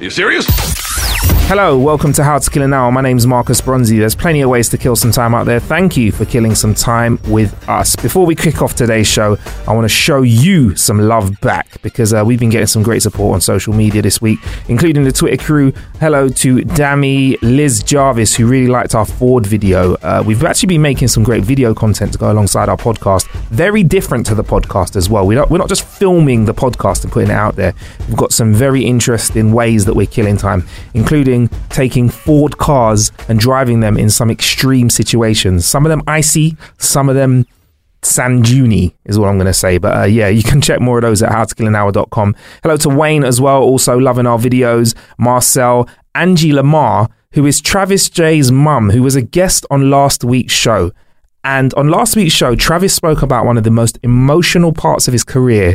[0.00, 0.87] You serious?
[1.48, 2.92] Hello, welcome to How to Kill an Hour.
[2.92, 3.98] My name's Marcus Bronzy.
[3.98, 5.60] There's plenty of ways to kill some time out there.
[5.60, 7.96] Thank you for killing some time with us.
[7.96, 12.12] Before we kick off today's show, I want to show you some love back because
[12.12, 14.38] uh, we've been getting some great support on social media this week,
[14.68, 15.72] including the Twitter crew.
[16.00, 19.94] Hello to Dammy, Liz Jarvis, who really liked our Ford video.
[19.94, 23.26] Uh, we've actually been making some great video content to go alongside our podcast.
[23.48, 25.26] Very different to the podcast as well.
[25.26, 27.72] We're not, we're not just filming the podcast and putting it out there.
[28.06, 31.37] We've got some very interesting ways that we're killing time, including
[31.68, 35.64] taking Ford cars and driving them in some extreme situations.
[35.64, 37.46] Some of them icy, some of them
[38.02, 39.78] Sanjuni is what I'm going to say.
[39.78, 42.34] But uh, yeah, you can check more of those at howtokillanhour.com.
[42.62, 44.96] Hello to Wayne as well, also loving our videos.
[45.18, 50.52] Marcel, Angie Lamar, who is Travis Jay's mum, who was a guest on last week's
[50.52, 50.90] show.
[51.44, 55.12] And on last week's show, Travis spoke about one of the most emotional parts of
[55.12, 55.74] his career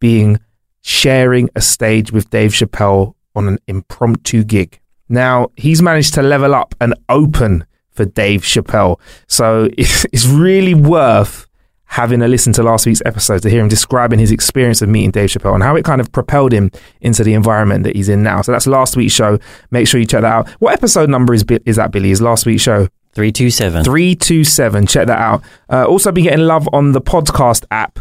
[0.00, 0.40] being
[0.82, 4.80] sharing a stage with Dave Chappelle on an impromptu gig.
[5.14, 8.98] Now, he's managed to level up and open for Dave Chappelle.
[9.28, 11.46] So it's, really worth
[11.86, 15.12] having a listen to last week's episode to hear him describing his experience of meeting
[15.12, 18.24] Dave Chappelle and how it kind of propelled him into the environment that he's in
[18.24, 18.42] now.
[18.42, 19.38] So that's last week's show.
[19.70, 20.48] Make sure you check that out.
[20.60, 22.10] What episode number is, is that, Billy?
[22.10, 22.88] Is last week's show?
[23.14, 23.84] 327.
[23.84, 24.86] 327.
[24.88, 25.44] Check that out.
[25.70, 28.00] Uh, also, been getting love on the podcast app.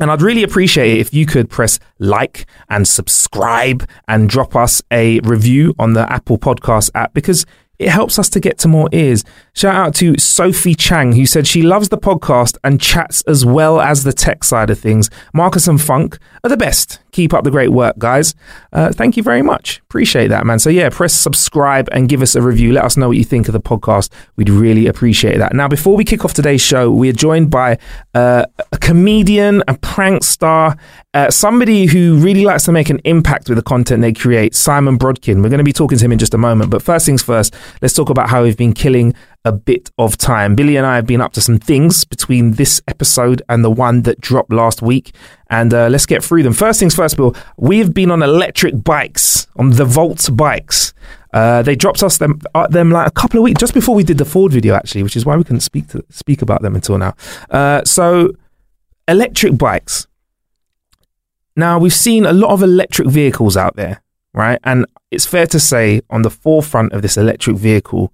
[0.00, 4.82] And I'd really appreciate it if you could press like and subscribe and drop us
[4.90, 7.46] a review on the Apple Podcast app because
[7.78, 9.24] it helps us to get to more ears.
[9.52, 13.80] Shout out to Sophie Chang, who said she loves the podcast and chats as well
[13.80, 15.10] as the tech side of things.
[15.32, 17.00] Marcus and Funk are the best.
[17.14, 18.34] Keep up the great work, guys.
[18.72, 19.78] Uh, thank you very much.
[19.88, 20.58] Appreciate that, man.
[20.58, 22.72] So, yeah, press subscribe and give us a review.
[22.72, 24.10] Let us know what you think of the podcast.
[24.34, 25.54] We'd really appreciate that.
[25.54, 27.78] Now, before we kick off today's show, we are joined by
[28.14, 30.76] uh, a comedian, a prank star,
[31.14, 34.98] uh, somebody who really likes to make an impact with the content they create, Simon
[34.98, 35.36] Brodkin.
[35.36, 36.68] We're going to be talking to him in just a moment.
[36.72, 40.54] But first things first, let's talk about how we've been killing a bit of time.
[40.54, 44.02] Billy and I have been up to some things between this episode and the one
[44.02, 45.14] that dropped last week.
[45.50, 46.54] And uh, let's get through them.
[46.54, 50.94] First things first, Bill, we have been on electric bikes, on the Volt bikes.
[51.32, 54.04] Uh, they dropped us them uh, them like a couple of weeks just before we
[54.04, 56.76] did the Ford video, actually, which is why we couldn't speak to speak about them
[56.76, 57.12] until now.
[57.50, 58.30] Uh, so,
[59.08, 60.06] electric bikes.
[61.56, 64.00] Now we've seen a lot of electric vehicles out there,
[64.32, 64.60] right?
[64.62, 68.12] And it's fair to say, on the forefront of this electric vehicle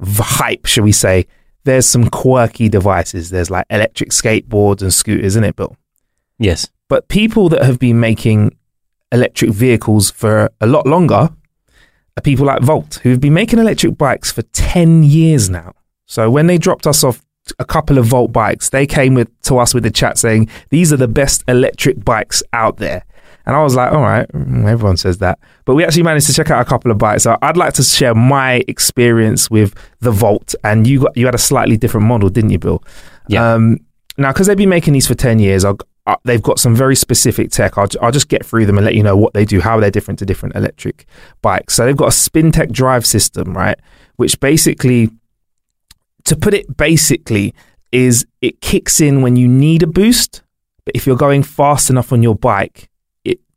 [0.00, 1.26] hype, shall we say,
[1.64, 3.30] there's some quirky devices.
[3.30, 5.76] There's like electric skateboards and scooters, isn't it, Bill?
[6.38, 6.68] Yes.
[6.88, 8.56] But people that have been making
[9.12, 11.30] electric vehicles for a lot longer
[12.16, 15.74] are people like Volt, who have been making electric bikes for 10 years now.
[16.06, 17.22] So when they dropped us off
[17.58, 20.92] a couple of Volt bikes, they came with to us with the chat saying, these
[20.92, 23.04] are the best electric bikes out there.
[23.48, 25.38] And I was like, all right, mm, everyone says that.
[25.64, 27.22] But we actually managed to check out a couple of bikes.
[27.22, 30.54] So I'd like to share my experience with the Volt.
[30.64, 32.84] And you got you had a slightly different model, didn't you, Bill?
[33.26, 33.54] Yeah.
[33.54, 33.78] Um,
[34.18, 36.94] now, because they've been making these for 10 years, I'll, uh, they've got some very
[36.94, 37.78] specific tech.
[37.78, 39.90] I'll, I'll just get through them and let you know what they do, how they're
[39.90, 41.06] different to different electric
[41.40, 41.72] bikes.
[41.72, 43.78] So they've got a SpinTech drive system, right?
[44.16, 45.08] Which basically,
[46.24, 47.54] to put it basically,
[47.92, 50.42] is it kicks in when you need a boost.
[50.84, 52.90] But if you're going fast enough on your bike,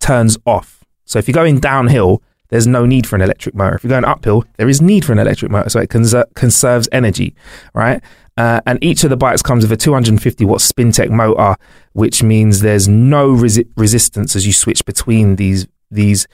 [0.01, 0.83] turns off.
[1.05, 3.75] So if you're going downhill, there's no need for an electric motor.
[3.75, 6.89] If you're going uphill, there is need for an electric motor, so it conser- conserves
[6.91, 7.33] energy,
[7.73, 8.03] right?
[8.37, 11.55] Uh, and each of the bikes comes with a 250 watt SpinTech motor,
[11.93, 16.27] which means there's no resi- resistance as you switch between these these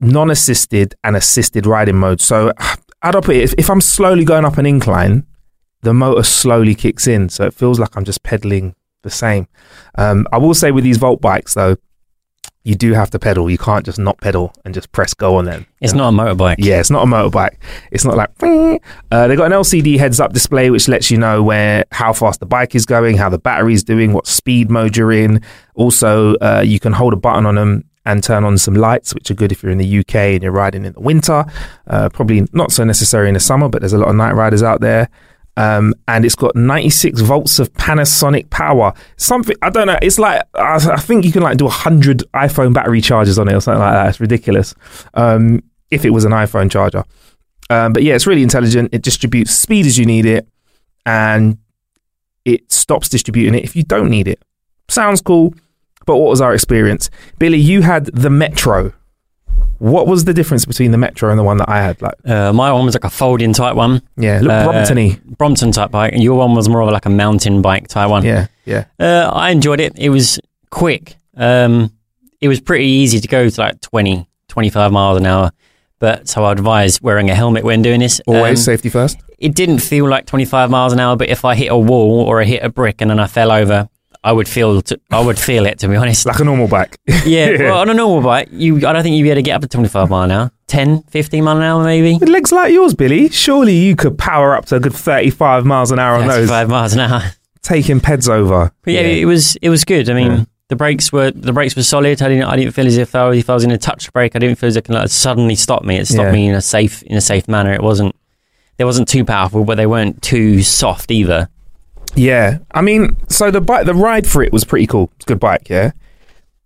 [0.00, 2.24] non-assisted and assisted riding modes.
[2.24, 2.52] So
[3.02, 5.26] I'd put it, if, if I'm slowly going up an incline,
[5.82, 9.48] the motor slowly kicks in, so it feels like I'm just pedaling the same.
[9.96, 11.76] Um, I will say with these Volt bikes though,
[12.64, 13.50] you do have to pedal.
[13.50, 15.66] You can't just not pedal and just press go on them.
[15.82, 16.56] It's not a motorbike.
[16.58, 17.56] Yeah, it's not a motorbike.
[17.92, 21.84] It's not like uh, they got an LCD heads-up display which lets you know where
[21.92, 25.42] how fast the bike is going, how the battery's doing, what speed mode you're in.
[25.74, 29.30] Also, uh, you can hold a button on them and turn on some lights, which
[29.30, 31.44] are good if you're in the UK and you're riding in the winter.
[31.86, 34.62] Uh, probably not so necessary in the summer, but there's a lot of night riders
[34.62, 35.08] out there.
[35.56, 38.92] Um, and it's got 96 volts of Panasonic power.
[39.16, 39.98] Something I don't know.
[40.02, 43.60] It's like I, think you can like do 100 iPhone battery charges on it or
[43.60, 44.08] something like that.
[44.08, 44.74] It's ridiculous.
[45.14, 47.04] Um, if it was an iPhone charger,
[47.70, 48.90] um, but yeah, it's really intelligent.
[48.92, 50.48] It distributes speed as you need it,
[51.06, 51.58] and
[52.44, 54.42] it stops distributing it if you don't need it.
[54.88, 55.54] Sounds cool,
[56.04, 57.58] but what was our experience, Billy?
[57.58, 58.92] You had the Metro.
[59.78, 62.00] What was the difference between the Metro and the one that I had?
[62.00, 64.02] Like, Uh, my one was like a folding type one.
[64.16, 65.18] yeah, look Uh, Brompton-y.
[65.38, 68.24] Brompton type bike, and your one was more of like a mountain bike type one.
[68.24, 68.84] Yeah, yeah.
[68.98, 69.92] Uh, I enjoyed it.
[69.96, 70.38] It was
[70.70, 71.16] quick.
[71.36, 71.90] Um,
[72.40, 75.50] it was pretty easy to go to like 20, 25 miles an hour.
[75.98, 78.20] But so I advise wearing a helmet when doing this.
[78.26, 79.18] Always Um, safety first.
[79.38, 82.40] it didn't feel like 25 miles an hour, but if I hit a wall or
[82.42, 83.88] I hit a brick and then I fell over,
[84.24, 86.24] I would feel t- I would feel it to be honest.
[86.26, 86.96] Like a normal bike.
[87.26, 89.54] Yeah, well, on a normal bike, you I don't think you'd be able to get
[89.56, 90.50] up to 25 mile an hour.
[90.66, 92.16] 10, 15 mile an hour maybe.
[92.18, 95.90] With legs like yours, Billy, surely you could power up to a good 35 miles
[95.92, 97.22] an hour on those, 35 miles an hour.
[97.62, 98.72] taking peds over.
[98.82, 100.08] But yeah, it was it was good.
[100.10, 100.44] I mean, Yeah.
[100.68, 102.20] the brakes were the brakes were solid.
[102.22, 104.10] I didn't I didn't feel as if I was, if I was in a touch
[104.14, 104.34] brake.
[104.34, 105.96] I didn't feel as if it like, suddenly stopped me.
[105.98, 106.32] It stopped Yeah.
[106.32, 107.72] me in a safe in a safe manner.
[107.74, 108.14] It wasn't
[108.78, 111.48] they wasn't too powerful, but they weren't too soft either.
[112.16, 115.10] Yeah, I mean, so the bike, the ride for it was pretty cool.
[115.16, 115.92] It's a good bike, yeah.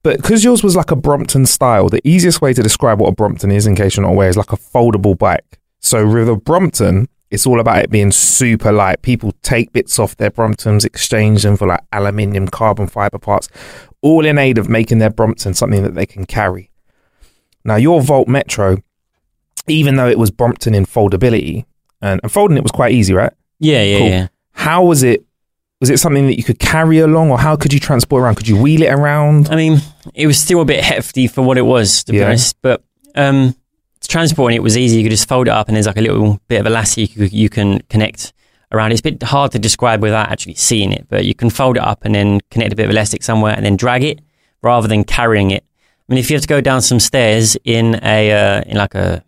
[0.03, 3.13] But because yours was like a Brompton style, the easiest way to describe what a
[3.13, 5.59] Brompton is, in case you're not aware, is like a foldable bike.
[5.81, 9.03] So with a Brompton, it's all about it being super light.
[9.03, 13.49] People take bits off their Bromptons, exchange them for like aluminium, carbon fiber parts,
[14.01, 16.71] all in aid of making their Brompton something that they can carry.
[17.65, 18.79] Now, your Volt Metro,
[19.67, 21.65] even though it was Brompton in foldability,
[22.01, 23.33] and, and folding it was quite easy, right?
[23.59, 24.09] Yeah, yeah, Cool.
[24.09, 24.29] yeah.
[24.53, 25.25] How was it?
[25.81, 28.35] Was it something that you could carry along, or how could you transport around?
[28.35, 29.49] Could you wheel it around?
[29.49, 29.79] I mean,
[30.15, 32.27] it was still a bit hefty for what it was, to be Yeah.
[32.27, 32.57] honest.
[32.63, 32.83] But
[33.15, 33.55] um,
[34.09, 34.97] transporting it was easy.
[34.97, 37.27] You could just fold it up, and there's like a little bit of elastic you,
[37.27, 38.33] you can connect
[38.73, 38.91] around.
[38.91, 41.83] It's a bit hard to describe without actually seeing it, but you can fold it
[41.83, 44.21] up and then connect a bit of elastic somewhere, and then drag it
[44.63, 45.65] rather than carrying it.
[46.09, 48.97] I mean, if you have to go down some stairs in a uh, in like
[48.97, 49.23] a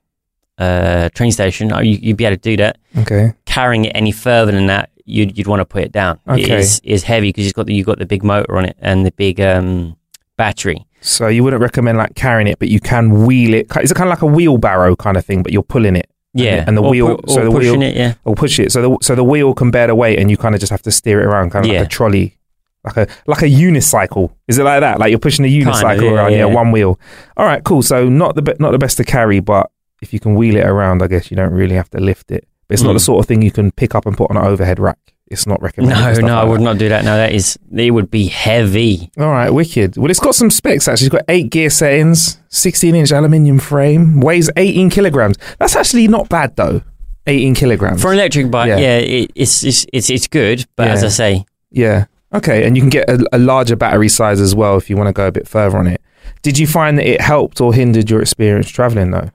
[0.59, 2.79] uh, train station, you, you'd be able to do that.
[2.99, 3.35] Okay.
[3.47, 6.19] Carrying it any further than that, you'd you'd want to put it down.
[6.29, 6.59] Okay.
[6.59, 9.05] is is heavy because you've got the, you've got the big motor on it and
[9.05, 9.97] the big um,
[10.37, 10.87] battery.
[11.03, 13.67] So you wouldn't recommend like carrying it, but you can wheel it.
[13.83, 16.09] Is it kind of like a wheelbarrow kind of thing, but you're pulling it?
[16.35, 17.17] And Yeah, the- and the or wheel.
[17.17, 17.97] pu- so or the pushing wheel, it.
[17.97, 18.71] Yeah, or push it.
[18.73, 20.83] So the so the wheel can bear the weight, and you kind of just have
[20.83, 21.79] to steer it around, kind of Yeah.
[21.81, 22.37] like a trolley,
[22.85, 24.31] like a like a unicycle.
[24.47, 25.01] Is it like that?
[25.01, 26.45] Like you're pushing a unicycle yeah, around, yeah, yeah.
[26.45, 27.01] one wheel.
[27.37, 27.83] All right, cool.
[27.83, 29.71] So not the be- not the best to carry, but
[30.03, 32.47] if you can wheel it around, I guess you don't really have to lift it.
[32.71, 32.95] But it's not Mm.
[32.95, 34.97] the sort of thing you can pick up and put on an overhead rack.
[35.27, 36.23] It's not recommended.
[36.23, 36.65] no, no, I like would that.
[36.65, 37.05] not do that.
[37.05, 39.11] No, that is it would be heavy.
[39.19, 39.97] All right, wicked.
[39.97, 41.07] Well, it's got some specs actually.
[41.09, 45.37] It's got eight gear settings, 16 inch aluminium frame, weighs 18 kilograms.
[45.59, 46.83] That's actually not bad though.
[47.27, 48.01] 18 kilograms.
[48.01, 48.79] For an electric bike, Yeah.
[48.79, 50.65] yeah, it, it's, it's it's it's good.
[50.77, 52.07] But as I say, yeah.
[52.33, 55.09] Okay, and you can get a, a larger battery size as well if you want
[55.09, 56.01] to go a bit further on it.
[56.43, 59.31] Did you find that it helped or hindered your experience traveling though?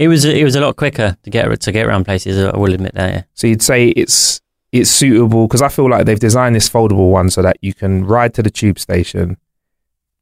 [0.00, 2.42] It was it was a lot quicker to get to get around places.
[2.42, 3.12] I will admit that.
[3.12, 3.22] Yeah.
[3.34, 4.40] So you'd say it's
[4.72, 8.06] it's suitable because I feel like they've designed this foldable one so that you can
[8.06, 9.36] ride to the tube station,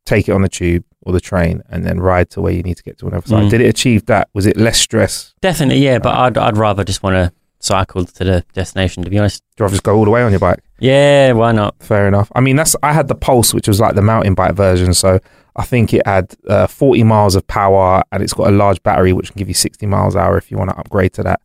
[0.04, 2.76] take it on the tube or the train, and then ride to where you need
[2.76, 3.44] to get to another side.
[3.44, 3.50] Mm.
[3.50, 4.28] Did it achieve that?
[4.35, 5.32] Was it less stress?
[5.40, 6.00] Definitely, yeah.
[6.00, 9.04] But I'd I'd rather just want to cycle to the destination.
[9.04, 10.58] To be honest, Do you just go all the way on your bike?
[10.80, 11.76] yeah, why not?
[11.78, 12.32] Fair enough.
[12.35, 14.92] I mean, that's I had the Pulse, which was like the mountain bike version.
[14.92, 15.20] So
[15.58, 19.12] I think it had uh, 40 miles of power, and it's got a large battery,
[19.12, 21.40] which can give you 60 miles an hour if you want to upgrade to that.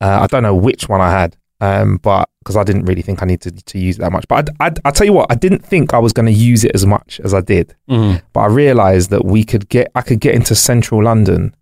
[0.00, 3.22] Uh, I don't know which one I had, um, but because I didn't really think
[3.22, 4.26] I needed to use it that much.
[4.26, 6.64] But I, I, I tell you what, I didn't think I was going to use
[6.64, 7.76] it as much as I did.
[7.90, 8.22] Mm.
[8.32, 11.54] But I realised that we could get, I could get into central London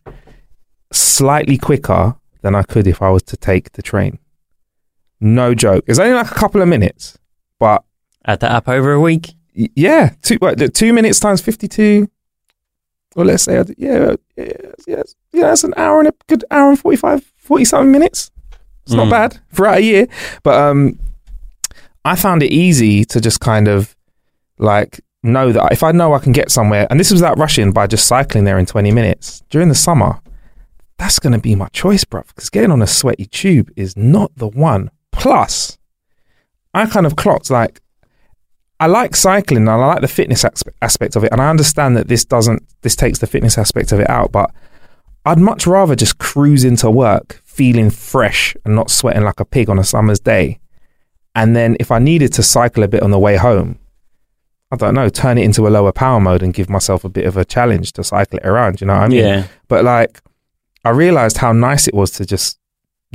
[0.93, 4.19] slightly quicker than I could if I was to take the train.
[5.21, 5.85] No joke.
[5.89, 7.19] It's only like a couple of minutes,
[7.59, 7.83] but
[8.27, 9.35] Add that up over a week.
[9.75, 12.09] Yeah, two what, two minutes times fifty two.
[13.15, 14.15] Or let's say, yeah, yeah,
[14.87, 18.31] yeah, yeah, that's an hour and a good hour and 45, 40 something minutes.
[18.85, 19.11] It's not Mm.
[19.11, 20.07] bad throughout a year,
[20.43, 20.99] but um,
[22.05, 23.97] I found it easy to just kind of
[24.59, 27.73] like know that if I know I can get somewhere, and this was without rushing
[27.73, 30.21] by just cycling there in twenty minutes during the summer,
[30.99, 32.27] that's going to be my choice, bruv.
[32.29, 34.91] Because getting on a sweaty tube is not the one.
[35.11, 35.79] Plus,
[36.75, 37.81] I kind of clocked like
[38.79, 40.45] I like cycling and I like the fitness
[40.83, 44.01] aspect of it, and I understand that this doesn't this takes the fitness aspect of
[44.01, 44.51] it out, but
[45.25, 49.71] I'd much rather just cruise into work feeling fresh and not sweating like a pig
[49.71, 50.61] on a summer's day.
[51.35, 53.79] And then if I needed to cycle a bit on the way home,
[54.71, 57.25] I don't know, turn it into a lower power mode and give myself a bit
[57.25, 59.19] of a challenge to cycle it around, you know what I mean?
[59.19, 59.47] Yeah.
[59.69, 60.21] But like
[60.85, 62.59] I realized how nice it was to just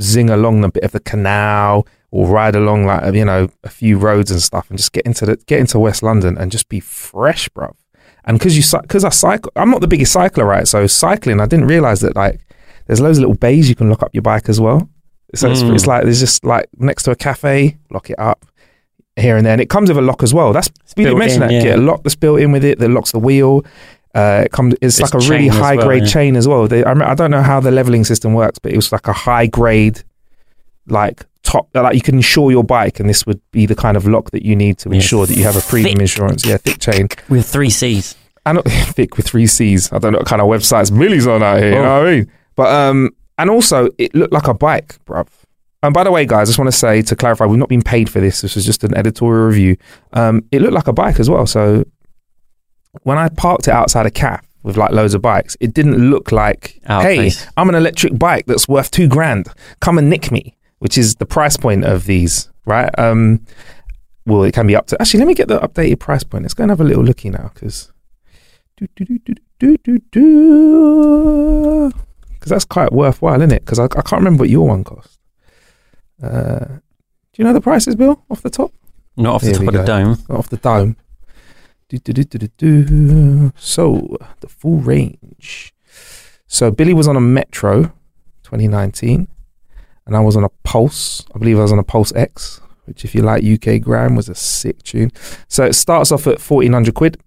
[0.00, 3.98] zing along a bit of the canal or ride along like you know a few
[3.98, 6.78] roads and stuff and just get into the get into West London and just be
[6.78, 7.74] fresh, bro.
[8.24, 10.68] And because you because I cycle, I'm not the biggest cycler, right?
[10.68, 12.40] So cycling, I didn't realize that like
[12.86, 14.88] there's loads of little bays you can lock up your bike as well.
[15.34, 15.74] So it's, Mm.
[15.74, 18.44] it's like there's just like next to a cafe, lock it up
[19.16, 20.52] here and there, and it comes with a lock as well.
[20.52, 21.54] That's we didn't mention in, that.
[21.54, 21.62] yeah.
[21.62, 23.64] Get a lock that's built in with it that locks the wheel.
[24.14, 24.74] Uh, it comes.
[24.82, 26.08] It's It's like a really high well, grade yeah.
[26.10, 26.68] chain as well.
[26.68, 29.12] They, I, I don't know how the leveling system works, but it was like a
[29.14, 30.02] high grade,
[30.86, 31.68] like top.
[31.74, 34.44] Like you can insure your bike, and this would be the kind of lock that
[34.44, 36.00] you need to Yeah, ensure that you have a premium thick.
[36.02, 36.46] insurance.
[36.46, 37.08] Yeah, thick chain.
[37.28, 38.14] With three C's.
[38.44, 39.92] And not thick with three C's.
[39.92, 41.72] I don't know what kind of websites Millie's on out here.
[41.72, 41.82] You Oh.
[41.82, 42.32] know what I mean?
[42.56, 45.28] But um, and also it looked like a bike, bruv.
[45.84, 47.82] And by the way, guys, I just want to say to clarify, we've not been
[47.82, 48.40] paid for this.
[48.42, 49.76] This was just an editorial review.
[50.12, 51.44] Um, it looked like a bike as well.
[51.46, 51.84] So
[53.02, 56.30] when I parked it outside a caf with like loads of bikes, it didn't look
[56.30, 57.46] like, of hey, place.
[57.56, 59.48] I'm an electric bike that's worth two grand.
[59.80, 62.90] Come and nick me, which is the price point of these, right?
[62.98, 63.46] Um,
[64.26, 65.00] well, it can be up to.
[65.00, 66.42] Actually, let me get the updated price point.
[66.42, 67.92] Let's go and have a little looky now, because
[68.80, 68.96] because
[72.50, 73.64] that's quite worthwhile, isn't it?
[73.64, 75.20] Because I, I can't remember what your one cost.
[76.20, 76.80] Uh, do
[77.36, 78.72] you know the prices, Bill, off the top?
[79.16, 79.86] Not off the top of the go.
[79.86, 80.18] dome.
[80.30, 80.96] off the dome.
[81.90, 83.52] Do, do, do, do, do, do.
[83.54, 85.72] So the full range.
[86.48, 87.84] So Billy was on a Metro,
[88.42, 89.28] 2019,
[90.06, 91.24] and I was on a Pulse.
[91.34, 94.28] I believe I was on a Pulse X, which, if you like UK Grime, was
[94.28, 95.12] a sick tune.
[95.48, 97.18] So it starts off at 1400 quid,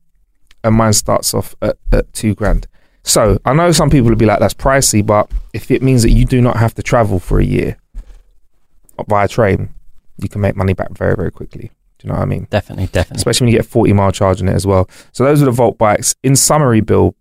[0.64, 2.68] and mine starts off at, at two grand.
[3.04, 6.10] So I know some people will be like, "That's pricey," but if it means that
[6.10, 7.78] you do not have to travel for a year
[9.08, 9.74] via train,
[10.18, 11.72] you can make money back very, very quickly.
[12.00, 12.48] Do you know what I mean?
[12.50, 13.20] Definitely, definitely.
[13.20, 14.90] especially when you get a 40 mile charge on it as well.
[15.12, 16.16] So those are the Volt bikes.
[16.24, 17.16] In summary, Bill,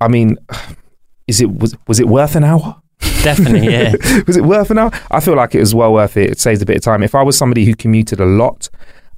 [0.00, 0.36] I mean,
[1.26, 2.80] is it was was it worth an hour?
[3.22, 3.92] Definitely, yeah.
[4.26, 4.90] was it worth an hour?
[5.10, 6.30] I feel like it was well worth it.
[6.30, 7.02] It saves a bit of time.
[7.02, 8.68] If I was somebody who commuted a lot,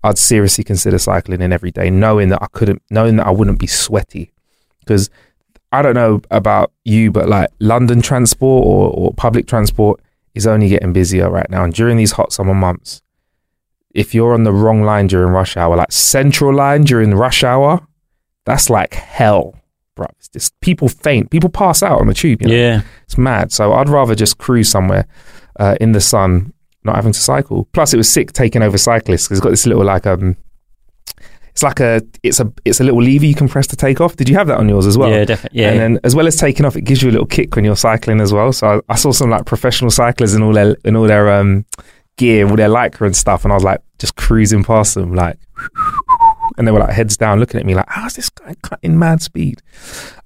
[0.04, 3.58] I'd seriously consider cycling in every day, knowing that I couldn't, knowing that I wouldn't
[3.58, 4.32] be sweaty.
[4.80, 5.10] Because
[5.70, 10.00] I don't know about you, but like London transport or, or public transport
[10.34, 11.64] is only getting busier right now.
[11.64, 13.02] And during these hot summer months,
[13.94, 17.86] if you're on the wrong line during rush hour, like central line during rush hour,
[18.44, 19.54] that's like hell,
[19.94, 20.06] bro.
[20.18, 22.42] It's just people faint, people pass out on the tube.
[22.42, 22.54] You know?
[22.54, 22.82] Yeah.
[23.04, 23.52] It's mad.
[23.52, 25.06] So I'd rather just cruise somewhere
[25.58, 26.52] uh, in the sun,
[26.84, 27.68] not having to cycle.
[27.72, 30.36] Plus, it was sick taking over cyclists because it's got this little like um,
[31.52, 34.16] it's like a it's a it's a little lever you can press to take off.
[34.16, 35.10] Did you have that on yours as well?
[35.10, 35.60] yeah, definitely.
[35.60, 35.70] Yeah.
[35.70, 37.76] And then as well as taking off, it gives you a little kick when you're
[37.76, 38.52] cycling as well.
[38.52, 41.66] So I, I saw some like professional cyclists in all their in all their um
[42.16, 45.38] gear, all their lycra and stuff, and I was like just cruising past them like.
[46.58, 49.22] And they were like heads down, looking at me like, "How's this guy cutting mad
[49.22, 49.62] speed?"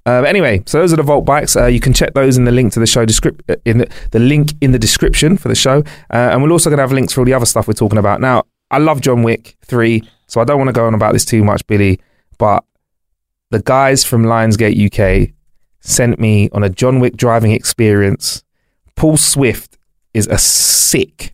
[0.05, 1.55] Uh, anyway, so those are the Volt bikes.
[1.55, 3.89] Uh, you can check those in the link to the show descrip- uh, in the,
[4.11, 5.79] the link in the description for the show,
[6.11, 7.97] uh, and we're also going to have links for all the other stuff we're talking
[7.97, 8.21] about.
[8.21, 11.25] Now, I love John Wick three, so I don't want to go on about this
[11.25, 11.99] too much, Billy.
[12.37, 12.63] But
[13.49, 15.33] the guys from Lionsgate UK
[15.79, 18.43] sent me on a John Wick driving experience.
[18.95, 19.77] Paul Swift
[20.13, 21.33] is a sick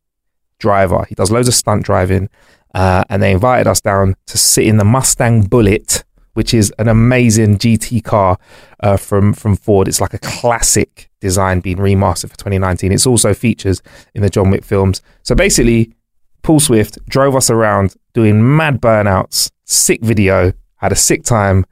[0.60, 1.06] driver.
[1.10, 2.30] He does loads of stunt driving.
[2.74, 6.04] Uh, and they invited us down to sit in the Mustang Bullitt,
[6.34, 8.38] which is an amazing GT car
[8.80, 9.88] uh, from from Ford.
[9.88, 12.92] It's like a classic design being remastered for 2019.
[12.92, 13.82] It's also features
[14.14, 15.02] in the John Wick films.
[15.22, 15.94] So basically,
[16.42, 21.66] Paul Swift drove us around doing mad burnouts, sick video, had a sick time.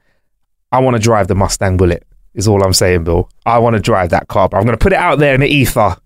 [0.72, 3.30] I want to drive the Mustang Bullitt, is all I'm saying, Bill.
[3.46, 5.42] I want to drive that car, but I'm going to put it out there in
[5.42, 5.98] the ether.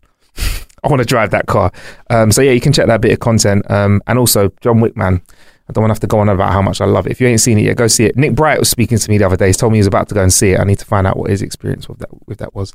[0.85, 1.71] I want to drive that car.
[2.09, 3.69] Um, so yeah, you can check that bit of content.
[3.69, 5.21] Um, and also John Wick, man.
[5.67, 7.11] I don't want to have to go on about how much I love it.
[7.11, 8.15] If you ain't seen it yet, go see it.
[8.15, 9.47] Nick Bright was speaking to me the other day.
[9.47, 10.59] He told me he was about to go and see it.
[10.59, 12.71] I need to find out what his experience with that with that was.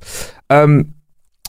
[0.51, 0.95] Um,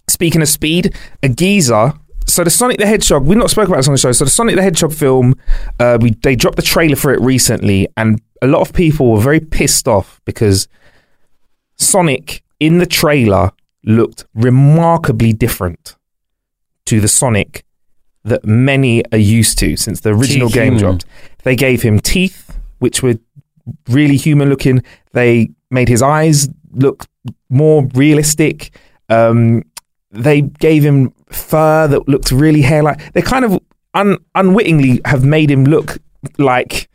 [0.08, 1.94] speaking of speed, a geezer.
[2.28, 4.12] So the Sonic the Hedgehog, we've not spoken about this on the show.
[4.12, 5.34] So the Sonic the Hedgehog film,
[5.80, 9.20] uh, we they dropped the trailer for it recently, and a lot of people were
[9.20, 10.68] very pissed off because
[11.76, 13.52] Sonic in the trailer
[13.84, 15.96] looked remarkably different
[16.86, 17.64] to the Sonic
[18.24, 20.80] that many are used to since the original game human.
[20.80, 21.06] dropped.
[21.44, 23.16] They gave him teeth, which were
[23.90, 24.84] really human looking.
[25.14, 27.06] They made his eyes look
[27.50, 28.78] more realistic.
[29.10, 29.64] Um,
[30.12, 33.14] they gave him fur that looked really hair like.
[33.14, 33.60] They kind of
[33.94, 35.98] un- unwittingly have made him look
[36.38, 36.90] like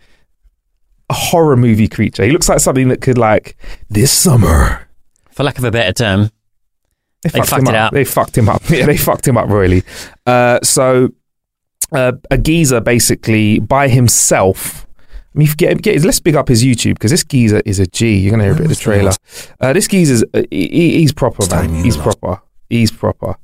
[1.09, 2.25] a horror movie creature.
[2.25, 3.57] He looks like something that could like
[3.89, 4.89] this summer.
[5.31, 6.31] For lack of a better term,
[7.33, 7.87] They, They fucked, fucked him it up.
[7.87, 7.93] up.
[7.93, 8.63] They fucked him up.
[8.71, 9.83] Yeah, they fucked him up royally.
[10.27, 11.11] Uh, so
[11.93, 14.87] uh, a geezer basically by himself.
[15.35, 18.17] I mean, get, get, let's big up his YouTube because this geezer is a G.
[18.17, 19.13] You're gonna hear a bit of the trailer.
[19.61, 21.85] Uh, this geezer's uh, he, he- he's proper, man.
[21.85, 22.41] He's proper.
[22.71, 23.37] He's proper.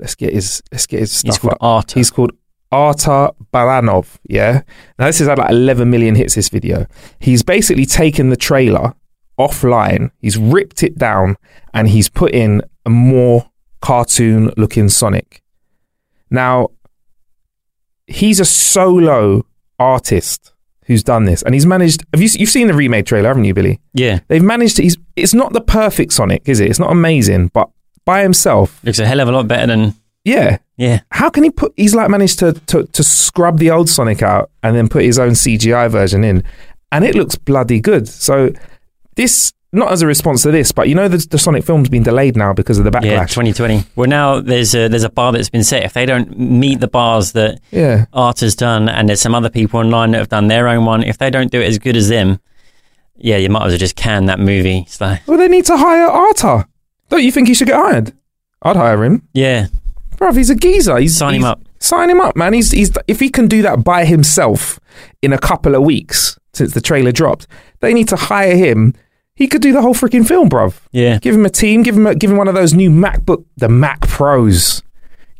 [0.00, 1.58] Let's get his let's get his stuff he's called up.
[1.62, 1.94] Arta.
[1.98, 2.32] He's called
[2.72, 4.16] Arta Baranov.
[4.28, 4.62] Yeah.
[4.98, 6.34] Now this has had like 11 million hits.
[6.34, 6.86] This video.
[7.20, 8.94] He's basically taken the trailer
[9.38, 10.10] offline.
[10.20, 11.36] He's ripped it down
[11.72, 15.42] and he's put in a more cartoon looking Sonic.
[16.30, 16.68] Now
[18.06, 19.44] he's a solo
[19.78, 20.52] artist
[20.86, 22.04] who's done this, and he's managed.
[22.14, 23.78] Have you you've seen the remade trailer, haven't you, Billy?
[23.92, 24.82] yeah, They've managed to.
[24.82, 24.96] He's.
[25.16, 26.70] It's not the perfect Sonic, is it?
[26.70, 27.68] It's not amazing, but
[28.06, 31.00] by himself, looks a hell of a lot better than yeah yeah.
[31.10, 34.50] how can he put he's like managed to, to to scrub the old sonic out
[34.62, 36.42] and then put his own cgi version in
[36.90, 38.50] and it looks bloody good so
[39.14, 42.02] this not as a response to this but you know the, the sonic film's been
[42.02, 43.04] delayed now because of the backlash.
[43.04, 43.84] Yeah, backlash 2020.
[43.96, 45.84] Well, now there's a, there's a bar that's been set.
[45.84, 49.50] If they don't meet the bars that yeah Art has done, and there's some other
[49.50, 51.96] people online that have done their own one, if they don't do it as good
[51.96, 52.40] as them,
[53.16, 54.86] yeah, you might as well just can that movie.
[55.00, 56.66] Like, well they need to hire arta
[57.10, 58.12] don't you think he should get hired
[58.62, 59.66] i'd hire him yeah,
[60.16, 61.60] Bruv, he's a geezer he's Sign him up.
[61.78, 64.78] sign him up man he's, he's if he can do that by himself
[65.22, 67.46] in a couple of weeks since the trailer dropped
[67.80, 68.94] they need to hire him
[69.38, 71.18] he could do the whole freaking film bruv yeah.
[71.20, 71.84] Give him a team.
[71.84, 74.82] Give him a, give him one of those new MacBook, the Mac Pros.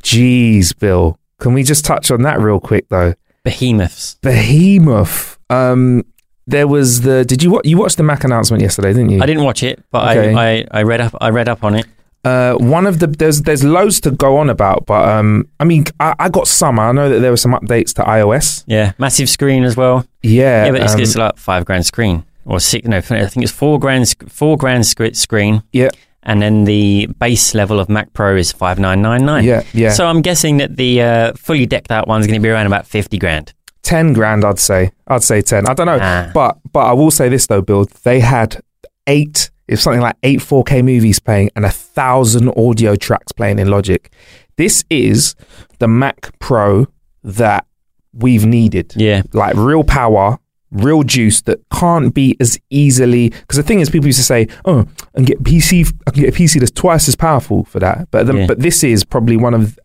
[0.05, 1.19] Jeez, Bill.
[1.41, 3.15] Can we just touch on that real quick though?
[3.45, 4.17] Behemoths.
[4.23, 5.39] Behemoth.
[5.51, 6.05] Um,
[6.47, 7.25] there was the.
[7.25, 8.93] Did you you watched the Mac announcement yesterday?
[8.93, 9.21] Didn't you?
[9.23, 10.33] I didn't watch it, but Okay.
[10.35, 11.87] I, I, I read up I read up on it.
[12.25, 15.85] Uh, one of the there's there's loads to go on about, but um, I mean,
[15.99, 16.79] I, I got some.
[16.79, 18.65] I know that there were some updates to iOS.
[18.67, 20.05] Yeah, massive screen as well.
[20.23, 22.87] Yeah, Yeah, but it's, um, it's like five grand screen or six.
[22.89, 25.91] No, I think it's four grand four grand sc- screen, yeah,
[26.25, 29.45] and then the base level of Mac Pro is five nine nine nine.
[29.45, 29.91] yeah, yeah.
[29.91, 32.87] So I'm guessing that the uh, fully decked out one's going to be around about
[32.87, 33.53] fifty grand.
[33.83, 34.91] ten grand, I'd say.
[35.07, 35.69] I'd say ten.
[35.69, 36.33] I don't know, Nah.
[36.33, 37.85] but but I will say this though, Bill.
[38.03, 38.61] They had
[39.07, 43.69] eight, if something like eight 4K movies playing and a thousand audio tracks playing in
[43.69, 44.11] Logic.
[44.57, 45.35] This is
[45.79, 46.87] the Mac Pro
[47.23, 47.65] that
[48.13, 48.93] we've needed.
[48.97, 50.39] Yeah, Like real power.
[50.71, 54.49] Real juice that can't be as easily because the thing is, people used to say,
[54.67, 55.91] "Oh, and get PC.
[56.07, 58.47] I can get a PC that's twice as powerful for that." But the, Yeah.
[58.47, 59.79] but this is probably one of,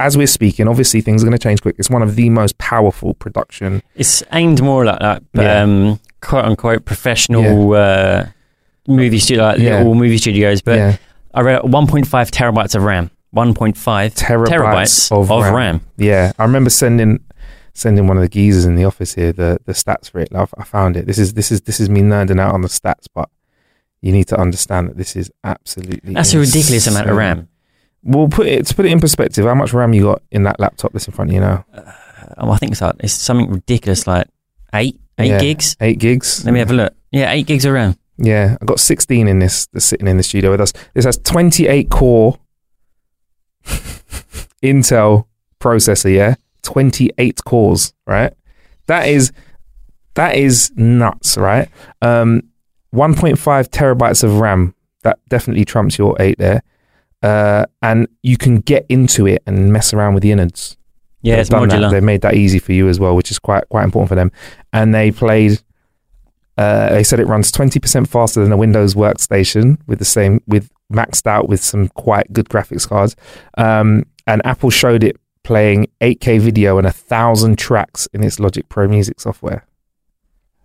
[0.00, 1.76] as we're speaking, obviously things are going to change quick.
[1.78, 5.62] It's one of the most powerful production it's aimed more like that, Yeah.
[5.62, 8.26] um, quote unquote professional uh,
[8.88, 9.78] movie studio, like Yeah.
[9.78, 10.60] little movie studios.
[10.62, 10.96] But yeah.
[11.32, 13.10] I read 1.5 terabytes of RAM.
[13.34, 15.54] 1.5 Terabytes terabytes, of of, RAM.
[15.54, 15.80] RAM.
[15.96, 17.18] Yeah, I remember sending
[17.74, 20.28] sending one of the geezers in the office here the the stats for it.
[20.34, 21.06] I, I found it.
[21.06, 23.28] This is this is this is me nerding out on the stats, but
[24.00, 27.16] you need to understand that this is absolutely That's a ridiculous amount of.
[27.16, 27.48] RAM.
[28.02, 29.44] We'll put it to put it in perspective.
[29.46, 31.64] How much RAM you got in that laptop that's in front of you now?
[31.72, 31.92] Uh,
[32.38, 34.28] oh, I think it's, like, it's something ridiculous, like
[34.74, 35.38] eight eight Yeah.
[35.40, 35.76] gigs.
[35.80, 36.44] Eight gigs.
[36.44, 36.94] Let me have a look.
[37.12, 37.96] Yeah, eight gigs of RAM.
[38.18, 40.72] Yeah, I got sixteen in this that's sitting in the studio with us.
[40.92, 42.38] This has twenty eight core
[44.62, 45.26] Intel
[45.60, 46.14] processor.
[46.14, 47.94] Yeah, twenty eight cores.
[48.06, 48.32] Right.
[48.86, 49.32] That is
[50.14, 51.36] that is nuts.
[51.36, 51.68] Right.
[52.02, 52.42] Um,
[52.90, 54.74] one point five terabytes of RAM.
[55.02, 56.62] That definitely trumps your eight there.
[57.22, 60.76] Uh, and you can get into it and mess around with the innards.
[61.22, 61.90] Yeah, They've it's modular.
[61.90, 64.30] They've made that easy for you as well, which is quite quite important for them.
[64.72, 65.60] And they played.
[66.58, 70.42] Uh, they said it runs twenty percent faster than a Windows workstation with the same
[70.46, 73.16] with maxed out with some quite good graphics cards.
[73.56, 78.68] Um, and Apple showed it playing 8K video and a thousand tracks in its Logic
[78.68, 79.64] Pro Music software.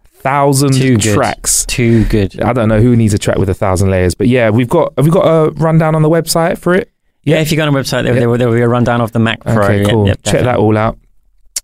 [0.05, 1.65] Thousand Too tracks.
[1.65, 2.41] Too good.
[2.41, 4.91] I don't know who needs a track with a thousand layers, but yeah, we've got
[4.97, 6.91] have we got a rundown on the website for it?
[7.23, 8.15] Yeah, if you go on the website, there, Yep.
[8.19, 9.63] there, will, there will be a rundown of the Mac Pro.
[9.63, 10.07] Okay, cool.
[10.07, 10.97] yep, Check that all out.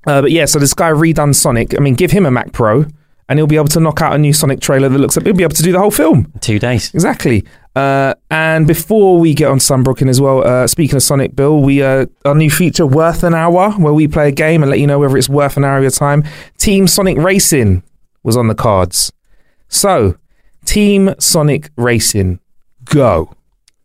[0.05, 1.75] Uh, but yeah, so this guy redone Sonic.
[1.75, 2.85] I mean, give him a Mac Pro,
[3.27, 5.33] and he'll be able to knock out a new Sonic trailer that looks like he'll
[5.35, 6.31] be able to do the whole film.
[6.41, 6.93] Two days.
[6.93, 7.43] Exactly.
[7.75, 11.83] Uh, and before we get on Sunbrooking as well, uh, speaking of Sonic, Bill, we
[11.83, 14.87] uh, our new feature worth an hour, where we play a game and let you
[14.87, 16.23] know whether it's worth an hour of your time.
[16.57, 17.83] Team Sonic Racing
[18.23, 19.11] was on the cards.
[19.67, 20.15] So,
[20.63, 22.39] Team Sonic Racing,
[22.85, 23.35] go.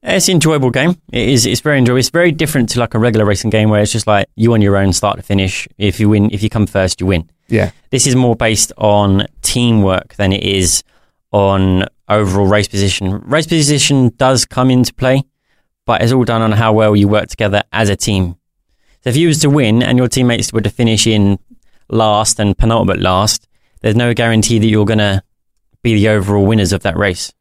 [0.03, 0.97] It's an enjoyable game.
[1.13, 1.45] It is.
[1.45, 1.99] It's very enjoyable.
[1.99, 4.63] It's very different to like a regular racing game where it's just like you on
[4.63, 5.69] your own, start to finish.
[5.77, 7.29] If you win, if you come first, you win.
[7.49, 10.85] Yeah, This is more based on teamwork than it is
[11.33, 13.21] on overall race position.
[13.21, 15.23] Race position does come into play,
[15.87, 18.37] but it's all done on how well you work together as a team.
[19.03, 21.39] So if you was to win and your teammates were to finish in
[21.89, 23.49] last and penultimate last,
[23.81, 25.23] there's no guarantee that you're going to
[25.83, 27.33] be the overall winners of that race.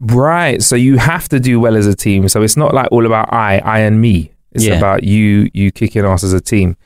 [0.00, 0.62] Right.
[0.62, 2.28] So you have to do well as a team.
[2.28, 4.32] So it's not like all about I, I and me.
[4.52, 4.76] It's Yeah.
[4.78, 6.76] about you, you kicking ass as a team.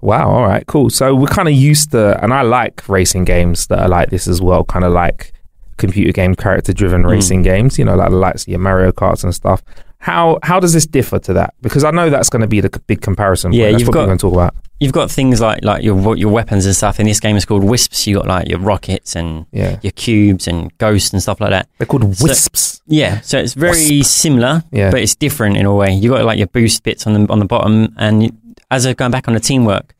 [0.00, 0.30] Wow.
[0.30, 0.66] All right.
[0.66, 0.90] Cool.
[0.90, 4.26] So we're kind of used to, and I like racing games that are like this
[4.26, 4.64] as well.
[4.64, 5.32] Kind of like
[5.76, 7.08] computer game character driven Hmm.
[7.10, 7.78] racing games.
[7.78, 9.62] You know, like the likes of your Mario Karts and stuff.
[9.98, 11.54] How how does this differ to that?
[11.62, 13.52] Because I know that's going to be the c- big comparison.
[13.54, 14.54] Yeah, that's you've what got- we're going to talk about.
[14.80, 17.00] You've got things like like your your weapons and stuff.
[17.00, 18.06] In this game, it's called wisps.
[18.06, 21.68] You got like your rockets and Yeah, your cubes and ghosts and stuff like that.
[21.78, 22.82] they're called So- wisps.
[22.86, 24.90] Yeah, so it's very similar, Yeah.
[24.90, 25.90] but it's different in a way.
[25.94, 28.30] You got like your boost bits on the on the bottom, and you,
[28.70, 29.94] as a going back on the teamwork,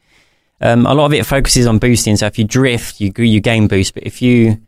[0.61, 2.17] um, a lot of it focuses on boosting.
[2.19, 4.59] So if you drift, you you gain boost, but if you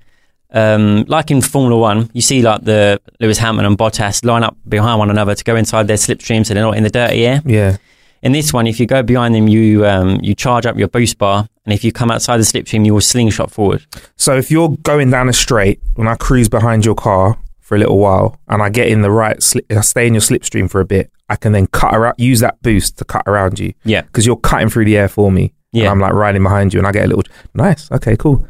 [0.51, 4.57] um, like in Formula One, you see like the Lewis Hamilton and Bottas line up
[4.69, 7.43] behind one another to go inside their slipstream, so they're not in the dirty air.
[7.45, 7.77] Yeah.
[8.23, 11.19] In this one, if you go behind them, you um, you charge up your boost
[11.19, 13.85] bar, and if you come outside the slipstream, you will slingshot forward.
[14.17, 17.79] So if you're going down a straight, when I cruise behind your car for a
[17.79, 20.81] little while, and I get in the right, sli- I stay in your slipstream for
[20.81, 24.03] a bit, I can then cut around, use that boost to cut around you Yeah,
[24.03, 25.53] because you're cutting through the air for me.
[25.77, 25.91] And Yeah.
[25.91, 27.91] I'm like riding behind you, and I get a little nice.
[27.93, 28.47] Okay, cool.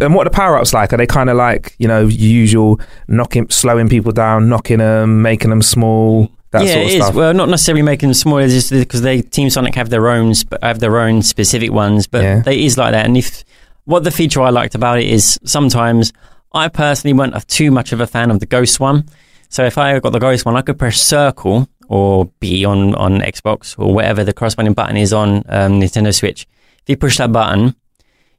[0.00, 0.92] And what are the power ups like?
[0.92, 5.50] Are they kind of like you know usual knocking, slowing people down, knocking them, making
[5.50, 7.02] them small, that yeah, sort of it is.
[7.04, 7.14] stuff?
[7.14, 10.34] Well, not necessarily making them smaller, it's just because they Team Sonic have their own
[10.36, 12.40] sp- have their own specific ones, but Yeah.
[12.40, 13.06] they is like that.
[13.06, 13.44] And if
[13.84, 16.12] what the feature I liked about it is sometimes
[16.52, 19.04] I personally weren't too much of a fan of the Ghost one.
[19.48, 23.20] So if I got the Ghost one, I could press circle or B on on
[23.20, 26.46] Xbox or whatever the corresponding button is on um, Nintendo Switch.
[26.86, 27.74] If you push that button,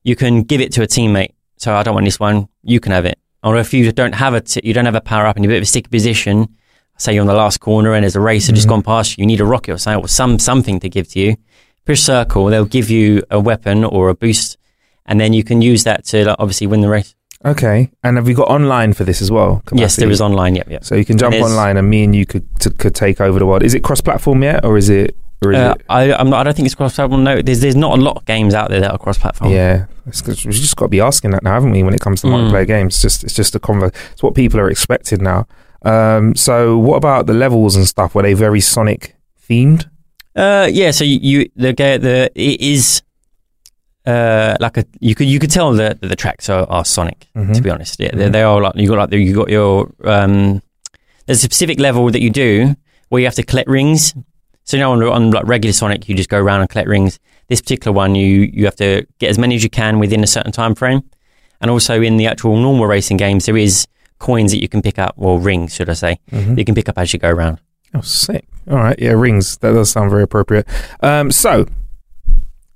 [0.04, 1.34] you can give it to a teammate.
[1.58, 3.20] So I don't want this one, you can have it.
[3.44, 5.52] Or if you don't have a t- you don't have a power up and you're
[5.52, 6.48] a bit of a sticky position,
[6.98, 8.76] say you're on the last corner and there's a racer just mm-hmm.
[8.76, 11.20] gone past you, you need a rocket or something, or some something to give to
[11.20, 11.36] you.
[11.86, 14.58] Push circle, they'll give you a weapon or a boost,
[15.06, 17.14] and then you can use that to like, obviously win the race.
[17.44, 19.62] Okay, and have you got online for this as well?
[19.74, 20.12] Yes, there Capacity?
[20.12, 20.56] is online.
[20.56, 20.86] Yep, yep.
[20.86, 23.40] So you can jump There's- online, and me and you could to, could take over
[23.40, 23.62] the world.
[23.62, 25.16] Is it cross-platform yet, or is it?
[25.45, 27.23] Uh, I, I'm not, I don't think it's cross-platform.
[27.23, 29.52] No, there's there's not a lot of games out there that are cross-platform.
[29.52, 31.84] Yeah, it's we've just got to be asking that now, haven't we?
[31.84, 32.50] When it comes to Mm.
[32.52, 35.45] multiplayer games, it's just it's just a conver- It's what people are expecting now.
[35.84, 38.15] Um, so what about the levels and stuff?
[38.15, 39.15] Were they very Sonic
[39.47, 39.86] themed?
[40.36, 40.89] Uh, yeah.
[40.91, 43.04] So you, you the the it is
[44.06, 47.28] uh like a you could you could tell that the, tracks are, are Sonic.
[47.36, 47.54] Mhm.
[47.54, 49.91] To be honest, yeah, they they are like you got like the, you got your
[50.04, 50.62] um.
[51.26, 52.76] There's a specific level that you do
[53.10, 54.15] where you have to collect rings.
[54.68, 57.20] So you know on, on like regular Sonic, you just go around and collect rings.
[57.48, 60.28] This particular one, you you have to get as many as you can within a
[60.28, 61.02] certain time frame.
[61.62, 63.88] And also in the actual normal racing games, there is
[64.20, 66.20] coins that you can pick up, or rings, should I say?
[66.32, 66.58] Mhm.
[66.58, 67.60] You can pick up as you go around.
[67.94, 68.46] Oh, sick!
[68.70, 69.58] All right, yeah, rings.
[69.60, 70.68] That does sound very appropriate.
[71.02, 71.66] Um, so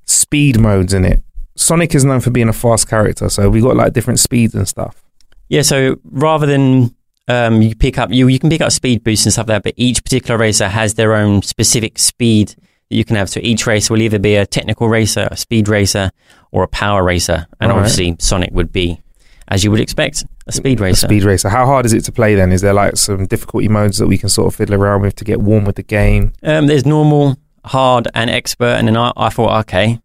[0.06, 1.22] speed modes in it.
[1.56, 4.66] Sonic is known for being a fast character, so we got like different speeds and
[4.68, 5.04] stuff.
[5.50, 6.96] Yeah, so rather than
[7.28, 9.64] um, you pick up you you can pick up speed boosts and stuff like that,
[9.64, 12.50] but each particular racer has their own specific speed
[12.90, 13.30] that you can have.
[13.30, 16.12] So each racer will either be a technical racer, a speed racer,
[16.52, 17.84] or a power racer, and All right.
[17.84, 19.02] obviously Sonic would be,
[19.48, 21.08] as you would expect, a speed A racer.
[21.08, 21.48] speed racer.
[21.50, 22.52] How hard is it to play then?
[22.52, 25.24] Is there like some difficulty modes that we can sort of fiddle around with to
[25.24, 26.34] get warm with the game?
[26.44, 30.02] Um, there's normal, hard, and expert, and then I, I thought, okay,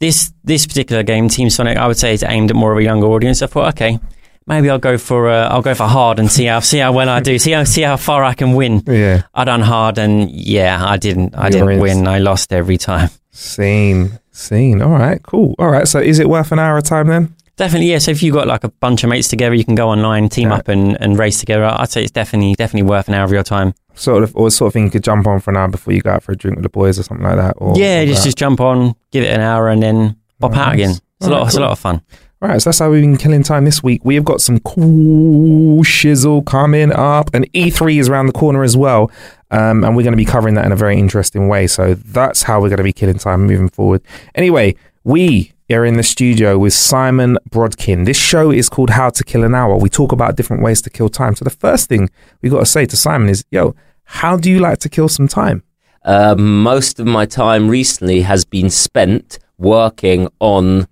[0.00, 2.82] this this particular game, Team Sonic, I would say is aimed at more of a
[2.82, 3.42] younger audience.
[3.42, 4.00] I thought, okay,
[4.50, 7.08] maybe I'll go for uh, I'll go for hard and see how see how well
[7.08, 8.82] I do, see how see how far I can win.
[8.86, 9.22] Yeah.
[9.34, 12.06] I done hard, and yeah, I didn't I You didn't win.
[12.06, 13.08] I lost every time.
[13.30, 14.18] Scene.
[14.32, 14.82] Scene.
[14.82, 15.54] All right, cool.
[15.58, 17.34] All right, so is it worth an hour of time then?
[17.56, 17.98] Definitely, yeah.
[17.98, 20.48] So if you've got like a bunch of mates together, you can go online, team
[20.48, 20.56] Yeah.
[20.56, 21.64] up, and, and race together.
[21.64, 23.74] I'd say it's definitely definitely worth an hour of your time.
[23.94, 26.00] Sort of, or sort of thing you could jump on for an hour before you
[26.00, 27.54] go out for a drink with the boys or something like that.
[27.58, 30.74] Or yeah, just just jump on, give it an hour, and then pop Oh, out
[30.74, 30.90] again.
[30.90, 31.46] It's a Alright, lot.
[31.48, 32.00] It's a lot of fun.
[32.42, 34.02] All right, so that's how we've been killing time this week.
[34.02, 38.78] We have got some cool shizzle coming up, and E3 is around the corner as
[38.78, 39.10] well.
[39.50, 41.66] Um, and we're going to be covering that in a very interesting way.
[41.66, 44.00] So that's how we're going to be killing time moving forward.
[44.34, 44.74] Anyway,
[45.04, 48.06] we are in the studio with Simon Brodkin.
[48.06, 49.76] This show is called How to Kill an Hour.
[49.76, 51.36] We talk about different ways to kill time.
[51.36, 52.08] So the first thing
[52.40, 53.74] we got to say to Simon is, yo,
[54.04, 55.62] how do you like to kill some time?
[56.06, 60.88] Uh, most of my time recently has been spent working on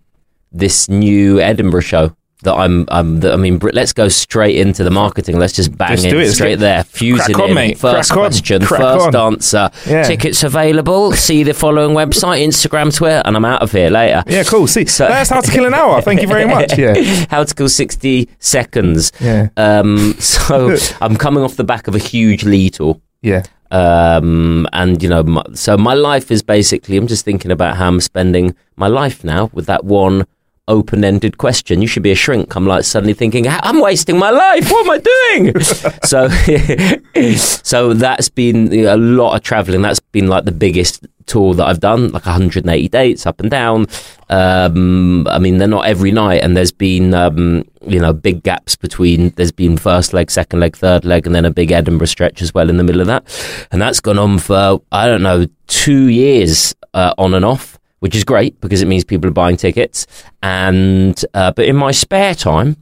[0.52, 2.86] this new Edinburgh show that I'm.
[2.88, 5.40] I'm that, I mean, let's go straight into the marketing.
[5.40, 6.32] Let's just bang Let's in it.
[6.32, 7.54] Straight there, fusing on, in.
[7.56, 7.78] mate.
[7.78, 8.22] First Crack on.
[8.30, 9.32] question, Crack first on.
[9.32, 9.70] answer.
[9.88, 10.04] Yeah.
[10.04, 11.10] Tickets available.
[11.12, 14.22] See the following website: Instagram, Twitter, and I'm out of here later.
[14.28, 14.68] Yeah, cool.
[14.68, 16.00] See, So- that's how to kill an hour.
[16.08, 16.78] Thank you very much.
[16.78, 16.94] Yeah,
[17.28, 19.10] How to kill sixty seconds.
[19.20, 23.00] yeah, Um, so I'm coming off the back of a huge lead tour.
[23.20, 23.42] yeah.
[23.72, 27.88] um, and you know, my, so my life is basically I'm just thinking about how
[27.88, 30.24] I'm spending my life now with that one
[30.68, 31.82] open-ended question.
[31.82, 32.54] You should be a shrink.
[32.54, 34.70] I'm like suddenly thinking, I'm wasting my life.
[34.70, 35.60] What am I doing?
[36.04, 36.28] so,
[37.64, 39.82] so that's been a lot of traveling.
[39.82, 43.86] That's been like the biggest tour that I've done, like 180 dates up and down.
[44.30, 48.74] Um, I mean, they're not every night, and there's been um, you know big gaps
[48.74, 49.30] between.
[49.30, 52.52] There's been first leg, second leg, third leg, and then a big Edinburgh stretch as
[52.52, 53.24] well in the middle of that,
[53.70, 57.77] and that's gone on for I don't know two years uh, on and off.
[58.00, 60.06] Which is great because it means people are buying tickets.
[60.42, 62.76] And uh, but in my spare time,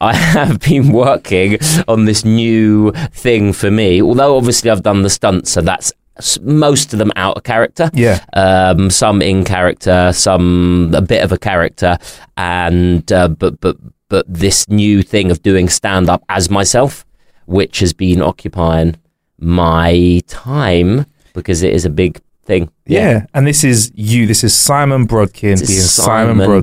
[0.00, 4.02] I have been working on this new thing for me.
[4.02, 5.92] Although obviously I've done the stunts, so that's
[6.40, 7.90] most of them out of character.
[7.92, 8.24] Yeah.
[8.32, 11.98] Um, some in character, some a bit of a character,
[12.36, 13.76] and uh, but but
[14.08, 17.04] but this new thing of doing stand up as myself,
[17.46, 18.96] which has been occupying
[19.38, 22.70] my time because it is a big thing.
[22.86, 23.26] Yeah.
[23.34, 24.26] And this is you.
[24.26, 26.48] This is Simon Brodkin It's being Simon, Simon,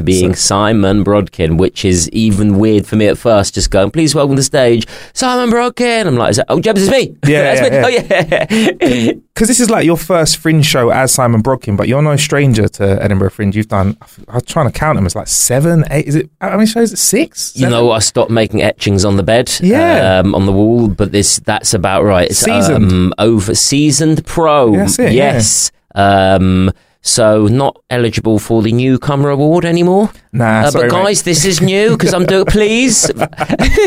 [0.00, 3.54] Brodkin being Simon Brodkin, which is even weird for me at first.
[3.54, 6.06] Just going, please welcome to the stage, Simon Brodkin.
[6.06, 7.16] I'm like, is that, oh, Jebs, it's me.
[7.30, 8.76] Yeah, That's yeah, me.
[8.80, 9.12] Oh yeah.
[9.40, 12.68] Because this is like your first Fringe show as Simon Brodkin, but you're no stranger
[12.68, 13.56] to Edinburgh Fringe.
[13.56, 13.96] You've done,
[14.28, 16.92] I was trying to count them, it's like seven, eight, is it, how many shows?
[16.92, 17.56] Is it six?
[17.56, 20.18] You know, I stopped making etchings on the bed, Yeah.
[20.18, 22.28] um, on the wall, but this that's about right.
[22.28, 22.92] It's Seasoned.
[22.92, 24.76] um, over seasoned pro.
[24.76, 25.59] That's it, yes.
[25.94, 26.70] Um,
[27.02, 30.10] so not eligible for the newcomer award anymore.
[30.32, 31.02] Nah, Uh, sorry, but mate.
[31.04, 32.44] guys, this is new because I'm doing.
[32.44, 33.10] Please.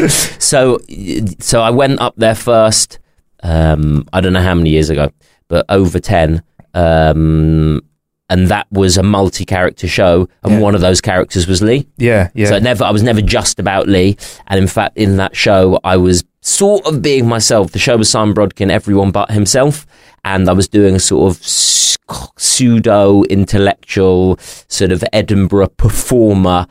[0.40, 0.80] so,
[1.40, 3.00] so I went up there first.
[3.44, 5.10] Um, I don't know how many years ago,
[5.48, 6.42] but over ten.
[6.74, 7.82] Um,
[8.30, 10.60] and that was a multi-character show, and Yeah.
[10.60, 11.86] one of those characters was Lee.
[11.98, 12.48] Yeah, yeah.
[12.48, 14.18] So it never, I was never just about Lee.
[14.48, 17.74] And in fact, in that show, I was sort of being myself.
[17.74, 19.86] The show was Simon Brodkin, everyone but himself.
[20.24, 21.46] And I was doing a sort of
[22.38, 26.68] pseudo intellectual sort of Edinburgh performer.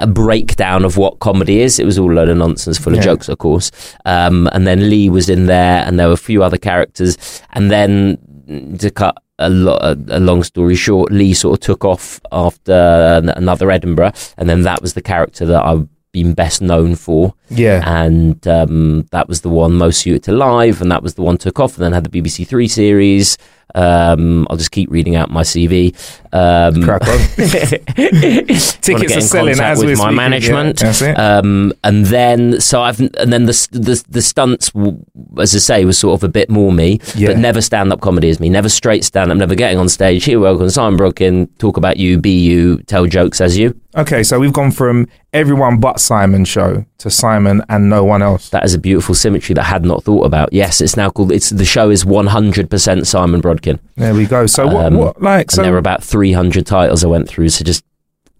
[0.00, 1.78] A breakdown of what comedy is.
[1.78, 3.70] It was all a load of nonsense, full of jokes, of course.
[4.04, 7.16] Um, and then Lee was in there, and there were a few other characters.
[7.52, 8.18] And then
[8.80, 13.22] to cut a, lo- a, a long story short, Lee sort of took off after
[13.36, 17.82] another Edinburgh, and then that was the character that I've been best known for, yeah.
[17.84, 21.36] and um, that was the one most suited to live, and that was the one
[21.36, 23.36] took off, and then had the BBC Three series.
[23.74, 25.94] Um, I'll just keep reading out my CV.
[26.32, 26.74] Um.
[28.80, 30.16] Tickets are selling as with my speaking.
[30.16, 30.80] management.
[30.82, 31.12] Yeah.
[31.38, 34.70] Um, and then so I've and then the the the stunts,
[35.38, 37.28] as I say, was sort of a bit more me, Yeah.
[37.28, 38.48] but never stand up comedy is me.
[38.48, 39.38] Never straight stand up.
[39.38, 40.24] Never getting on stage.
[40.24, 41.48] Here, welcome, Simon Brodkin.
[41.58, 43.78] Talk about you, be you, tell jokes as you.
[43.96, 48.48] okay, so we've gone from everyone but Simon show to Simon and no one else.
[48.50, 50.52] That is a beautiful symmetry that I had not thought about.
[50.52, 51.32] Yes, it's now called.
[51.32, 53.63] It's the show is one hundred percent Simon Brodkin,
[53.96, 54.46] There we go.
[54.46, 57.28] So what, Um, what like, and so there were about three hundred titles I went
[57.28, 57.48] through.
[57.50, 57.84] So just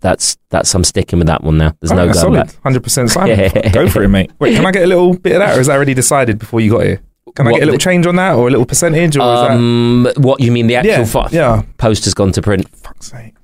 [0.01, 1.75] that's that's I'm sticking with that one now.
[1.81, 2.47] There's no Alright, going solid.
[2.63, 2.83] back.
[2.83, 3.39] 100% Simon.
[3.39, 3.69] Yeah.
[3.71, 4.31] Go for it, mate.
[4.39, 6.61] Wait, can I get a little bit of that, or is that already decided before
[6.61, 7.01] you got here?
[7.35, 10.07] Can I What get a little change on that, or a little percentage, or Um,
[10.19, 10.67] what you mean?
[10.67, 11.31] The actual that?
[11.31, 11.63] fi- Yeah, yeah.
[11.79, 12.69] poster's gone to print.
[12.77, 13.35] Fuck's sake.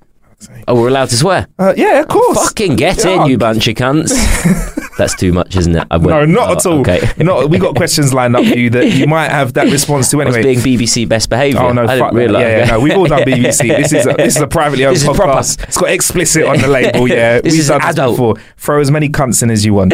[0.41, 0.63] Fuck's sake.
[0.67, 1.47] Oh, we're allowed to swear.
[1.59, 2.37] Uh, yeah, of course.
[2.47, 3.23] Fucking get Yeah.
[3.23, 4.11] in, you bunch of cunts.
[4.97, 5.87] That's too much, isn't it?
[5.89, 6.79] I No, not oh, at all.
[6.81, 6.99] Okay.
[7.17, 10.21] Not, we got questions lined up for you that you might have that response to
[10.21, 10.43] anyway.
[10.43, 11.61] being BBC best behaviour.
[11.61, 11.85] Oh no!
[11.85, 12.39] I fuck didn't that.
[12.41, 13.67] Yeah, yeah, no, we've all done BBC.
[13.77, 15.23] This is a, this is a privately owned is proper.
[15.23, 15.63] podcast.
[15.63, 17.07] It's got explicit on the label.
[17.07, 18.11] Yeah, This we've is done adult.
[18.11, 18.35] this before.
[18.57, 19.93] Throw as many cunts in as you want.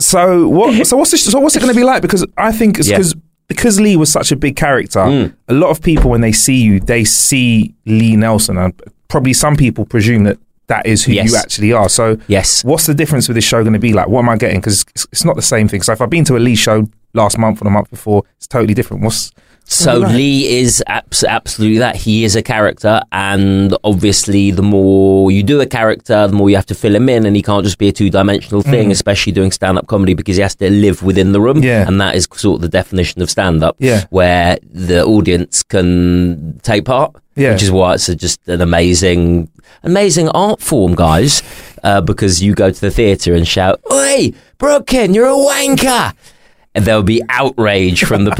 [0.00, 0.86] so what?
[0.86, 2.02] So what's this, so what's it going to be like?
[2.02, 3.14] Because I think because
[3.52, 5.00] because Lee was such a big character.
[5.00, 5.34] Mm.
[5.48, 8.72] A lot of people when they see you, they see Lee Nelson, and
[9.08, 10.38] probably some people presume that
[10.68, 11.30] that is who Yes.
[11.30, 11.88] you actually are.
[11.88, 12.64] So Yes.
[12.64, 14.08] what's the difference with this show going to be like?
[14.08, 14.60] What am I getting?
[14.60, 15.82] Because it's, it's not the same thing.
[15.82, 18.46] So if I've been to a Lee show last month or the month before, it's
[18.46, 19.02] totally different.
[19.02, 19.32] What's
[19.64, 20.14] So Right.
[20.16, 21.96] Lee is abs- absolutely that.
[21.96, 26.56] He is a character, and obviously, the more you do a character, the more you
[26.56, 28.90] have to fill him in, and he can't just be a two-dimensional thing.
[28.92, 31.86] Especially doing stand-up comedy because he has to live within the room, Yeah.
[31.88, 34.04] and that is sort of the definition of stand-up, Yeah.
[34.10, 37.12] where the audience can take part.
[37.34, 37.52] Yeah.
[37.52, 39.48] which is why it's a, just an amazing,
[39.84, 41.42] amazing art form, guys.
[41.82, 46.12] Uh, because you go to the theatre and shout, "Oi, Brooklyn, you're a wanker!"
[46.74, 48.32] And there'll be outrage from the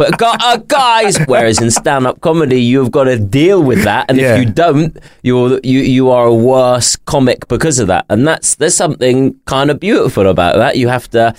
[0.43, 1.19] uh, guys.
[1.27, 4.35] Whereas in stand-up comedy, you've got to deal with that, and Yeah.
[4.37, 8.05] if you don't, you're you you are a worse comic because of that.
[8.09, 10.77] And that's there's something kind of beautiful about that.
[10.77, 11.35] You have to,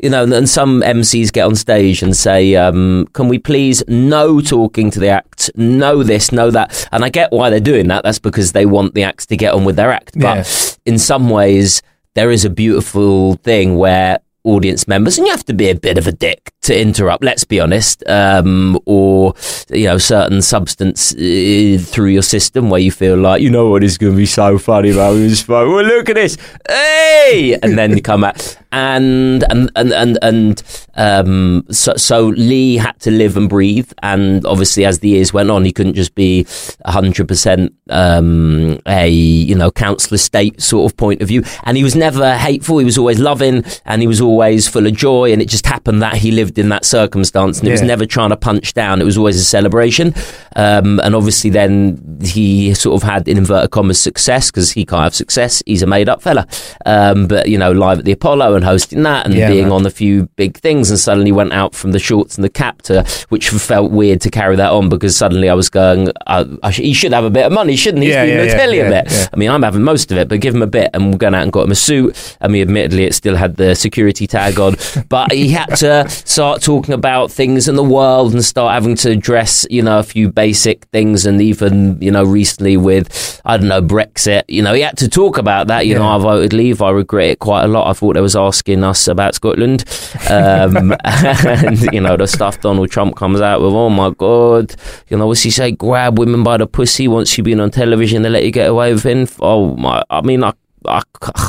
[0.00, 4.40] you know, and some MCs get on stage and say, um, "Can we please no
[4.40, 8.04] talking to the act, no this, no that?" And I get why they're doing that.
[8.04, 10.12] That's because they want the acts to get on with their act.
[10.18, 10.44] But Yeah.
[10.92, 11.82] in some ways,
[12.14, 15.98] there is a beautiful thing where audience members, and you have to be a bit
[15.98, 17.22] of a dick to interrupt.
[17.22, 19.34] Let's be honest, um, or
[19.70, 23.84] you know, certain substance uh, through your system where you feel like you know what
[23.84, 25.46] is going to be so funny about this.
[25.46, 26.36] Well, look at this,
[26.68, 30.62] hey, and then you come out and and and and and
[30.94, 35.50] um, so, so Lee had to live and breathe, and obviously as the years went
[35.50, 36.46] on, he couldn't just be
[36.84, 41.82] hundred um, percent a you know council state sort of point of view, and he
[41.82, 42.78] was never hateful.
[42.78, 45.32] He was always loving, and he was always full of joy.
[45.32, 47.72] And it just happened that he lived in that circumstance, and yeah.
[47.72, 49.00] it was never trying to punch down.
[49.00, 50.14] It was always a celebration,
[50.58, 55.04] um, and obviously then he sort of had in inverted commas success because he can't
[55.04, 55.62] have success.
[55.66, 56.48] He's a made up fella,
[56.84, 59.72] um, but you know live at the Apollo and hosting that and yeah, being man.
[59.72, 62.82] on a few big things and suddenly went out from the shorts and the cap
[62.82, 66.78] to which felt weird to carry that on because suddenly I was going uh, sh-
[66.78, 68.10] he should have a bit of money shouldn't he?
[68.10, 69.30] Yeah, He's been yeah, yeah, a bit.
[69.32, 71.36] I mean I'm having most of it but give him a bit and we're going
[71.36, 74.58] out and got him a suit I mean admittedly it still had the security tag
[74.58, 74.74] on
[75.08, 79.12] but he had to start talking about things in the world and start having to
[79.12, 83.68] address you know a few basic things and even you know recently with I don't
[83.68, 86.82] know Brexit you know he had to talk about that you know I voted leave
[86.82, 89.84] I regret it quite a lot I thought there was asking us about Scotland.
[90.30, 94.74] Um, and, you know, the stuff Donald Trump comes out with, oh my God,
[95.08, 95.72] you know, what's he say?
[95.72, 98.92] Grab women by the pussy once you've been on television, they let you get away
[98.92, 99.36] with it.
[99.40, 100.52] Oh my, I mean, I
[100.88, 101.02] I,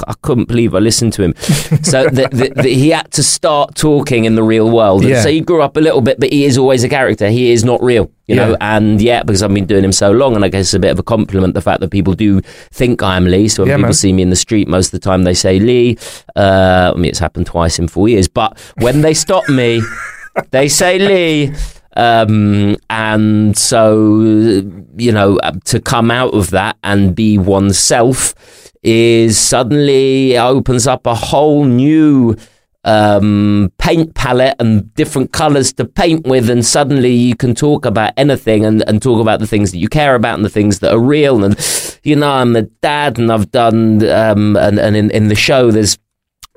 [0.08, 1.36] I couldn't believe I listened to him.
[1.84, 5.04] So the, the, the, he had to start talking in the real world.
[5.04, 5.22] Yeah.
[5.22, 7.30] So he grew up a little bit, but he is always a character.
[7.30, 8.46] He is not real, you yeah.
[8.48, 8.58] know.
[8.62, 10.92] And yeah, because I've been doing him so long, and I guess it's a bit
[10.92, 13.48] of a compliment the fact that people do think I'm Lee.
[13.48, 13.94] So when yeah, people man.
[13.94, 15.98] see me in the street, most of the time they say Lee.
[16.36, 19.82] Uh, I mean, it's happened twice in four years, but when they stop me,
[20.52, 21.56] they say Lee.
[21.96, 24.20] Um, and so,
[24.96, 28.34] you know, to come out of that and be oneself
[28.84, 32.36] is suddenly opens up a whole new
[32.86, 38.14] um, paint palette and different colors to paint with, and suddenly you can talk about
[38.18, 40.94] anything and, and talk about the things that you care about and the things that
[40.94, 41.44] are real.
[41.44, 41.58] And
[42.04, 45.72] you know, I'm a dad, and I've done um, and and in, in the show
[45.72, 45.98] there's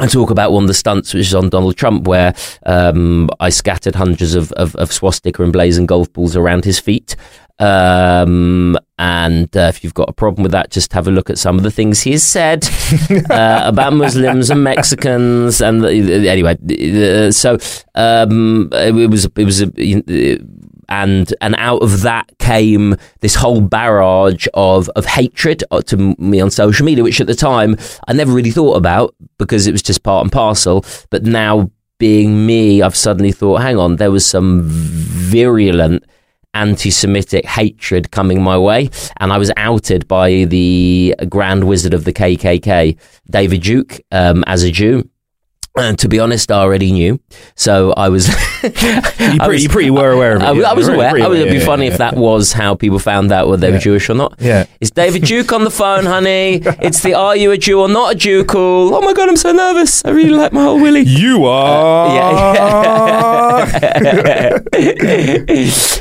[0.00, 2.34] I talk about one of the stunts, which is on Donald Trump, where
[2.66, 7.14] um, I scattered hundreds of, of, of swastika and blazing golf balls around his feet.
[7.58, 11.38] Um, and uh, if you've got a problem with that, just have a look at
[11.38, 12.68] some of the things he has said
[13.30, 15.60] uh, about Muslims and Mexicans.
[15.60, 17.58] And uh, anyway, uh, so
[17.94, 20.38] um, it was it was a,
[20.88, 26.40] and and out of that came this whole barrage of of hatred uh, to me
[26.40, 27.76] on social media, which at the time
[28.08, 30.84] I never really thought about because it was just part and parcel.
[31.10, 36.04] But now being me, I've suddenly thought, hang on, there was some virulent
[36.54, 42.12] anti-Semitic hatred coming my way, and I was outed by the Grand Wizard of the
[42.12, 42.98] KKK,
[43.30, 45.08] David Duke, um, as a Jew.
[45.74, 47.18] And to be honest, I already knew.
[47.54, 48.28] So I was.
[48.62, 50.44] you, pretty, was, you pretty were aware of it.
[50.44, 51.12] I, I, I was aware.
[51.12, 53.48] Pretty, I was, it'd be yeah, funny yeah, if that was how people found out
[53.48, 54.34] whether they were Jewish or not.
[54.38, 54.66] Yeah.
[54.82, 56.62] Is David Duke on the phone, honey?
[56.82, 58.94] It's the Are You a Jew or Not a Jew call.
[58.94, 60.04] Oh my God, I'm so nervous.
[60.04, 61.02] I really like my whole Willie.
[61.02, 62.08] You are.
[62.08, 64.58] Uh, yeah.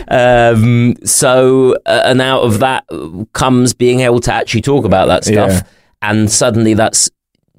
[0.51, 2.85] um, so, uh, and out of that
[3.33, 5.61] comes being able to actually talk about that stuff.
[6.01, 7.09] And suddenly that's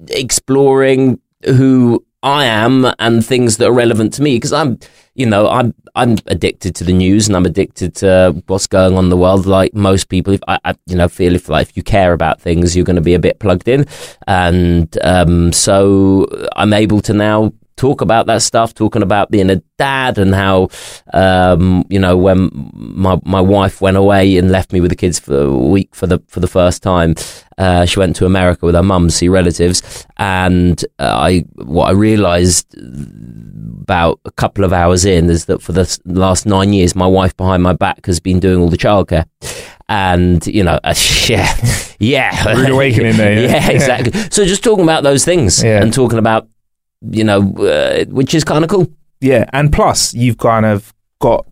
[0.09, 4.79] exploring who I am and things that are relevant to me because I'm,
[5.13, 9.05] you know, I'm I'm addicted to the news and I'm addicted to what's going on
[9.05, 9.45] in the world.
[9.45, 12.39] Like most people, if I, I you know, feel if like if you care about
[12.39, 13.85] things, you're going to be a bit plugged in,
[14.25, 19.57] and um, so I'm able to now talk about that stuff, talking about being a
[19.77, 20.69] dad and how,
[21.13, 25.19] um, you know, when my my wife went away and left me with the kids
[25.19, 27.15] for a week for the for the first time,
[27.57, 31.85] uh, she went to America with her mum to see relatives, and uh, I what
[31.85, 36.95] I realised about a couple of hours in is that for the last nine years,
[36.95, 39.25] my wife behind my back has been doing all the childcare
[39.89, 40.95] and you know, uh,
[41.27, 41.53] yeah,
[41.99, 43.41] yeah, rude awakening there.
[43.41, 44.19] Yeah, yeah exactly.
[44.31, 45.81] so just talking about those things yeah.
[45.81, 46.47] and talking about
[47.09, 48.91] you know, uh, which is kind of cool.
[49.21, 51.45] Yeah, and plus you've kind of got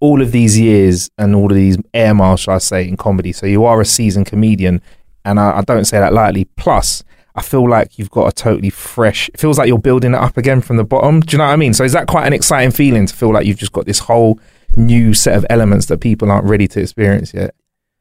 [0.00, 3.32] all of these years and all of these air miles, shall I say, in comedy.
[3.32, 4.82] So you are a seasoned comedian,
[5.24, 6.44] and I, I don't say that lightly.
[6.56, 7.02] Plus,
[7.34, 9.28] I feel like you've got a totally fresh.
[9.30, 11.20] It feels like you're building it up again from the bottom.
[11.20, 11.74] Do you know what I mean?
[11.74, 14.38] So is that quite an exciting feeling to feel like you've just got this whole
[14.76, 17.54] new set of elements that people aren't ready to experience yet?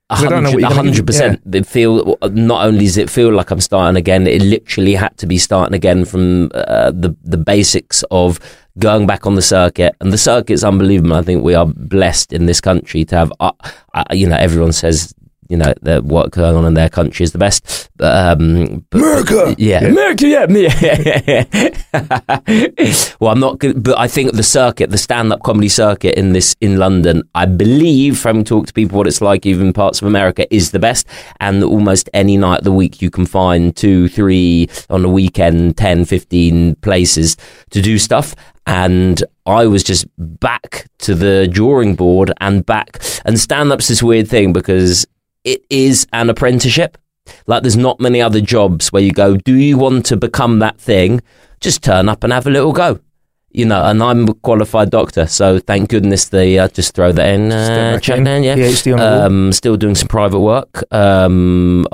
[0.09, 1.41] Hundred percent.
[1.45, 5.27] They feel not only does it feel like I'm starting again, it literally had to
[5.27, 8.39] be starting again from uh, the the basics of
[8.79, 9.95] going back on the circuit.
[10.01, 11.15] And the circuit's unbelievable.
[11.15, 13.51] I think we are blessed in this country to have, uh,
[13.93, 15.13] uh, you know, everyone says
[15.49, 17.89] you know the, what going on in their country is the best.
[17.99, 19.55] Um, but, America!
[19.57, 19.87] yeah, Yeah.
[19.87, 21.45] America, yeah.
[23.19, 26.55] well, I'm not good, but I think the circuit, the stand-up comedy circuit in this
[26.61, 30.51] in London, I believe, from talking to people, what it's like, even parts of America,
[30.53, 31.07] is the best.
[31.39, 35.77] And almost any night of the week, you can find two, three on the weekend,
[35.77, 37.37] 10, 15 places
[37.71, 38.35] to do stuff.
[38.65, 43.01] And I was just back to the drawing board and back.
[43.25, 45.05] And stand-up's this weird thing because
[45.43, 46.97] it is an apprenticeship.
[47.47, 50.79] Like there's not many other jobs where you go, do you want to become that
[50.79, 51.21] thing?
[51.59, 52.99] Just turn up and have a little go.
[53.55, 57.27] You know, and I'm a qualified doctor, so thank goodness they uh, just throw that
[57.33, 57.51] in.
[57.51, 58.23] Uh, check in.
[58.23, 58.55] down, yeah.
[58.55, 60.83] PhD on um, still doing some private work.
[60.91, 61.85] Um,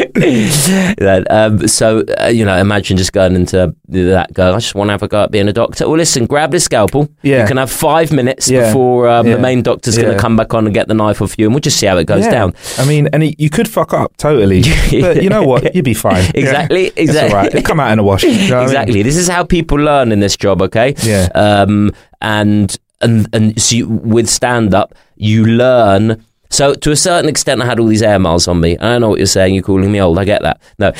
[0.00, 4.32] that, um, so uh, you know, imagine just going into that.
[4.34, 5.88] Go, I just want to have a go at being a doctor.
[5.88, 7.08] Well, listen, grab this scalpel.
[7.22, 7.42] Yeah.
[7.42, 8.66] You can have five minutes Yeah.
[8.66, 9.34] before um, Yeah.
[9.36, 11.54] the main doctor's going to come back on and get the knife off you, and
[11.54, 12.30] we'll just see how it goes Yeah.
[12.30, 12.54] down.
[12.78, 14.62] I mean, and it, you could fuck up totally,
[15.00, 15.74] but you know what?
[15.74, 16.22] You'd be fine.
[16.34, 16.88] Exactly, Yeah.
[16.96, 17.30] It's exactly.
[17.34, 17.54] all right.
[17.54, 18.22] It'll come out in a wash.
[18.24, 18.64] You know what I mean?
[18.64, 19.02] exactly.
[19.02, 20.62] This is how people learn in this job.
[20.62, 20.94] Okay.
[21.02, 21.28] Yeah.
[21.34, 21.92] Um.
[22.22, 26.24] And and and so you, with stand up, you learn.
[26.48, 28.76] So to a certain extent, I had all these air miles on me.
[28.78, 29.54] I don't know what you're saying.
[29.54, 30.18] You're calling me old.
[30.18, 30.60] I get that.
[30.78, 30.92] No,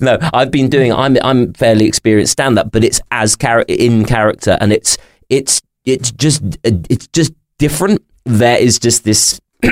[0.00, 0.18] no.
[0.32, 0.92] I've been doing.
[0.92, 4.98] I'm I'm fairly experienced stand up, but it's as char- in character, and it's
[5.30, 8.02] it's it's just it's just different.
[8.24, 9.40] There is just this.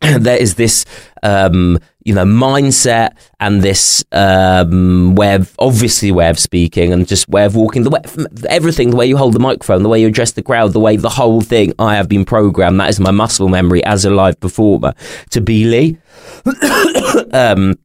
[0.00, 0.84] there is this
[1.22, 1.78] um,
[2.08, 7.44] you know mindset and this um, way of obviously way of speaking and just way
[7.44, 8.00] of walking the way
[8.48, 10.96] everything the way you hold the microphone the way you address the crowd the way
[10.96, 14.40] the whole thing I have been programmed that is my muscle memory as a live
[14.40, 14.94] performer
[15.30, 15.98] to be Lee
[17.32, 17.78] um,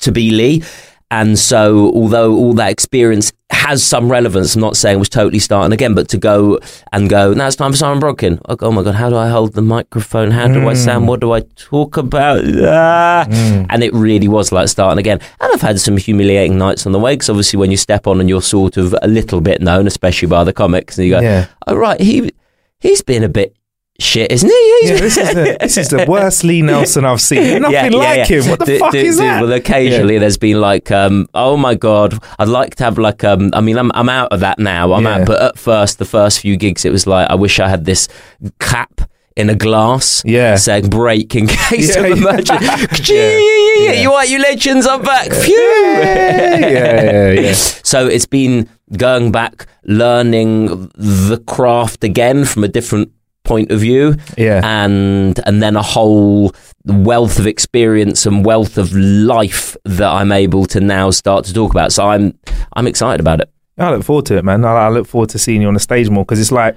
[0.00, 0.62] to be Lee.
[1.12, 5.40] And so, although all that experience has some relevance, I'm not saying it was totally
[5.40, 6.60] starting again, but to go
[6.92, 8.40] and go, now it's time for Simon Brodkin.
[8.48, 10.30] Oh, oh my God, how do I hold the microphone?
[10.30, 11.08] How do I sound?
[11.08, 12.44] What do I talk about?
[12.64, 13.26] Ah.
[13.28, 15.18] And it really was like starting again.
[15.40, 18.20] And I've had some humiliating nights on the way because obviously, when you step on
[18.20, 21.20] and you're sort of a little bit known, especially by the comics, and you go,
[21.20, 21.46] Yeah.
[21.66, 22.30] oh, right, he,
[22.78, 23.56] he's been a bit
[24.00, 24.80] shit, isn't he?
[24.84, 27.62] Yeah, this is the this is the worst Lee Nelson I've seen.
[27.62, 28.48] Nothing like him.
[28.48, 29.42] What the Do- fuck do- is do- that?
[29.42, 33.50] Well, occasionally there's been like, um, oh my god, I'd like to have like, um,
[33.52, 34.92] I mean, I'm I'm out of that now.
[34.92, 35.18] I'm Yeah.
[35.20, 37.84] out, but at first, the first few gigs, it was like, I wish I had
[37.84, 38.08] this
[38.58, 39.02] cap.
[39.36, 40.56] In a glass, Yeah.
[40.56, 42.64] saying break in case Yeah, of emergency.
[43.14, 44.00] Yeah, yeah, yeah, yeah, yeah.
[44.02, 45.32] You are, you legends, I'm back.
[45.32, 45.54] Phew.
[45.54, 47.52] yeah, yeah, yeah.
[47.54, 53.12] So it's been going back, learning the craft again from a different
[53.52, 54.14] point of view
[54.46, 54.60] Yeah.
[54.64, 56.52] and and then a whole
[57.10, 61.70] wealth of experience and wealth of life that I'm able to now start to talk
[61.76, 61.90] about.
[61.92, 62.24] So I'm
[62.76, 63.48] I'm excited about it.
[63.78, 64.64] I look forward to it, man.
[64.64, 66.76] I, look forward to seeing you on the stage more because it's like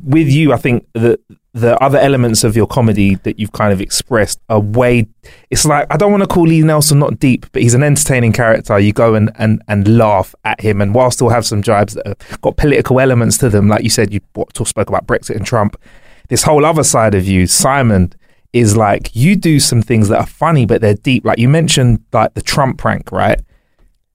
[0.00, 0.52] with you.
[0.52, 1.18] I think the
[1.54, 5.06] the other elements of your comedy that you've kind of expressed are way.
[5.50, 8.32] It's like I don't want to call Lee Nelson not deep, but he's an entertaining
[8.32, 8.78] character.
[8.78, 12.06] You go and and and laugh at him, and while still have some jibes that
[12.06, 14.20] have got political elements to them, like you said, you
[14.64, 15.76] spoke about Brexit and Trump.
[16.32, 18.14] This whole other side of you, Simon,
[18.54, 21.26] is like you do some things that are funny, but they're deep.
[21.26, 23.38] Like you mentioned, like the Trump prank, right?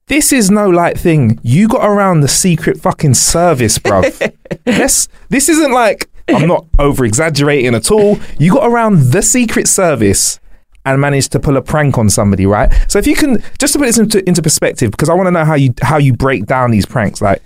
[0.08, 1.38] This is no light thing.
[1.44, 4.34] You got around the secret fucking service, bruv.
[4.64, 8.18] this, this isn't like, I'm not over exaggerating at all.
[8.36, 10.40] You got around the secret service
[10.84, 12.72] and managed to pull a prank on somebody, right?
[12.88, 15.30] So if you can, just to put this into, into perspective, because I want to
[15.30, 17.22] know how you, how you break down these pranks.
[17.22, 17.44] Like,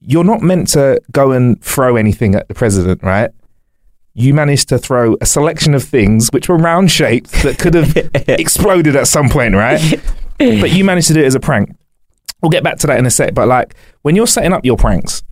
[0.00, 3.30] you're not meant to go and throw anything at the president, right?
[4.14, 7.96] You managed to throw a selection of things which were round shaped that could have
[8.28, 10.00] exploded at some point, right?
[10.38, 11.76] but you managed to do it as a prank.
[12.40, 13.34] We'll get back to that in a sec.
[13.34, 15.22] But like when you're setting up your pranks,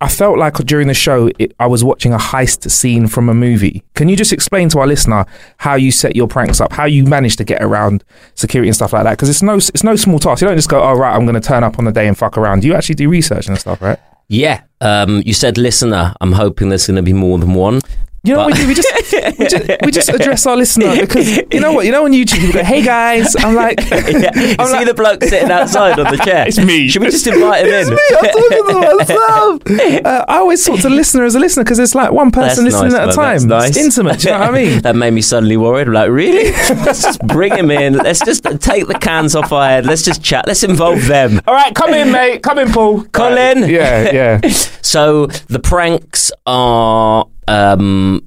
[0.00, 3.34] I felt like during the show it, I was watching a heist scene from a
[3.34, 3.84] movie.
[3.94, 5.24] Can you just explain to our listener
[5.58, 8.92] how you set your pranks up, how you manage to get around security and stuff
[8.92, 9.12] like that?
[9.12, 10.42] Because it's no it's no small task.
[10.42, 12.18] You don't just go, oh right, I'm going to turn up on the day and
[12.18, 12.64] fuck around.
[12.64, 13.98] You actually do research and stuff, right?
[14.28, 14.62] Yeah.
[14.80, 16.14] Um, you said listener.
[16.20, 17.80] I'm hoping there's going to be more than one.
[18.24, 18.66] You know what we do?
[18.68, 21.84] We just, we just we just address our listener because you know what?
[21.84, 24.30] You know on YouTube people go, "Hey guys," I'm like, Yeah.
[24.34, 26.48] You I'm see like- the bloke sitting outside on the chair.
[26.48, 26.88] It's me.
[26.88, 27.94] Should we just invite him It's in?
[27.94, 28.00] me.
[28.10, 29.62] I'm talking to myself.
[30.04, 32.64] Uh, I always talk to the listener as a listener because it's like one person
[32.64, 33.48] That's listening nice, at a time.
[33.48, 33.84] That's It's nice.
[33.84, 34.20] intimate.
[34.20, 34.78] Do you know what I mean?
[34.82, 35.86] that made me suddenly worried.
[35.88, 36.50] I'm like, really?
[36.84, 37.94] Let's just bring him in.
[37.94, 39.86] Let's just take the cans off our head.
[39.86, 40.46] Let's just chat.
[40.46, 41.40] Let's involve them.
[41.46, 42.42] All right, come in, mate.
[42.42, 43.04] Come in, Paul.
[43.12, 43.68] Colin.
[43.68, 44.40] Yeah, yeah.
[44.82, 48.26] So the pranks are um,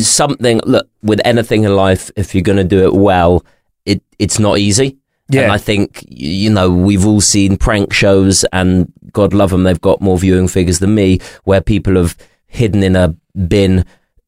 [0.00, 0.60] something.
[0.64, 3.44] Look, with anything in life, if you're going to do it well,
[3.86, 4.98] it it's not easy.
[5.28, 5.42] Yeah.
[5.42, 9.80] And I think you know we've all seen prank shows, and God love them, they've
[9.80, 12.16] got more viewing figures than me, where people have
[12.46, 13.14] hidden in a
[13.48, 13.84] bin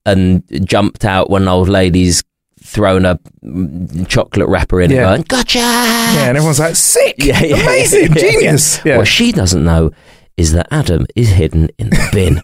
[0.06, 2.22] and jumped out when old ladies
[2.62, 5.12] thrown a mm, chocolate wrapper in Yeah.
[5.14, 5.58] and going, gotcha!
[5.58, 7.56] Yeah, and everyone's like, sick, Yeah, yeah.
[7.56, 8.82] amazing, genius.
[8.84, 9.90] What she doesn't know
[10.36, 12.42] is that Adam is hidden in the bin.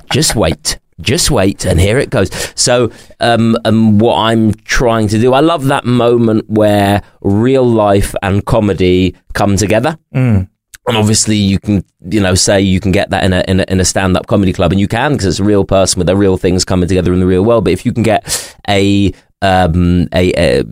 [0.12, 0.78] Just wait.
[1.00, 2.28] Just wait, and here it goes.
[2.60, 2.90] So,
[3.20, 8.44] um, um, what I'm trying to do, I love that moment where real life and
[8.44, 9.96] comedy come together.
[10.12, 10.48] Mm.
[10.88, 13.64] And obviously, you can, you know, say you can get that in a in a,
[13.68, 16.08] in a stand up comedy club, and you can because it's a real person with
[16.08, 17.64] their real things coming together in the real world.
[17.64, 20.64] But if you can get a um, a, a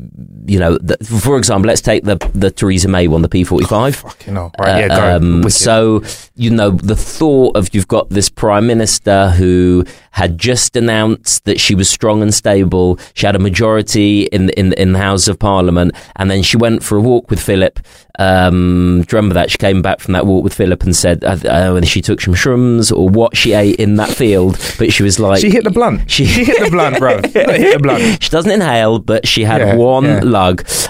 [0.47, 3.95] you know, the, for example, let's take the the Theresa May one, the P45.
[3.97, 4.53] Fucking hell.
[4.59, 5.17] Right, yeah, go.
[5.17, 6.03] Um, so
[6.35, 11.61] you know the thought of you've got this prime minister who had just announced that
[11.61, 12.99] she was strong and stable.
[13.15, 16.83] She had a majority in in in the House of Parliament, and then she went
[16.83, 17.81] for a walk with Philip.
[18.19, 21.23] Um, do you remember that she came back from that walk with Philip and said
[21.23, 24.91] uh, uh, whether she took some shrooms or what she ate in that field, but
[24.93, 26.11] she was like she hit the blunt.
[26.11, 27.17] She- She, hit the blunt, bro.
[27.23, 27.33] hit
[27.75, 28.23] the blunt.
[28.23, 30.21] she doesn't inhale, but she had Yeah, one yeah.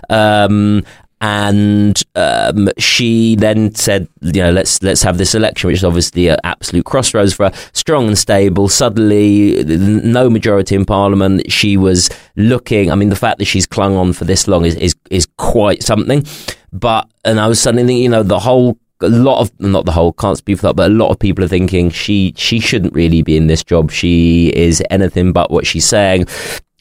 [0.08, 0.84] Um,
[1.20, 6.28] and um, she then said, "You know, let's let's have this election, which is obviously
[6.28, 7.52] an absolute crossroads for her.
[7.72, 8.68] Strong and stable.
[8.68, 11.50] Suddenly, no majority in parliament.
[11.50, 12.90] She was looking.
[12.90, 15.82] I mean, the fact that she's clung on for this long is is, is quite
[15.82, 16.24] something.
[16.70, 19.92] But and I was suddenly thinking, you know, the whole a lot of not the
[19.92, 22.94] whole can't speak for that, but a lot of people are thinking she she shouldn't
[22.94, 23.90] really be in this job.
[23.90, 26.26] She is anything but what she's saying.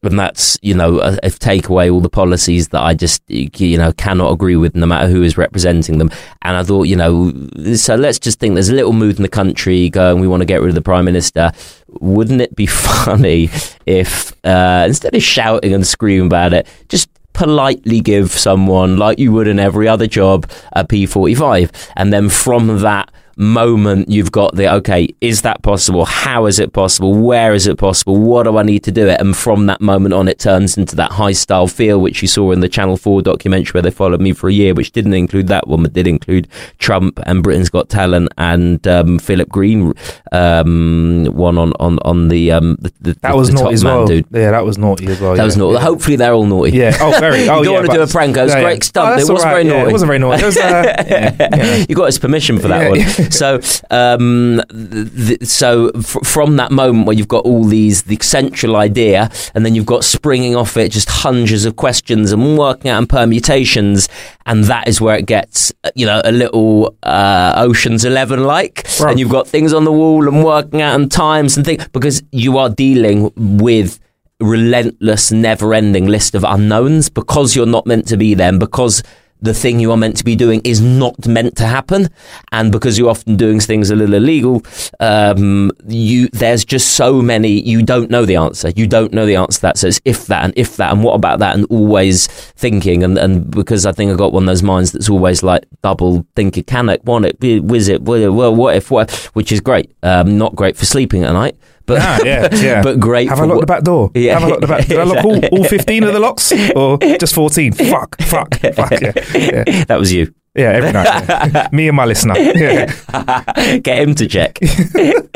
[0.06, 3.92] And that's, you know, if take away all the policies that I just, you know,
[3.94, 6.12] cannot agree with no matter who is representing them.
[6.42, 7.32] And I thought, you know,
[7.76, 10.46] so let's just think there's a little mood in the country going, we want to
[10.46, 11.52] get rid of the Prime Minister.
[12.00, 13.50] Wouldn't it be funny
[13.86, 19.32] if, uh, instead of shouting and screaming about it, just politely give someone, like you
[19.32, 21.92] would in every other job, a P45.
[21.96, 26.06] And then from that moment, you've got the, okay, is that possible?
[26.06, 27.14] How is it possible?
[27.14, 28.18] Where is it possible?
[28.18, 29.20] What do I need to do it?
[29.20, 32.52] And from that moment on, it turns into that high style feel, which you saw
[32.52, 35.48] in the Channel 4 documentary where they followed me for a year, which didn't include
[35.48, 39.94] that one, but did include Trump and Britain's Got Talent and um, Philip Green,
[40.32, 43.84] um, one on, on, on the, um, the, the That was the top naughty as
[43.84, 44.08] man well.
[44.08, 44.26] dude.
[44.32, 45.32] Yeah, that was naughty as well.
[45.32, 45.46] That yeah.
[45.46, 45.74] was naughty.
[45.76, 45.82] Yeah.
[45.82, 46.72] Hopefully, they're all naughty.
[46.72, 46.98] Yeah.
[47.00, 47.46] Oh, very.
[47.56, 48.36] Oh, you don't yeah, want to do a prank.
[48.36, 48.62] It was yeah.
[48.62, 49.08] great stunt.
[49.08, 49.66] Oh, it was very right.
[49.68, 49.90] Naughty.
[49.90, 50.42] it wasn't very naughty.
[50.42, 50.62] It was, uh,
[51.08, 51.86] yeah, yeah.
[51.88, 53.00] you got his permission for that one.
[53.36, 53.60] So,
[53.92, 59.30] um, th- so f- from that moment where you've got all these the central idea,
[59.54, 63.10] and then you've got springing off it just hundreds of questions and working out and
[63.10, 64.08] permutations,
[64.46, 68.86] and that is where it gets uh, you know a little uh, Ocean's Eleven like,
[69.00, 69.12] Right.
[69.12, 72.24] and you've got things on the wall and working out and times and things because
[72.32, 74.00] you are dealing with
[74.40, 79.02] relentless, never-ending list of unknowns because you're not meant to be them because
[79.46, 82.10] the thing you are meant to be doing is not meant to happen,
[82.52, 84.64] and because you're often doing things a little illegal,
[85.00, 88.70] um, you there's just so many you don't know the answer.
[88.76, 89.78] You don't know the answer that.
[89.78, 93.04] So it's if that and if that and what about that, and always thinking.
[93.04, 96.26] And, and because I think I got one of those minds that's always like double
[96.36, 99.96] thinking, can it, want it, whiz it, well, what if, what, which is great.
[100.04, 101.58] Um, not great for sleeping at night.
[101.86, 102.82] But, Ah, yeah, yeah.
[102.82, 104.10] but great Have I locked the back door?
[104.16, 104.34] Yeah.
[104.40, 104.88] Have I locked the back?
[104.88, 106.52] Did I lock all, all 15 of the locks?
[106.76, 107.74] Or just 14?
[107.74, 108.92] Fuck, fuck, fuck.
[109.02, 109.84] Yeah, yeah.
[109.88, 110.34] that was you.
[110.56, 111.72] Yeah, every night.
[111.74, 112.38] Me and my listener.
[112.38, 112.86] Yeah.
[113.84, 114.58] Get him to check.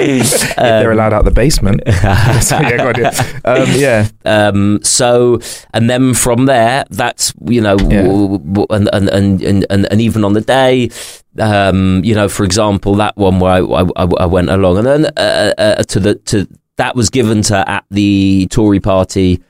[0.02, 1.82] If they're allowed out the basement.
[1.86, 3.12] So, yeah, go on, yeah.
[3.44, 4.08] Um, yeah.
[4.24, 5.40] Um, so,
[5.74, 8.04] and then from there, that's you know, Yeah.
[8.04, 10.90] w- w- and, and, and, and, and, and even on the day,
[11.38, 13.60] um, you know, for example, that one where I,
[13.98, 16.48] I, I went along, and then uh, uh, to the to
[16.78, 19.44] that was given to at the Tory Party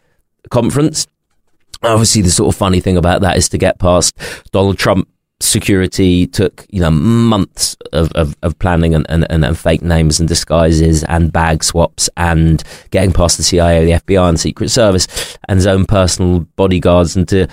[0.50, 1.06] conference.
[1.84, 4.18] Obviously, the sort of funny thing about that is to get past
[4.52, 5.08] Donald Trump.
[5.42, 10.20] Security took you know months of, of, of planning and, and, and, and fake names
[10.20, 15.38] and disguises and bag swaps and getting past the CIA, the FBI, and Secret Service
[15.48, 17.48] and his own personal bodyguards and to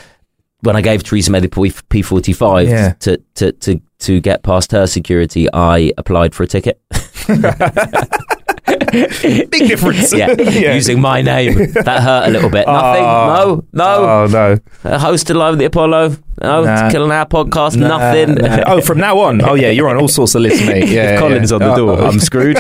[0.61, 4.73] when I gave Theresa May the P forty five to, to to to get past
[4.73, 6.81] her security, I applied for a ticket.
[8.93, 10.13] Big difference.
[10.15, 10.33] yeah,
[10.75, 12.67] using my name that hurt a little bit.
[12.67, 13.05] Nothing.
[13.05, 13.65] Oh.
[13.73, 13.85] no, no.
[13.85, 14.59] Oh, no.
[14.91, 16.17] A host at the Apollo.
[16.43, 16.91] No, Nah.
[16.91, 17.77] killing our podcast.
[17.77, 18.35] Nah, nothing.
[18.35, 18.65] nah.
[18.67, 19.41] Oh, from now on.
[19.43, 20.89] Oh, yeah, you're on all sorts of lists, mate.
[20.97, 21.57] Yeah, if Colin's yeah.
[21.57, 22.59] on the door, Oh, I'm screwed.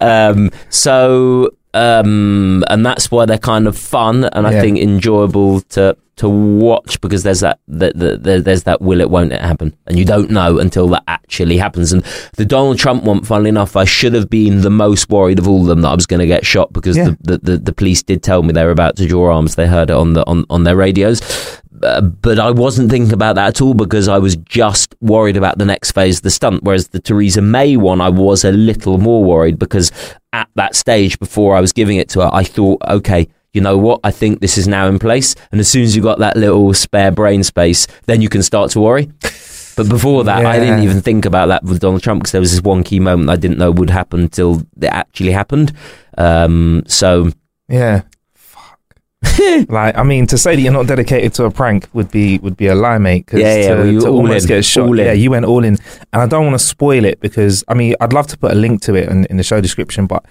[0.00, 5.96] um, so, um, and that's why they're kind of fun and I think enjoyable to
[6.16, 9.76] to watch because there's that, that, that, that there's that will it won't it happen
[9.86, 11.92] and you don't know until that actually happens.
[11.92, 12.02] And
[12.36, 15.62] the Donald Trump one, funnily enough, I should have been the most worried of all
[15.62, 17.10] of them that I was going to get shot because Yeah.
[17.20, 19.54] the, the, the, the police did tell me they were about to draw arms.
[19.56, 21.20] They heard it on the on, on their radios.
[21.82, 25.58] Uh, but I wasn't thinking about that at all because I was just worried about
[25.58, 26.62] the next phase of the stunt.
[26.62, 29.90] Whereas the Theresa May one, I was a little more worried because
[30.32, 33.78] at that stage before I was giving it to her, I thought, okay, you know
[33.78, 34.00] what?
[34.04, 35.34] I think this is now in place.
[35.52, 38.70] And as soon as you got that little spare brain space, then you can start
[38.72, 39.10] to worry.
[39.76, 42.52] But before that, I didn't even think about that with Donald Trump because there was
[42.52, 45.72] this one key moment I didn't know would happen until it actually happened.
[46.16, 47.30] Um, so
[47.68, 48.02] Yeah.
[48.34, 48.78] Fuck.
[49.68, 52.56] like, I mean, to say that you're not dedicated to a prank would be would
[52.56, 53.26] be a lie, mate.
[53.26, 54.96] 'cause Yeah, yeah, to, well, you to all almost in, get shot.
[54.96, 55.74] Yeah, you went all in,
[56.12, 58.54] and I don't want to spoil it because I mean, I'd love to put a
[58.54, 60.24] link to it in, in the show description, but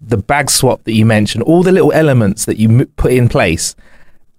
[0.00, 3.28] the bag swap that you mentioned, all the little elements that you m- put in
[3.28, 3.74] place,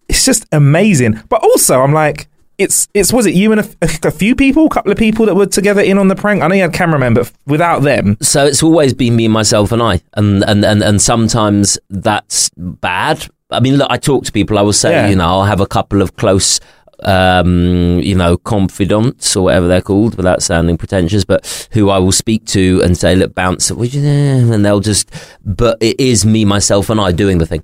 [0.08, 1.22] it's just amazing.
[1.30, 2.28] But also, I'm like.
[2.58, 3.70] It's it's was it you and a,
[4.04, 6.42] a few people, a couple of people that were together in on the prank.
[6.44, 9.82] I know you had cameramen, but without them, so it's always been me, myself, and
[9.82, 13.26] I, and and and, and sometimes that's bad.
[13.50, 14.60] I mean, look, I talk to people.
[14.60, 15.08] I will say, Yeah.
[15.08, 16.60] you know, I'll have a couple of close,
[17.04, 22.12] um, you know, confidants or whatever they're called, without sounding pretentious, but who I will
[22.12, 24.52] speak to and say, look, bounce, what you doing?
[24.54, 25.12] and they'll just.
[25.46, 27.64] But it is me, myself, and I doing the thing,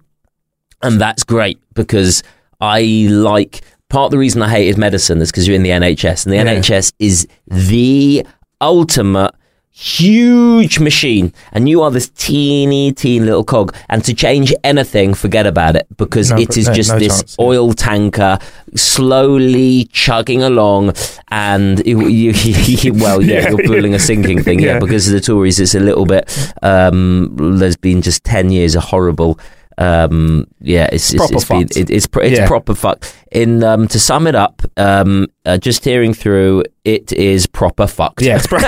[0.81, 2.23] and that's great because
[2.61, 3.61] I like.
[3.87, 6.37] Part of the reason I hated medicine is because you're in the NHS, and the
[6.37, 6.45] Yeah.
[6.59, 8.25] NHS is the
[8.59, 9.31] ultimate
[9.77, 15.45] huge machine and you are this teeny teeny little cog and to change anything forget
[15.45, 17.45] about it because No, it is no- just no this chance, yeah.
[17.45, 18.39] oil tanker
[18.73, 20.93] slowly chugging along
[21.29, 24.65] and it- you, you- well yeah, Yeah, you're pulling a sinking thing yeah.
[24.75, 24.79] Yeah.
[24.79, 26.23] because of the Tories it's a little bit
[26.61, 29.37] um there's been just 10 years of horrible
[29.77, 32.47] um yeah it's it's, it's been it, it's it's Yeah.
[32.47, 33.05] proper fuck
[33.35, 38.21] in um to sum it up um uh, just hearing through it is proper fucked
[38.21, 38.59] yeah, it's pro-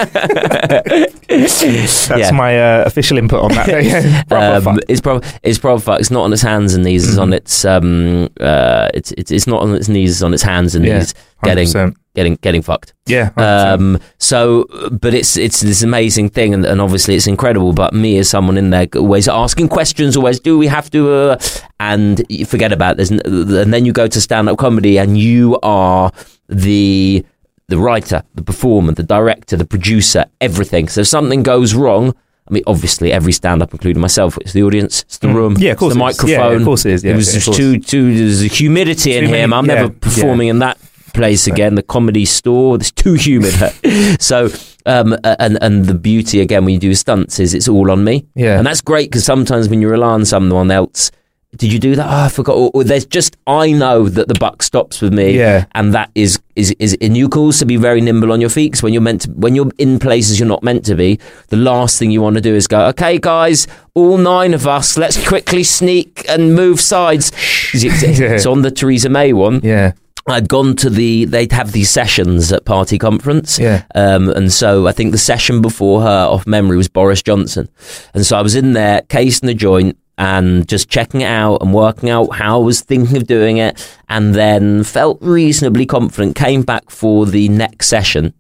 [1.28, 2.32] that's Yeah.
[2.32, 3.68] my uh, official input on that.
[3.84, 4.80] Yeah, proper um, fuck.
[4.90, 5.28] it's proper.
[5.44, 6.00] It's proper fuck.
[6.00, 7.08] It's not on its hands and knees.
[7.08, 8.30] It's on its um.
[8.40, 8.90] Uh.
[8.94, 10.12] It's it's it's not on its knees.
[10.12, 11.14] It's on its hands and Yeah, knees.
[11.44, 11.96] Getting 100%.
[12.16, 12.94] getting getting fucked.
[13.06, 13.30] Yeah.
[13.32, 13.74] 100%.
[13.74, 14.00] Um.
[14.20, 17.74] So, but it's it's this amazing thing, and, and obviously it's incredible.
[17.74, 21.38] But me as someone in there, always asking questions, always do we have to, uh,
[21.80, 25.60] and you forget about this, and then you go to stand up comedy, and you
[25.64, 26.12] are
[26.48, 27.26] the
[27.70, 30.88] the writer, the performer, the director, the producer, everything.
[30.88, 32.14] So if something goes wrong.
[32.50, 35.62] I mean, obviously, every stand-up, including myself, it's the audience, it's the room, Mm.
[35.62, 36.32] Yeah, of course it's the is.
[36.32, 37.04] Yeah, of course it is.
[37.04, 38.18] Yeah, it was yeah, just too, too.
[38.18, 39.48] There's a humidity in Too here.
[39.50, 40.78] many- I'm yeah, never performing in that
[41.14, 41.76] place again.
[41.76, 43.54] The comedy store, it's too humid.
[44.22, 44.50] so,
[44.86, 48.26] um, and and the beauty again when you do stunts is it's all on me.
[48.34, 48.58] Yeah.
[48.60, 51.12] and that's great because sometimes when you rely on someone else.
[51.58, 52.06] Did you do that?
[52.08, 52.54] Oh, I forgot.
[52.56, 55.66] Or, or there's just I know that the buck stops with me, Yeah.
[55.74, 58.72] and that is is is in you can also be very nimble on your feet
[58.72, 61.58] because when you're meant to when you're in places you're not meant to be, the
[61.58, 65.28] last thing you want to do is go, okay, guys, all nine of us, let's
[65.28, 67.32] quickly sneak and move sides.
[67.74, 69.62] It's, it's on the Theresa May one.
[69.64, 69.94] yeah.
[70.30, 73.58] I'd gone to the they'd have these sessions at party conference.
[73.58, 73.86] Yeah.
[73.96, 77.70] Um, and so I think the session before her off memory was Boris Johnson.
[78.14, 81.74] And so I was in there casing the joint and just checking it out and
[81.74, 86.64] working out how I was thinking of doing it and then felt reasonably confident, came
[86.64, 88.34] back for the next session.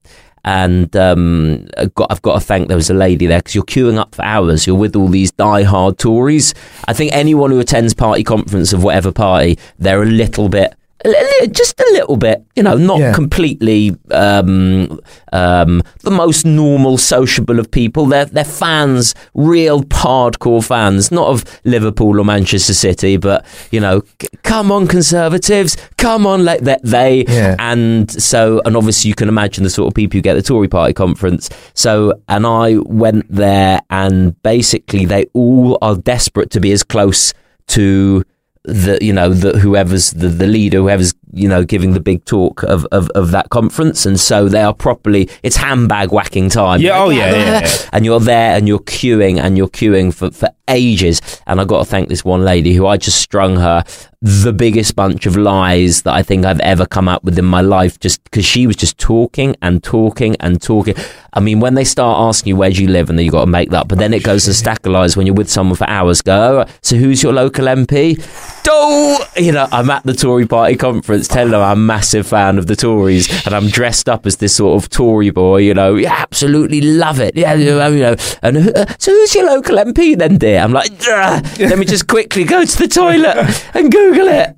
[0.43, 3.65] And um, I've got, I've got to thank there was a lady there because you're
[3.65, 4.65] queuing up for hours.
[4.65, 6.53] You're with all these die-hard Tories.
[6.88, 10.73] I think anyone who attends party conference of whatever party, they're a little bit
[11.51, 13.13] just a little bit, you know, not Yeah.
[13.13, 14.99] completely um,
[15.31, 18.05] um, the most normal, sociable of people.
[18.07, 24.01] They're they're fans, real hardcore fans, not of Liverpool or Manchester City, but you know,
[24.21, 27.55] c- come on, Conservatives, come on, like they, they Yeah.
[27.59, 30.47] and so and obviously you can imagine the sort of people you get at the
[30.47, 31.49] Tory Party conference.
[31.73, 37.33] So and I went there, and basically they all are desperate to be as close
[37.67, 38.23] to
[38.68, 42.63] the you know the whoever's the, the leader whoever's you know giving the big talk
[42.63, 44.05] of, of, of that conference.
[44.05, 46.82] And so they are properly it's handbag whacking time.
[46.82, 47.89] Yeah, oh, yeah, yeah, yeah.
[47.93, 51.21] and you're there and you're queuing and you're queuing for, for ages.
[51.47, 53.84] And I've got to thank this one lady who I just strung her
[54.21, 57.61] the biggest bunch of lies that I think I've ever come up with in my
[57.61, 60.95] life just because she was just talking and talking and talking.
[61.34, 63.09] I mean when they start asking you where do you live?
[63.09, 64.91] and then you've got to make that but then it goes to oh, stack of
[64.91, 66.21] lies when you're with someone for hours.
[66.23, 68.17] Go "Oh, so who's your local MP
[68.63, 72.57] do you know I'm at the Tory party conference telling them I'm a massive fan
[72.57, 75.95] of the Tories and I'm dressed up as this sort of Tory boy you know.
[75.95, 77.38] Yeah absolutely love it.
[77.38, 80.59] Yeah you know and uh, so who's your local MP then dear?
[80.59, 84.55] I'm like let me just quickly go to the toilet and Google it.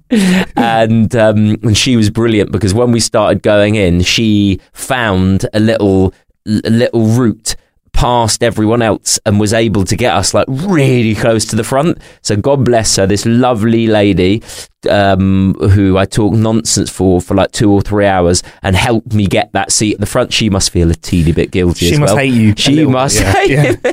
[0.56, 5.60] And um, and she was brilliant because when we started going in she found a
[5.60, 6.14] little
[6.48, 7.56] l- little route
[8.00, 11.98] past everyone else and was able to get us like really close to the front.
[12.22, 14.42] So God bless her, this lovely lady
[14.90, 19.28] um, who I talked nonsense for for like two or three hours and helped me
[19.28, 20.32] get that seat at the front.
[20.32, 21.88] She must feel a teeny bit guilty.
[21.88, 22.24] She as must well.
[22.24, 23.34] hate you She little must yeah.
[23.34, 23.76] hate Yeah.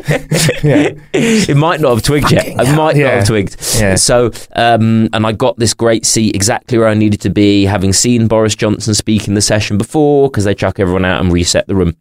[1.12, 2.44] it might not have twigged yet.
[2.44, 3.56] Fucking I hell, might not have twigged.
[3.76, 3.96] Yeah.
[3.96, 7.92] So, um, and I got this great seat exactly where I needed to be, having
[7.92, 11.66] seen Boris Johnson speak in the session before, because they chuck everyone out and reset
[11.66, 11.96] the room.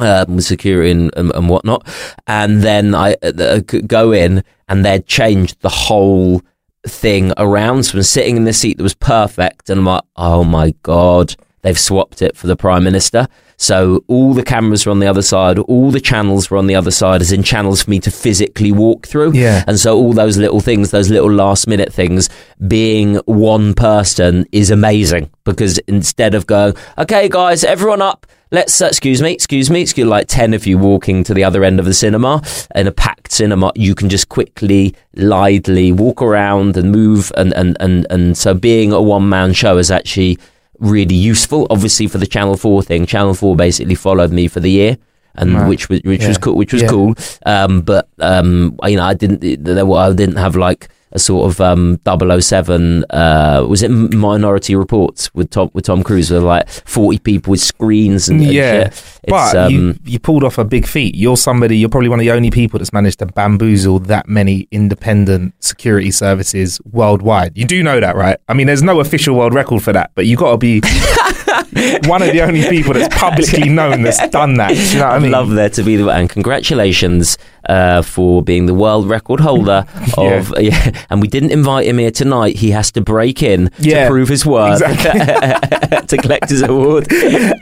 [0.00, 1.86] Um, with security and, and, and whatnot,
[2.28, 6.42] and then I uh, go in, and they'd changed the whole
[6.86, 7.82] thing around.
[7.82, 11.34] So I'm sitting in the seat that was perfect, and I'm like, oh my god,
[11.62, 13.26] they've swapped it for the prime minister.
[13.60, 16.76] So all the cameras were on the other side, all the channels were on the
[16.76, 19.32] other side, as in channels for me to physically walk through.
[19.32, 19.64] Yeah.
[19.66, 22.30] And so all those little things, those little last minute things,
[22.68, 28.26] being one person is amazing because instead of going, okay, guys, everyone up.
[28.50, 31.64] Let's, uh, excuse me, excuse me, excuse like 10 of you walking to the other
[31.64, 32.42] end of the cinema
[32.74, 37.30] in a packed cinema, you can just quickly, lightly walk around and move.
[37.36, 40.38] And, and, and, and so being a one man show is actually
[40.78, 41.66] really useful.
[41.68, 44.96] Obviously, for the Channel 4 thing, Channel 4 basically followed me for the year.
[45.34, 45.68] And Right.
[45.68, 46.28] which was which Yeah.
[46.28, 46.88] was cool, which was Yeah.
[46.88, 47.14] cool.
[47.46, 49.62] Um, but um, you know, I didn't.
[49.62, 54.74] There were, I didn't have like a sort of um 007 uh was it Minority
[54.74, 58.90] Reports with Tom with Tom Cruise with like 40 people with screens and, and yeah,
[59.26, 61.14] but um, you you pulled off a big feat.
[61.14, 61.76] You're somebody.
[61.78, 66.10] You're probably one of the only people that's managed to bamboozle that many independent security
[66.10, 67.56] services worldwide.
[67.56, 68.38] You do know that, right?
[68.48, 70.80] I mean, there's no official world record for that, but you got to be
[72.08, 74.70] one of the only people that's publicly known that's done that.
[74.70, 75.30] Do you know what I mean?
[75.30, 77.36] love there to be the and congratulations
[77.68, 79.84] uh, for being the world record holder
[80.16, 80.90] of yeah.
[81.10, 82.56] And we didn't invite him here tonight.
[82.56, 87.06] He has to break in Yeah, to prove his worth to collect his award.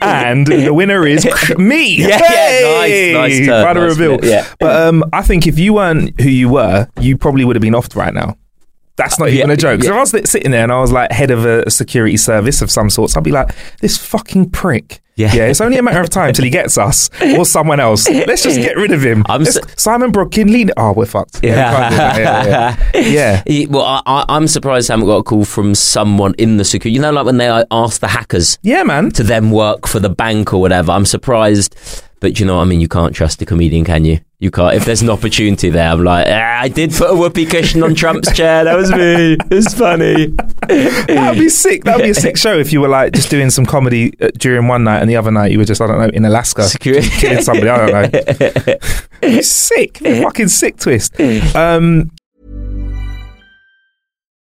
[0.01, 1.25] and the winner is
[1.57, 1.97] me.
[1.97, 4.17] Yeah, yeah, nice, nice turn, nice reveal.
[4.17, 4.47] bit, yeah.
[4.59, 7.73] But um, I think if you weren't who you were, you probably would have been
[7.73, 8.37] offed right now.
[8.97, 9.83] That's not Uh, even yeah, a joke.
[9.83, 9.89] yeah.
[9.91, 12.69] if I was sitting there and I was like head of a, security service of
[12.71, 15.01] some sorts, I'd be like, this fucking prick.
[15.15, 15.33] Yeah.
[15.33, 18.07] yeah, it's only a matter of time till he gets us or someone else.
[18.07, 19.23] Let's just get rid of him.
[19.27, 20.69] I'm Let's- s- Simon Brodkin, lean.
[20.77, 21.39] Oh, we're fucked.
[21.43, 22.79] Yeah, we can't do that.
[22.93, 23.43] yeah, yeah.
[23.47, 23.65] yeah.
[23.69, 26.91] Well, I, I'm surprised I haven't got a call from someone in the security.
[26.91, 29.09] You know, like when they ask the hackers Yeah, man.
[29.11, 30.91] to then work for the bank or whatever.
[30.91, 31.75] I'm surprised,
[32.19, 34.19] but you know, what I mean, you can't trust a comedian, can you?
[34.39, 34.75] You can't.
[34.75, 37.95] If there's an opportunity there, I'm like, ah, I did put a whoopee cushion on
[37.95, 38.63] Trump's chair.
[38.65, 39.35] That was me.
[39.49, 40.27] It's funny.
[40.67, 41.83] That'd be sick.
[41.83, 44.67] That'd be a sick show if you were like just doing some comedy uh, during
[44.67, 47.09] one night and the other night you were just I don't know in Alaska Security.
[47.09, 47.69] killing somebody.
[47.69, 48.19] I don't know.
[49.23, 49.97] It's sick.
[49.97, 51.19] Fucking sick twist.
[51.55, 52.11] Um,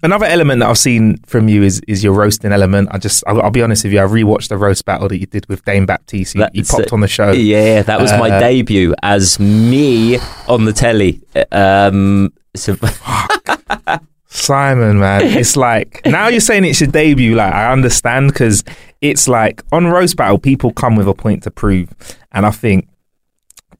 [0.00, 2.88] Another element that I've seen from you is is your roasting element.
[2.92, 3.98] I just I'll, I'll be honest with you.
[3.98, 6.34] I rewatched the roast battle that you did with Dane Baptiste.
[6.34, 7.32] He That's popped on the show.
[7.32, 11.20] Yeah, that was my Uh, debut as me on the telly.
[11.50, 12.76] Um, so,
[14.30, 17.34] Simon, man, it's like now you're saying it's your debut.
[17.34, 18.62] Like I understand because
[19.00, 21.88] it's like on roast battle, people come with a point to prove,
[22.30, 22.88] and I think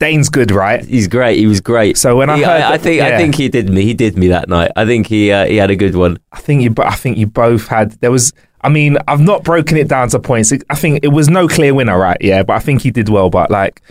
[0.01, 0.85] Dane's good, right?
[0.85, 1.39] he's great.
[1.39, 1.97] He was great.
[1.97, 3.19] So when I He- heard I, that- think I yeah.
[3.19, 3.83] think he did me.
[3.85, 4.71] He did me that night.
[4.77, 6.19] I think he uh, he had a good one.
[6.33, 7.93] I think you, I think you both had.
[8.01, 8.33] There was.
[8.61, 10.53] I mean, I've not broken it down to points.
[10.69, 12.17] I think it was no clear winner, right?
[12.21, 13.31] Yeah, but I think he did well.
[13.31, 13.83] But like,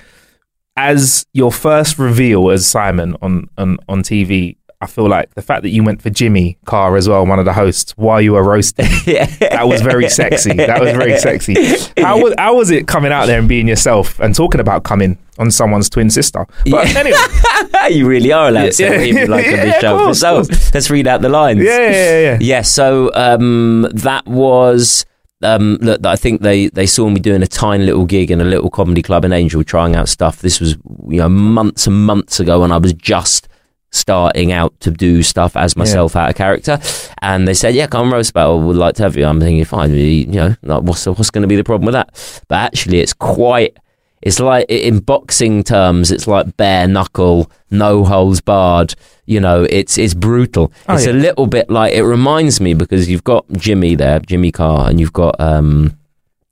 [0.76, 5.63] as your first reveal as Simon on on on TV, I feel like the fact
[5.63, 8.43] that you went for Jimmy Carr as well, one of the hosts, while you were
[8.43, 8.86] roasting,
[9.39, 10.53] that was very sexy.
[10.53, 11.55] That was very sexy.
[11.99, 15.17] How was how was it coming out there and being yourself and talking about coming
[15.39, 16.45] on someone's twin sister?
[16.69, 17.17] But anyway,
[17.89, 19.97] you really are allowed to say what you like on Yeah, this of show.
[19.97, 20.36] course, so
[20.75, 21.63] let's read out the lines.
[21.63, 22.38] yeah, yeah, yeah, yeah.
[22.39, 25.05] Yeah, so um, that was.
[25.43, 28.43] Um, look, I think they, they saw me doing a tiny little gig in a
[28.43, 30.41] little comedy club in Angel, trying out stuff.
[30.41, 30.73] This was
[31.07, 33.47] you know months and months ago when I was just
[33.91, 36.79] starting out to do stuff as myself out of character,
[37.21, 38.61] and they said, "Yeah, come on, roast battle.
[38.61, 41.47] Would like to have you." I'm thinking, fine, you know, like, what's what's going to
[41.47, 42.43] be the problem with that?
[42.47, 43.77] But actually, it's quite.
[44.21, 48.95] It's like in boxing terms, it's like bare knuckle, no holes barred.
[49.25, 50.71] You know, it's it's brutal.
[50.89, 51.11] Oh, it's yeah.
[51.11, 54.99] a little bit like it reminds me because you've got Jimmy there, Jimmy Carr, and
[54.99, 55.97] you've got um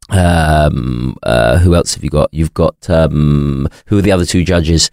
[0.09, 2.31] um uh who else have you got?
[2.31, 4.91] You've got um who are the other two judges?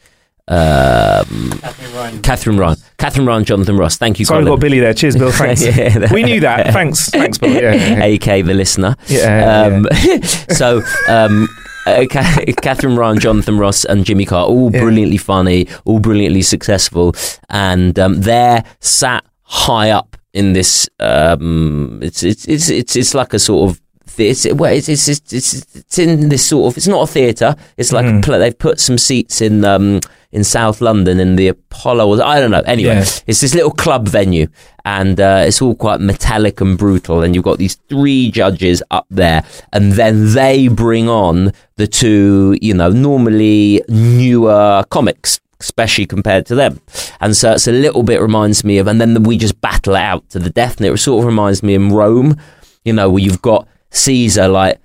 [0.49, 2.23] Um, Katherine Ryan.
[2.23, 3.97] Katherine Ryan, Katherine Ryan, Jonathan Ross.
[3.97, 4.53] Thank you, Sorry, Colin.
[4.55, 4.93] got Billy there.
[4.95, 5.31] Cheers, Bill.
[5.33, 5.63] Thanks.
[5.65, 6.13] Yeah.
[6.13, 6.73] we knew that.
[6.73, 7.51] Thanks, thanks, Bill.
[7.53, 8.05] Yeah, yeah.
[8.05, 8.97] AK the listener.
[9.07, 9.87] Yeah, Um,
[10.51, 11.49] so, um,
[11.87, 17.15] uh, Katherine Ryan, Jonathan Ross, and Jimmy Carr, all brilliantly funny, all brilliantly successful,
[17.49, 20.89] and um, they're sat high up in this.
[21.01, 23.81] Um, it's, it's it's it's it's like a sort of.
[24.19, 26.77] It's, well, it's, it's, it's, it's, in this sort of.
[26.77, 27.57] It's not a theatre.
[27.79, 28.23] It's like Mm.
[28.23, 30.01] pla they've put some seats in um,
[30.33, 32.21] in South London in the Apollo.
[32.23, 32.63] I don't know.
[32.67, 33.05] Anyway, Yeah.
[33.27, 34.47] it's this little club venue,
[34.85, 37.23] and uh, it's all quite metallic and brutal.
[37.23, 42.57] And you've got these three judges up there, and then they bring on the two,
[42.63, 45.39] you know, normally newer comics.
[45.61, 46.81] Especially compared to them,
[47.21, 50.01] and so it's a little bit reminds me of, and then we just battle it
[50.01, 50.79] out to the death.
[50.79, 52.37] And it sort of reminds me in Rome,
[52.85, 54.81] you know, where you've got Caesar like,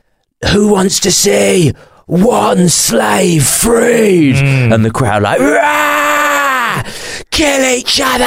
[0.54, 1.74] who wants to see
[2.08, 4.36] one slave freed?
[4.38, 6.84] And the crowd like, "Rah!
[7.32, 8.24] kill each other.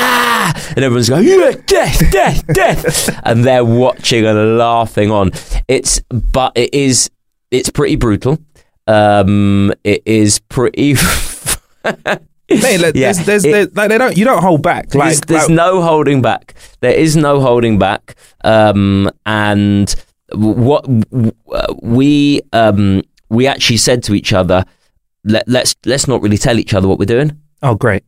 [0.77, 3.21] And everyone's going, yeah, death, death, death.
[3.25, 5.33] and they're watching and laughing on.
[5.67, 7.11] It's, but it is,
[7.51, 8.39] it's pretty brutal.
[8.87, 10.95] Um, it is pretty.
[12.53, 14.93] Like, Yeah, there's, there's, it- there's, like they don't, you don't hold back.
[14.95, 16.55] Like, there's, there's like- no holding back.
[16.81, 18.17] There is no holding back.
[18.43, 19.95] Um, and
[20.33, 24.65] what w- uh, we um, we actually said to each other,
[25.25, 27.39] Let, let's let's not really tell each other what we're doing.
[27.63, 28.05] oh, great.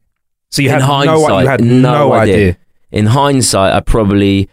[0.51, 2.35] So you In had no, you had no no, idea.
[2.35, 2.57] idea.
[2.91, 4.51] In hindsight, I probably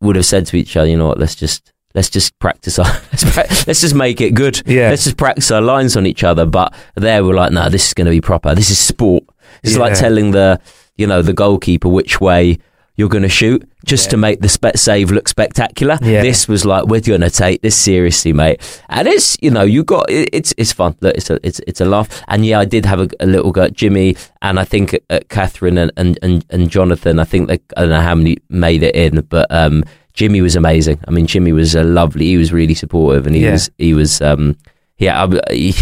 [0.00, 2.84] would have said to each other, you know what, let's just let's just practice our
[3.12, 4.62] let's, pra- let's just make it good.
[4.66, 4.90] Yeah.
[4.90, 6.46] Let's just practice our lines on each other.
[6.46, 8.54] But there we're like, no, this is going to be proper.
[8.54, 9.24] This is sport.
[9.64, 10.60] It's like telling the
[10.96, 12.58] you know the goalkeeper which way
[12.96, 15.98] you're going to shoot just to make the spe- save look spectacular.
[16.02, 16.22] Yeah.
[16.22, 18.60] This was like we're going to take this seriously, mate.
[18.88, 20.96] And it's you know you got it, it's it's fun.
[21.00, 22.22] Look, it's a it's it's a laugh.
[22.28, 25.02] And yeah, I did have a, a little go at Jimmy, and I think at,
[25.10, 27.18] at Katherine and, and and and Jonathan.
[27.18, 30.54] I think they, I don't know how many made it in, but um, Jimmy was
[30.54, 31.00] amazing.
[31.08, 32.26] I mean, Jimmy was uh, lovely.
[32.26, 33.52] He was really supportive, and he Yeah.
[33.52, 34.20] was he was.
[34.20, 34.56] Um,
[35.02, 35.72] yeah, I, he,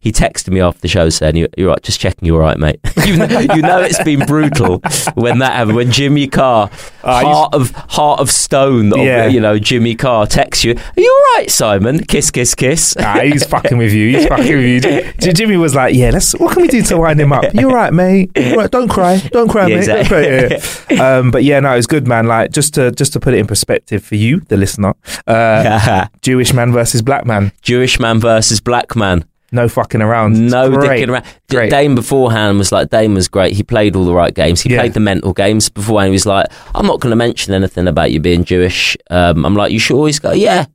[0.00, 2.58] he texted me after the show saying, "You- "You're right, just checking you're all right,
[2.58, 4.78] mate." you, know, you know it's been brutal
[5.14, 5.76] when that happened.
[5.76, 9.26] When Jimmy Carr, used- heart of heart of stone, of, Yeah.
[9.26, 12.96] you know, Jimmy Carr texts you, "Are you all right, Simon?" Kiss, kiss, kiss.
[12.98, 14.16] Ah, he's fucking with you.
[14.16, 14.84] He's fucking with
[15.24, 15.32] you.
[15.32, 16.32] Jimmy was like, "Yeah, let's.
[16.32, 17.52] What can we do to wind him up?
[17.54, 18.30] You're right, mate.
[18.36, 18.70] You're right.
[18.70, 19.18] Don't cry.
[19.32, 19.86] Don't cry, Yeah, mate.
[19.86, 21.16] Don't cry." Yeah, yeah.
[21.18, 22.26] Um, but yeah, no, it's good, man.
[22.26, 24.94] Like just to just to put it in perspective for you, the listener,
[25.26, 27.52] uh, Jewish man versus black man.
[27.62, 29.24] Jewish man versus black man.
[29.52, 30.32] No fucking around.
[30.36, 31.04] It's No great.
[31.06, 31.24] dicking around.
[31.48, 31.70] Great.
[31.70, 33.54] Dane beforehand was like, Dane was great.
[33.54, 34.60] He played all the right games.
[34.60, 34.80] He Yeah.
[34.80, 36.08] played the mental games beforehand.
[36.08, 38.96] He was like, I'm not going to mention anything about you being Jewish.
[39.08, 40.06] Um, I'm like, you sure?
[40.08, 40.66] He's got, yeah.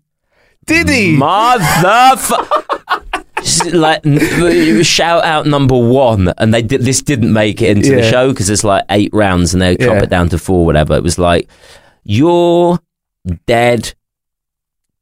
[0.66, 1.18] Did he?
[1.18, 2.68] Motherfucker.
[3.74, 4.04] like
[4.86, 6.82] shout out number one, and they did.
[6.82, 9.96] This didn't make it into the show because there's like eight rounds, and they drop
[9.98, 10.04] Yeah.
[10.04, 10.94] it down to four, whatever.
[10.96, 11.50] It was like
[12.04, 12.80] your
[13.48, 13.96] dead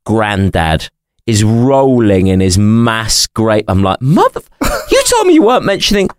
[0.06, 0.90] granddad
[1.30, 3.64] is rolling in his mass grave.
[3.68, 4.42] I'm like, mother,
[4.92, 6.10] you told me you weren't mentioning.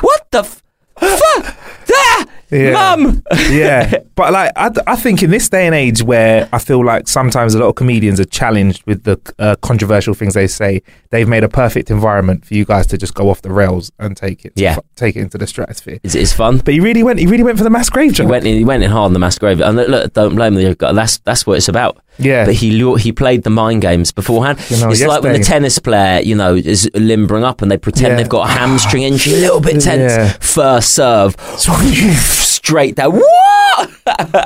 [0.00, 0.62] What the f-
[0.96, 1.56] fuck?
[1.90, 2.72] Ah, Yeah.
[2.96, 3.22] Mum.
[3.50, 7.08] yeah, but like I, I think in this day and age where I feel like
[7.08, 11.28] sometimes a lot of comedians are challenged with the uh, controversial things they say, they've
[11.28, 14.44] made a perfect environment for you guys to just go off the rails and take
[14.44, 14.78] it, Yeah.
[14.96, 16.00] take it into the stratosphere.
[16.02, 16.58] It's, it's fun.
[16.58, 18.26] But he really went, he really went for the mass grave Joke.
[18.26, 20.34] He went in, he went in hard on the mass grave, and look, look, don't
[20.34, 20.74] blame him.
[20.78, 22.02] That's that's what it's about.
[22.20, 22.46] Yeah.
[22.46, 24.58] but he he played the mind games beforehand.
[24.68, 27.78] You know, it's like when the tennis player, you know, is limbering up, and they
[27.78, 28.16] pretend Yeah.
[28.16, 30.12] they've got a hamstring injury, a little bit tense.
[30.12, 30.32] Yeah.
[30.40, 31.36] First serve,
[32.68, 33.12] straight down.
[33.16, 33.90] What?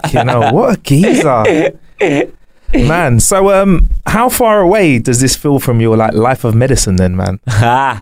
[0.12, 1.78] you know what a geezer,
[2.74, 3.20] man.
[3.20, 7.16] So, um, how far away does this feel from your like life of medicine, then,
[7.16, 7.40] man?
[7.48, 8.00] Ah,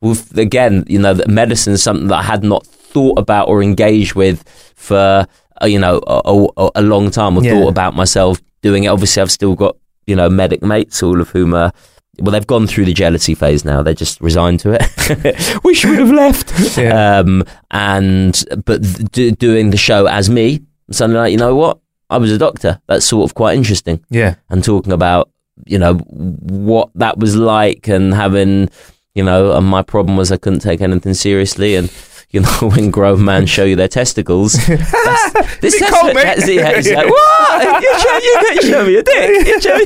[0.00, 3.62] well, again, you know, that medicine is something that I had not thought about or
[3.62, 4.42] engaged with
[4.76, 5.26] for
[5.62, 7.52] uh, you know a, a, a long time or Yeah.
[7.52, 8.88] thought about myself doing it.
[8.88, 11.72] Obviously, I've still got you know medic mates, all of whom are.
[12.20, 13.82] Well, they've gone through the jealousy phase now.
[13.82, 15.60] They're just resigned to it.
[15.64, 16.76] Wish we'd have left.
[16.76, 17.18] Yeah.
[17.20, 18.82] Um, and but
[19.12, 20.60] th- doing the show as me,
[20.90, 21.78] suddenly like, you know what?
[22.10, 22.78] I was a doctor.
[22.86, 24.34] That's sort of quite interesting Yeah.
[24.50, 25.30] and talking about
[25.66, 28.68] you know what that was like and having
[29.14, 31.88] you know and my problem was I couldn't take anything seriously and
[32.32, 36.22] you know when grown men show you their testicles that's, this Bit cold, mate.
[36.24, 38.18] that's, yeah, it's like, what you show,
[38.52, 39.84] you show me a dick you, show me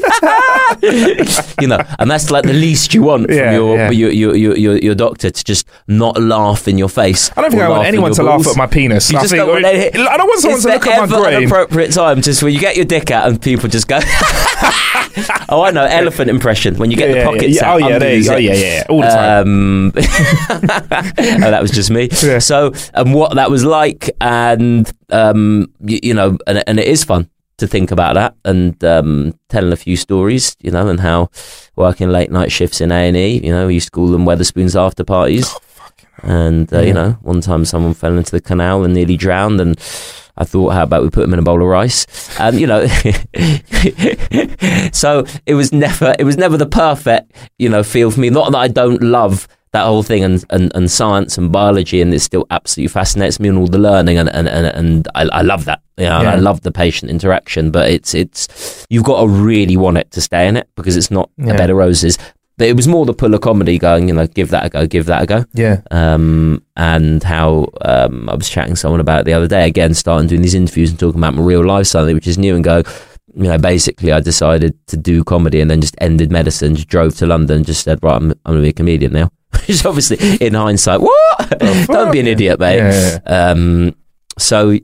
[1.61, 3.91] you know and that's like the least you want Yeah, from your, yeah.
[3.91, 7.51] your, your, your, your, your doctor to just not laugh in your face I don't
[7.51, 9.11] think I want anyone to laugh at my penis.
[9.11, 11.07] You I just think- don't want any- I don't want someone to look at my
[11.07, 11.47] my an brain.
[11.47, 13.99] appropriate time just when you get your dick out and people just go
[15.49, 17.71] oh I know elephant impression when you get Yeah, the pockets yeah.
[17.71, 18.37] out Oh, yeah, there the you go.
[18.37, 18.43] zip.
[18.43, 18.85] Yeah, yeah, yeah.
[18.89, 19.47] All the time.
[19.49, 22.39] um, oh, that was just me Yeah.
[22.39, 27.05] so and what that was like and um, you, you know and, and it is
[27.05, 31.31] fun to think about that and um, telling a few stories you know and how
[31.77, 35.05] working late night shifts in A&E you know we used to call them Wetherspoons after
[35.05, 35.55] parties
[36.23, 36.87] and uh, Yeah.
[36.87, 39.79] you know one time someone fell into the canal and nearly drowned and
[40.39, 42.07] I thought, how about we put them in a bowl of rice?
[42.39, 42.87] And you know,
[44.93, 48.31] so it was never, it was never the perfect, you know, feel for me.
[48.31, 52.15] Not that I don't love that whole thing and, and, and science and biology, and
[52.15, 55.43] it still absolutely fascinates me and all the learning, and and and, and I, I
[55.43, 55.81] love that.
[55.99, 59.77] You know, and I love the patient interaction, but it's it's you've got to really
[59.79, 61.55] want it to stay in it because it's not Yeah.
[61.55, 62.19] a bed of roses.
[62.59, 64.87] But it was more the pull of comedy going, you know, give that a go,
[64.87, 65.83] give that a go Yeah.
[65.91, 69.67] um, and how um, I was chatting to someone about it the other day.
[69.69, 72.55] Again, starting doing these interviews and talking about my real life suddenly, which is new,
[72.55, 72.83] and go,
[73.35, 77.15] you know, basically, I decided to do comedy and then just ended medicine, just drove
[77.17, 79.31] to London, just said, right, I'm, I'm going to be a comedian now.
[79.67, 81.59] Which obviously, in hindsight, what?
[81.89, 82.79] Don't be an idiot, mate.
[82.79, 83.95] Yeah, Um,
[84.39, 84.79] so,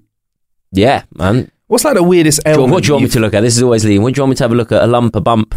[0.72, 1.50] yeah, man.
[1.68, 2.70] What's like the weirdest ailment?
[2.70, 3.40] what do you want me to look at?
[3.40, 4.02] This is always Liam.
[4.02, 4.82] What do you want me to have a look at?
[4.82, 5.54] A lump, a bump?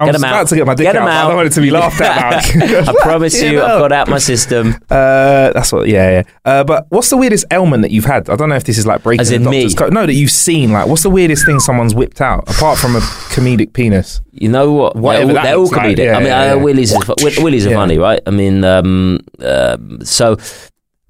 [0.00, 0.46] I Get was about out.
[0.48, 1.06] to get my dick Get out.
[1.06, 2.88] but I don't want it to be laughed at.
[2.88, 4.76] I promise you, I've got out my system.
[4.88, 5.88] Uh, that's what.
[5.88, 6.22] Yeah, yeah.
[6.44, 8.30] Uh, but what's the weirdest ailment that you've had?
[8.30, 9.74] I don't know if this is like breaking As in me?
[9.74, 9.92] code.
[9.92, 10.70] No, that you've seen.
[10.70, 14.20] Like, what's the weirdest thing someone's whipped out apart from a comedic penis?
[14.30, 14.94] You know what?
[14.94, 15.96] Whatever they're, that they're all looks like.
[15.96, 16.04] comedic.
[16.04, 16.54] Yeah, I mean, yeah, uh, yeah.
[16.54, 18.20] Willie's is Willie's are funny, right?
[18.24, 20.36] I mean, um, um, so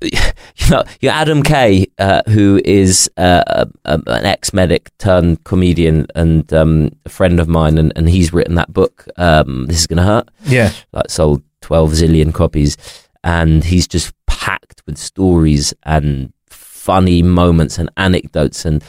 [0.02, 6.06] you know, you're Adam Kay, uh, who is uh, a, a, an ex-medic turned comedian
[6.14, 9.06] and um, a friend of mine, and, and he's written that book.
[9.16, 10.28] Um, this is gonna hurt.
[10.44, 10.72] Yeah.
[10.92, 12.76] like sold 12 zillion copies
[13.24, 18.82] and he's just packed with stories and funny moments and anecdotes and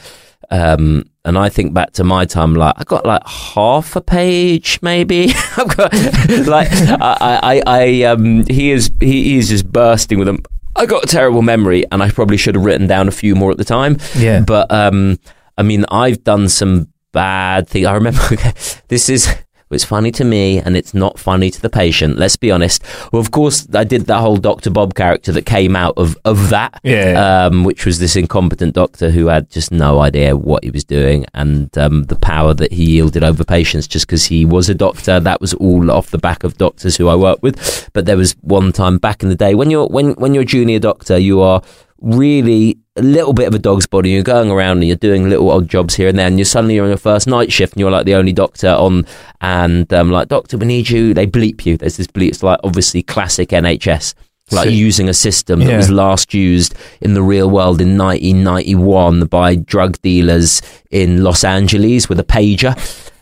[0.52, 4.80] um and I think back to my time like I got like half a page
[4.82, 5.94] maybe I've got
[6.48, 10.40] like I, I I um he is he is just bursting with them
[10.76, 13.52] I got a terrible memory and I probably should have written down a few more
[13.52, 14.42] at the time Yeah.
[14.42, 15.20] but um,
[15.58, 17.86] I mean, I've done some bad things.
[17.88, 18.22] I remember
[18.88, 19.28] this is.
[19.72, 22.18] It's funny to me, and it's not funny to the patient.
[22.18, 22.84] Let's be honest.
[23.12, 26.50] Well, of course, I did that whole Doctor Bob character that came out of of
[26.50, 27.46] that, Yeah.
[27.46, 31.26] um, which was this incompetent doctor who had just no idea what he was doing,
[31.36, 35.20] and um, the power that he yielded over patients just because he was a doctor.
[35.20, 37.90] That was all off the back of doctors who I worked with.
[37.94, 40.46] But there was one time back in the day when you're when when you're a
[40.58, 41.62] junior doctor, you are
[42.02, 44.10] really a little bit of a dog's body.
[44.12, 46.76] You're going around and you're doing little odd jobs here and there, and you're suddenly
[46.76, 49.06] you're on your first night shift and you're like the only doctor on,
[49.42, 51.14] and um, like doctor, we need you.
[51.14, 51.78] They bleep you.
[51.78, 52.30] There's this bleep.
[52.30, 54.14] It's like obviously classic NHS.
[54.52, 54.76] Like See.
[54.76, 55.78] using a system that Yeah.
[55.78, 62.10] was last used in the real world in 1991 by drug dealers in Los Angeles
[62.10, 62.76] with a pager.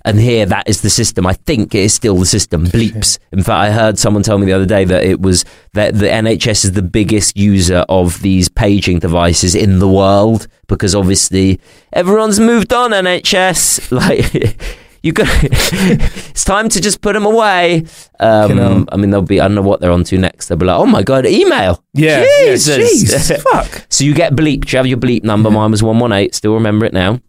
[0.08, 1.28] And here, that is the system.
[1.28, 2.66] I think it is still the system.
[2.66, 3.20] Bleeps.
[3.32, 5.44] In fact, I heard someone tell me the other day that it was
[5.74, 10.96] that the NHS is the biggest user of these paging devices in the world because
[10.96, 11.60] obviously
[11.92, 12.92] everyone's moved on.
[12.92, 17.82] NHS, like you got, it's time to just put them away.
[18.20, 18.72] Fucking hell.
[18.72, 19.40] Um, I mean, they'll be.
[19.40, 20.48] I don't know what they're on to next.
[20.48, 21.84] They'll be like, oh my god, email.
[21.94, 22.22] Yeah.
[22.22, 22.78] yeah, Jesus.
[22.78, 23.44] Jesus.
[23.52, 23.86] Fuck.
[23.90, 24.72] So you get bleeped.
[24.72, 25.52] You have your bleep number.
[25.52, 26.34] Mine was one one eight.
[26.34, 27.20] Still remember it now.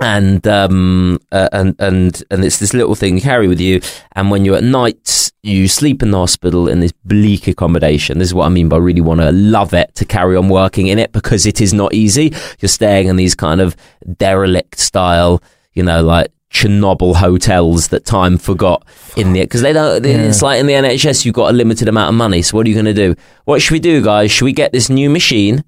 [0.00, 3.80] And um uh, and and and it's this little thing you carry with you.
[4.12, 8.18] And when you're at night, you sleep in the hospital in this bleak accommodation.
[8.18, 10.86] This is what I mean by really want to love it to carry on working
[10.86, 12.32] in it because it is not easy.
[12.60, 13.74] You're staying in these kind of
[14.16, 15.42] derelict style,
[15.74, 16.32] you know, like.
[16.50, 18.82] Chernobyl hotels that time forgot
[19.18, 20.02] in the because they don't.
[20.02, 22.40] they- It's like in the NHS, you've got a limited amount of money.
[22.40, 23.14] So what are you going to do?
[23.44, 24.30] What should we do, guys?
[24.32, 25.62] Should we get this new machine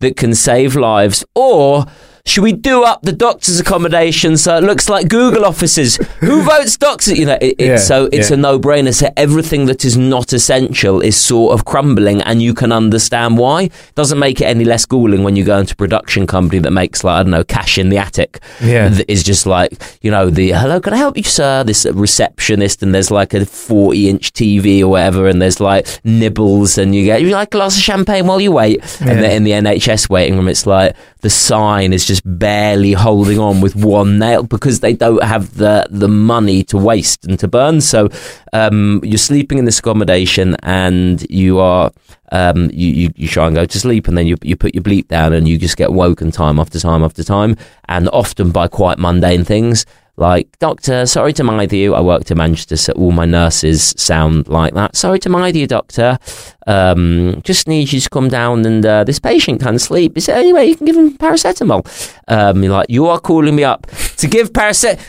[0.00, 1.84] that can save lives, or
[2.26, 5.96] should we do up the doctor's accommodation so it looks like Google offices?
[6.20, 7.18] Who votes doctors?
[7.18, 8.36] You know, it, it, Yeah, so it's yeah.
[8.36, 8.94] a no-brainer.
[8.94, 13.68] So everything that is not essential is sort of crumbling, and you can understand why.
[13.94, 17.04] Doesn't make it any less galling when you go into a production company that makes
[17.04, 18.40] like I don't know, cash in the attic.
[18.62, 18.88] Yeah.
[18.88, 21.62] that is just like you know the hello, can I help you, sir?
[21.62, 26.94] This receptionist, and there's like a forty-inch TV or whatever, and there's like nibbles, and
[26.94, 29.10] you get you like a glass of champagne while you wait, Yeah.
[29.10, 33.38] and then in the NHS waiting room, it's like the sign is just barely holding
[33.38, 37.48] on with one nail because they don't have the the money to waste and to
[37.48, 37.80] burn.
[37.80, 38.10] So
[38.52, 41.90] um, you're sleeping in this accommodation, and you are
[42.30, 44.84] um, you, you you try and go to sleep, and then you you put your
[44.84, 47.56] bleep down, and you just get woken time after time after time,
[47.88, 49.86] and often by quite mundane things.
[50.16, 51.94] Like, doctor, sorry to mind you.
[51.94, 54.94] I worked in Manchester, so all my nurses sound like that.
[54.94, 56.18] Sorry to mind you, doctor.
[56.68, 60.16] Um, just need you to come down and uh, this patient can't sleep.
[60.16, 61.84] Is there any way you can give him paracetamol?
[62.28, 63.86] Um, you're like, you are calling me up
[64.18, 65.00] to give paracetamol.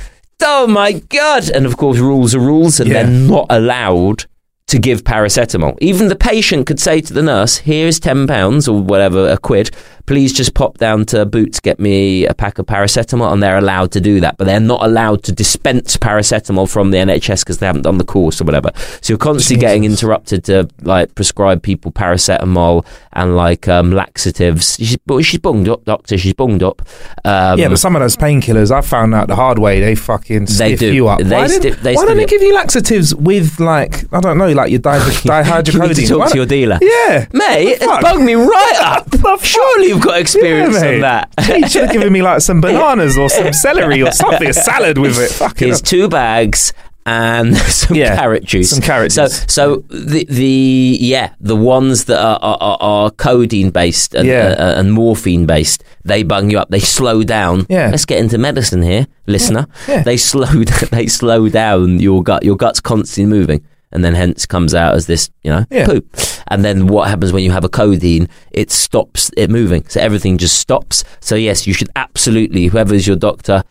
[0.41, 1.49] Oh my God.
[1.51, 3.03] And of course, rules are rules, and Yeah.
[3.03, 4.25] they're not allowed
[4.67, 5.77] to give paracetamol.
[5.79, 9.69] Even the patient could say to the nurse, here is £10 or whatever, a quid.
[10.05, 13.31] Please just pop down to Boots, get me a pack of paracetamol.
[13.33, 14.37] And they're allowed to do that.
[14.37, 18.03] But they're not allowed to dispense paracetamol from the NHS because they haven't done the
[18.05, 18.71] course or whatever.
[19.01, 24.75] So you're constantly getting interrupted to like prescribe people paracetamol and like um, laxatives.
[24.75, 26.17] She's, but she's bunged up, doctor.
[26.17, 26.81] She's bunged up.
[27.23, 29.79] Um, yeah, but some of those painkillers, I found out the hard way.
[29.79, 30.93] They fucking They stiff do.
[30.93, 31.19] you up.
[31.19, 34.51] They why didn't- they why don't they give you laxatives with like I don't know,
[34.51, 36.77] like your di- you need to talk Why to your dealer.
[36.81, 39.07] Yeah, Mate, it's bugged me right up.
[39.43, 41.33] Surely you've got experience Yeah, on that.
[41.59, 44.97] you should have given me like some bananas or some celery or something, a salad
[44.97, 45.31] with it.
[45.31, 46.73] Fucking Here's two bags
[47.07, 48.71] and some Yeah, carrot juice.
[48.71, 49.45] some carrot juice.
[49.47, 54.55] So the the yeah the ones that are are, are, are codeine based and, Yeah.
[54.57, 56.69] uh, and morphine based, they bung you up.
[56.69, 57.67] They slow down.
[57.69, 57.89] Yeah.
[57.91, 59.67] Let's get into medicine here, listener.
[59.87, 60.01] Yeah.
[60.03, 62.43] They slow they slow down your gut.
[62.43, 63.63] Your gut's constantly moving.
[63.95, 65.85] And then hence comes out as this, you know, Yeah.
[65.85, 66.05] poop.
[66.47, 68.27] And then what happens when you have a codeine?
[68.51, 69.85] It stops it moving.
[69.87, 71.03] So everything just stops.
[71.21, 73.63] So yes, you should absolutely, whoever's your doctor,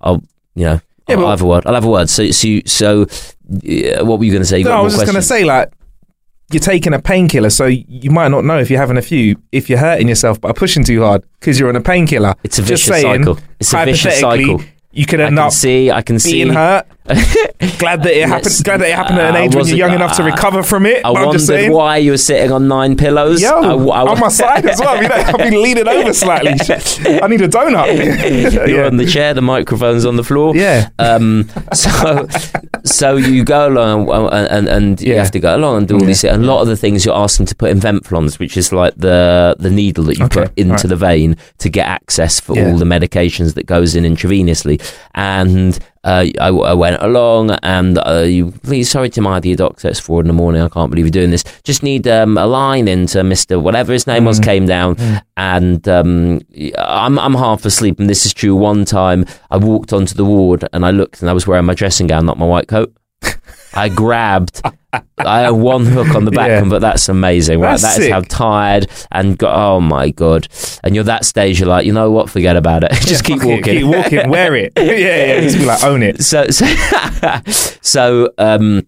[0.00, 0.22] I'll,
[0.56, 1.66] you know, Yeah, I'll have a word.
[1.66, 2.10] I'll have a word.
[2.10, 3.06] So, so, so
[3.62, 4.62] yeah, what were you going to say?
[4.64, 5.72] No, I was just going to say, like,
[6.52, 9.70] you're taking a painkiller, so you might not know if you're having a few, if
[9.70, 12.34] you're hurting yourself by pushing too hard because you're on a painkiller.
[12.42, 13.38] It's a vicious saying, cycle.
[13.60, 14.60] It's a vicious cycle.
[14.90, 15.92] You could I end can up see.
[15.92, 16.32] I can see.
[16.32, 16.88] being hurt.
[17.78, 18.54] glad that it happened.
[18.64, 20.86] Glad that it happened at an age when you're young enough to uh, recover from
[20.86, 21.04] it.
[21.04, 23.40] I wondered why you were sitting on nine pillows.
[23.42, 25.00] Yo, I- I- on my side as well.
[25.02, 26.50] You know, I've been leaning over slightly.
[26.52, 27.86] I need a donut.
[28.52, 28.86] You're Yeah.
[28.86, 29.34] on the chair.
[29.34, 30.54] The microphone's on the floor.
[30.56, 30.88] Yeah.
[30.98, 31.48] Um.
[31.74, 32.26] So,
[32.84, 35.94] so you go along uh, and and, and you have to go along and do
[35.94, 36.06] all Yeah.
[36.06, 36.24] these.
[36.24, 38.94] And a lot of the things you're asking to put in Venflons, which is like
[38.96, 40.82] the the needle that you Okay, put into right.
[40.88, 42.70] the vein to get access for Yeah.
[42.70, 44.80] all the medications that goes in intravenously.
[45.14, 49.88] And uh, I, I went along and uh, you please sorry to my dear doctor.
[49.88, 50.62] It's four in the morning.
[50.62, 51.44] I can't believe you're doing this.
[51.62, 54.40] Just need um, a line into Mister whatever his name was.
[54.40, 54.44] Mm.
[54.44, 56.40] Came down and um,
[56.78, 58.00] I'm I'm half asleep.
[58.00, 58.56] And this is true.
[58.56, 61.74] One time I walked onto the ward and I looked and I was wearing my
[61.74, 62.94] dressing gown, not my white coat.
[63.74, 64.60] I grabbed.
[65.18, 66.64] I had one hook on the back, Yeah.
[66.64, 67.78] but that's amazing, right?
[67.80, 70.48] That's That is how tired and go, oh my god!
[70.82, 72.28] And you're that stage, you're like, you know what?
[72.28, 72.92] Forget about it.
[72.94, 73.78] Just Yeah, keep fuck it, walking.
[73.78, 74.30] Keep walking.
[74.30, 74.72] Wear it.
[74.76, 74.82] yeah,
[75.34, 75.40] yeah.
[75.42, 76.22] Just be like, own it.
[76.24, 76.66] So, so,
[77.80, 78.86] so um,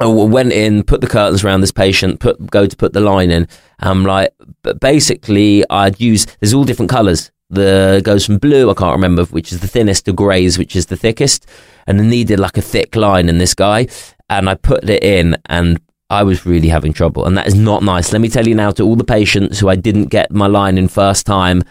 [0.00, 3.30] I went in, put the curtains around this patient, put go to put the line
[3.30, 3.46] in.
[3.80, 6.26] I'm like, but basically, I'd use.
[6.40, 7.30] There's all different colours.
[7.50, 10.86] The goes from blue, I can't remember which is the thinnest, to greys, which is
[10.86, 11.46] the thickest,
[11.86, 13.86] and I needed like a thick line in this guy,
[14.28, 17.82] and I put it in, and I was really having trouble, and that is not
[17.82, 18.12] nice.
[18.12, 20.78] Let me tell you now to all the patients who I didn't get my line
[20.78, 21.62] in first time,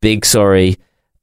[0.00, 0.76] big sorry.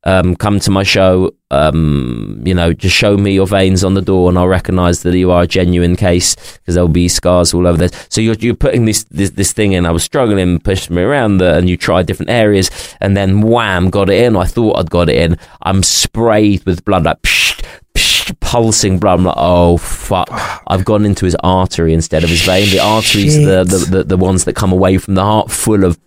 [0.03, 1.31] Um, come to my show.
[1.51, 5.17] Um, you know, just show me your veins on the door, and I'll recognise that
[5.17, 8.07] you are a genuine case because there'll be scars all over this.
[8.09, 9.85] So you're you're putting this this, this thing in.
[9.85, 12.69] I was struggling, pushed me around, the, and you tried different areas,
[13.01, 14.37] and then wham, got it in.
[14.37, 15.37] I thought I'd got it in.
[15.61, 17.46] I'm sprayed with blood, like psh,
[18.39, 19.19] pulsing blood.
[19.19, 20.29] I'm like, oh fuck!
[20.67, 22.69] I've gone into his artery instead of his vein.
[22.69, 25.83] The arteries, are the, the the the ones that come away from the heart, full
[25.83, 25.99] of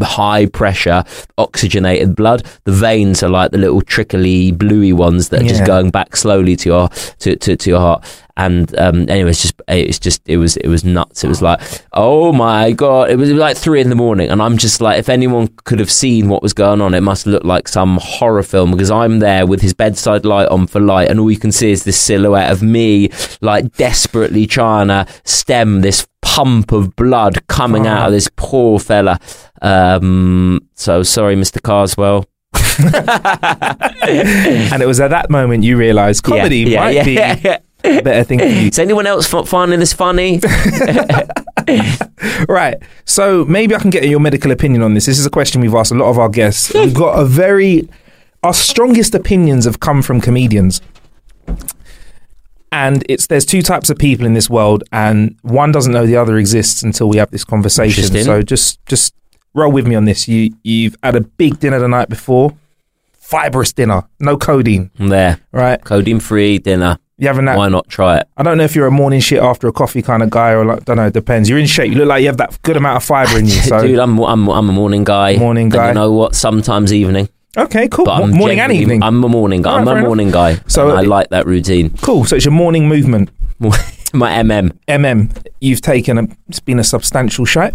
[0.00, 1.02] high pressure
[1.38, 5.90] oxygenated blood the veins are like the little trickly bluey ones that are just going
[5.90, 6.88] back slowly to your
[7.18, 8.04] to, to, to your heart
[8.36, 11.24] and um anyway it's just it's just it was it was nuts.
[11.24, 11.60] It was like
[11.92, 13.10] oh my god.
[13.10, 14.30] It was like three in the morning.
[14.30, 17.26] And i'm just like if anyone could have seen what was going on it must
[17.26, 21.08] look like some horror film because i'm there with his bedside light on for light
[21.10, 23.08] and all you can see is this silhouette of me
[23.40, 29.18] like desperately trying to stem this pump of blood coming out of this poor fella.
[29.62, 32.26] Um so sorry mr carswell.
[34.06, 37.32] And it was at that moment you realised comedy yeah, might yeah, be yeah.
[37.54, 37.60] a
[38.02, 38.68] better thing for you.
[38.68, 40.40] Is anyone else f- finding this funny?
[42.48, 42.76] Right.
[43.04, 45.06] So maybe I can get your medical opinion on this.
[45.06, 46.72] This is a question we've asked a lot of our guests.
[46.74, 47.88] We've got a very
[48.42, 50.80] our strongest opinions have come from comedians.
[52.72, 56.16] And it's there's two types of people in this world and one doesn't know the
[56.16, 58.04] other exists until we have this conversation.
[58.24, 59.14] So just just
[59.54, 60.28] roll with me on this.
[60.28, 62.56] You you've had a big dinner the night before.
[63.30, 65.82] Fibrous dinner, no codeine, there, right?
[65.82, 66.98] codeine free dinner.
[67.18, 68.28] You having that Why not try it?
[68.36, 70.64] I don't know if you're a morning shit after a coffee kind of guy or
[70.66, 71.48] like, don't know, it depends.
[71.48, 71.90] You're in shape.
[71.90, 73.52] You look like you have that good amount of fiber in you.
[73.62, 75.36] So Dude, I'm, I'm I'm a morning guy.
[75.38, 75.88] Morning And guy.
[75.88, 76.34] you know what?
[76.36, 77.28] Sometimes evening.
[77.56, 78.04] okay, cool.
[78.04, 79.02] But I'm morning and evening.
[79.02, 79.72] I'm a morning guy.
[79.72, 80.04] Right, I'm a enough.
[80.04, 80.54] morning guy.
[80.66, 81.96] So So I like that routine.
[82.02, 82.26] cool.
[82.26, 83.30] So it's your morning movement.
[84.12, 84.76] My MM.
[84.86, 85.46] MM.
[85.60, 86.28] You've taken a.
[86.48, 87.74] It's been a substantial shite,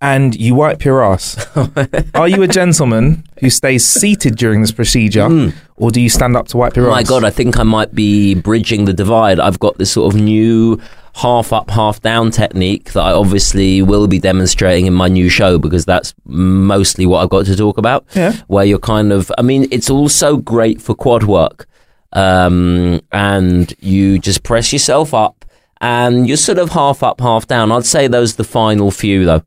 [0.00, 1.46] and you wipe your ass.
[2.14, 6.48] Are you a gentleman who stays seated during this procedure, or do you stand up
[6.48, 6.90] to wipe your Hmm.
[6.92, 7.08] My ass?
[7.08, 9.40] God, I think I might be bridging the divide.
[9.40, 10.80] I've got this sort of new
[11.14, 15.58] half up, half down technique that I obviously will be demonstrating in my new show
[15.58, 18.06] because that's mostly what I've got to talk about.
[18.14, 18.36] Yeah.
[18.46, 21.66] Where you're kind of, I mean, it's also great for quad work.
[22.12, 25.44] Um, and you just press yourself up
[25.80, 27.72] and you're sort of half up, half down.
[27.72, 29.42] I'd say those are the final few though.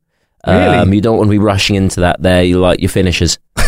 [0.47, 0.77] Really?
[0.77, 2.43] Um, you don't want to be rushing into that there.
[2.43, 3.37] You like your finishers.
[3.57, 3.63] Are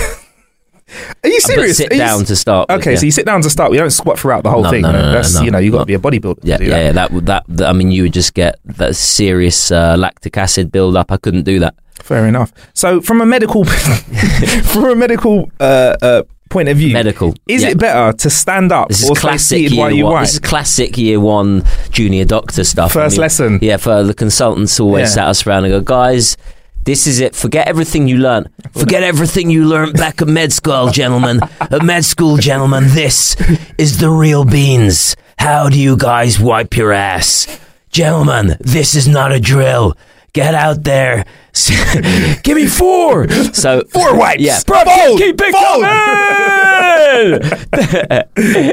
[1.29, 1.77] you But serious?
[1.77, 2.69] sit Are you down s- to start.
[2.69, 2.97] with, Okay, yeah.
[2.99, 3.71] so you sit down to start.
[3.71, 4.81] We don't squat throughout the whole No, thing.
[4.81, 6.39] no, no, no, That's you know you got to be a bodybuilder.
[6.43, 6.81] Yeah, yeah, that.
[6.83, 6.91] yeah.
[6.91, 7.69] That would that, that.
[7.69, 11.11] I mean, you would just get that serious uh, lactic acid build up.
[11.11, 11.75] I couldn't do that.
[12.01, 12.51] Fair enough.
[12.73, 13.63] So, from a medical,
[14.65, 17.33] from a medical uh, uh, point of view, Medical.
[17.47, 17.69] is yeah.
[17.69, 20.21] it better to stand up This is classic year while you one.
[20.21, 22.91] This is classic year one junior doctor stuff.
[22.91, 23.59] First lesson.
[23.61, 25.15] Yeah, for the consultants always Yeah.
[25.15, 26.35] sat us around and go, guys.
[26.85, 27.35] This is it.
[27.35, 28.49] Forget everything you learned.
[28.73, 31.39] Forget everything you learned back at med school, gentlemen.
[31.61, 33.37] At med school, gentlemen, this
[33.77, 35.15] is the real beans.
[35.37, 37.47] How do you guys wipe your ass?
[37.89, 39.95] Gentlemen, this is not a drill.
[40.33, 41.25] Get out there.
[42.43, 43.29] Give me four.
[43.53, 44.41] So Four wipes.
[44.41, 44.59] Yeah.
[44.65, 45.53] Bro, fold, Keep it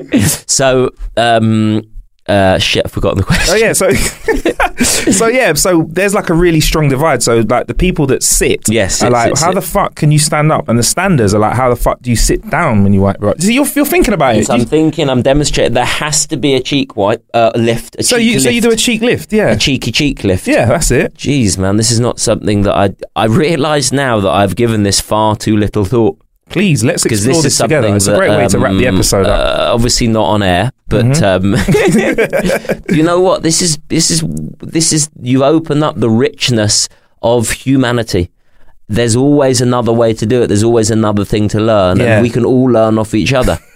[0.00, 0.20] coming.
[0.46, 1.82] so, um,
[2.30, 3.54] uh, shit, I've forgotten the question.
[3.54, 3.90] Oh yeah, so
[5.12, 7.22] so yeah, so there's like a really strong divide.
[7.22, 9.54] So like the people that sit, Yes, are like, sit, how sit.
[9.56, 10.68] the fuck can you stand up?
[10.68, 13.16] And the standers are like, how the fuck do you sit down when you wipe?
[13.20, 13.40] Right?
[13.42, 14.48] So you're, you're thinking about it.
[14.50, 15.74] I'm You- thinking, I'm demonstrating.
[15.74, 17.96] There has to be a cheek wipe, uh, lift.
[17.98, 20.46] A so you so you do a cheek lift, yeah, a cheeky cheek lift.
[20.46, 21.14] yeah, that's it.
[21.14, 22.90] Jeez, man, this is not something that I.
[23.16, 26.18] I realise now that I've given this far too little thought.
[26.50, 27.94] Please let's explore this this, together.
[27.94, 29.40] It's a that, great way to wrap the um, episode up.
[29.40, 29.60] Mm-hmm.
[29.60, 31.54] uh, obviously not on air, but um,
[32.96, 33.42] you know what?
[33.42, 34.22] This is this is
[34.58, 36.88] this is you open up the richness
[37.22, 38.30] of humanity.
[38.88, 40.48] There's always another way to do it.
[40.48, 42.14] There's always another thing to learn, Yeah.
[42.16, 43.58] and we can all learn off each other.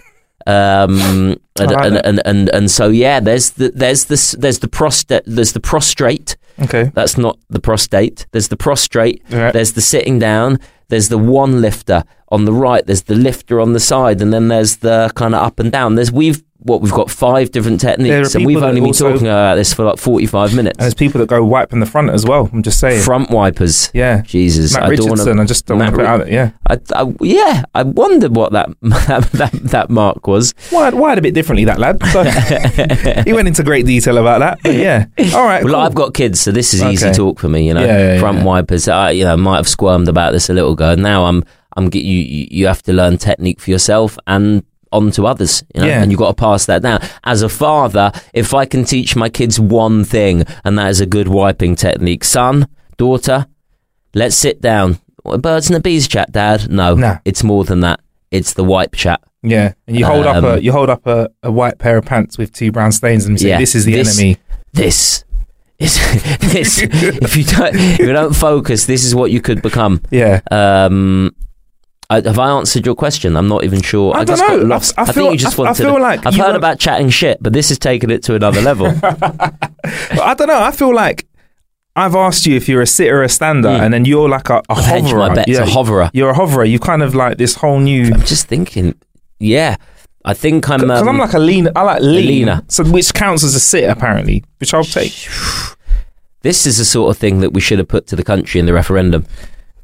[0.47, 4.67] Um, and, like and, and, and and so yeah, there's the there's this there's the
[4.67, 6.37] prostate there's the prostrate.
[6.61, 6.91] Okay.
[6.93, 8.27] That's not the prostate.
[8.31, 9.23] There's the prostrate.
[9.31, 9.51] Right.
[9.51, 10.59] There's the sitting down.
[10.87, 12.85] There's the one lifter on the right.
[12.85, 15.95] There's the lifter on the side, and then there's the kind of up and down.
[15.95, 19.71] There's we've what we've got five different techniques, and we've only been talking about this
[19.71, 20.77] for like 45 minutes.
[20.79, 22.49] And there's people that go wipe in the front as well.
[22.51, 23.03] I'm just saying.
[23.03, 23.91] Front wipers.
[23.93, 24.21] yeah.
[24.23, 25.27] Jesus, Matt I don't Richardson.
[25.29, 26.31] wanna, I just don't want to put out.
[26.31, 26.51] Yeah.
[26.67, 30.55] I, I, yeah, I wondered what that that, that, mark was.
[30.71, 32.01] Wired, wired a bit differently, that lad.
[32.07, 32.23] So
[33.23, 34.59] he went into great detail about that.
[34.63, 35.05] But yeah.
[35.35, 35.63] All right.
[35.63, 35.81] Well, cool.
[35.81, 37.67] I've got kids, so this is easy talk for me.
[37.67, 38.43] You know, Yeah, yeah, front yeah.
[38.43, 38.87] wipers.
[38.87, 40.95] I, you know, might have squirmed about this a little ago.
[40.95, 41.43] Now I'm,
[41.77, 41.91] I'm.
[41.93, 44.63] You you have to learn technique for yourself and
[44.95, 45.63] on to others.
[45.73, 46.01] You know, Yeah.
[46.01, 47.01] and you've got to pass that down.
[47.23, 51.05] As a father, if I can teach my kids one thing, and that is a
[51.05, 52.67] good wiping technique, son,
[52.97, 53.45] daughter,
[54.13, 54.99] let's sit down.
[55.23, 56.69] Birds and the bees chat, Dad.
[56.69, 57.17] No, Nah.
[57.25, 57.99] it's more than that.
[58.31, 59.21] It's the wipe chat.
[59.43, 62.05] Yeah, and you hold up a Um, you hold up a, a white pair of
[62.05, 64.37] pants with two brown stains, and you say, Yeah, "This is the this- enemy."
[64.73, 65.23] This
[65.79, 65.95] is
[66.39, 66.81] this.
[66.81, 70.01] if you don't, if you don't focus, this is what you could become.
[70.11, 71.31] Yeah, Um,
[72.09, 73.35] I, have I answered your question?
[73.35, 74.15] I'm not even sure.
[74.15, 74.59] I just don't know.
[74.59, 74.93] got lost.
[74.97, 75.83] I- I I, feel- think you just I- I wanted.
[75.83, 78.61] feel like I've heard were- about chatting shit, but this has taken it to another
[78.61, 78.93] level.
[79.01, 80.61] But I don't know.
[80.61, 81.27] I feel like
[81.95, 83.79] I've asked you if you're a sitter or a stander, Mm.
[83.81, 85.17] and then you're like a, hoverer.
[85.29, 86.09] my bets, yeah, a hoverer.
[86.13, 86.65] You're a hoverer.
[86.65, 88.05] You kind of like this whole new.
[88.13, 88.95] I'm just thinking.
[89.39, 89.77] Yeah,
[90.25, 90.81] I think I'm.
[90.81, 91.71] Because Um, I'm like a leaner.
[91.75, 92.27] I like lean.
[92.27, 92.61] leaner.
[92.67, 95.13] So which counts as a sitter apparently, which I'll take.
[96.41, 98.65] this is the sort of thing that we should have put to the country in
[98.65, 99.25] the referendum.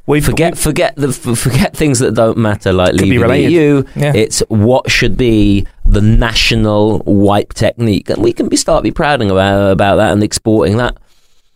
[0.07, 3.83] We Forget, forget the forget things that don't matter, like leaving the EU.
[3.95, 4.13] Yeah.
[4.15, 9.21] It's what should be the national wipe technique, and we can be start be proud
[9.21, 10.97] about about that and exporting that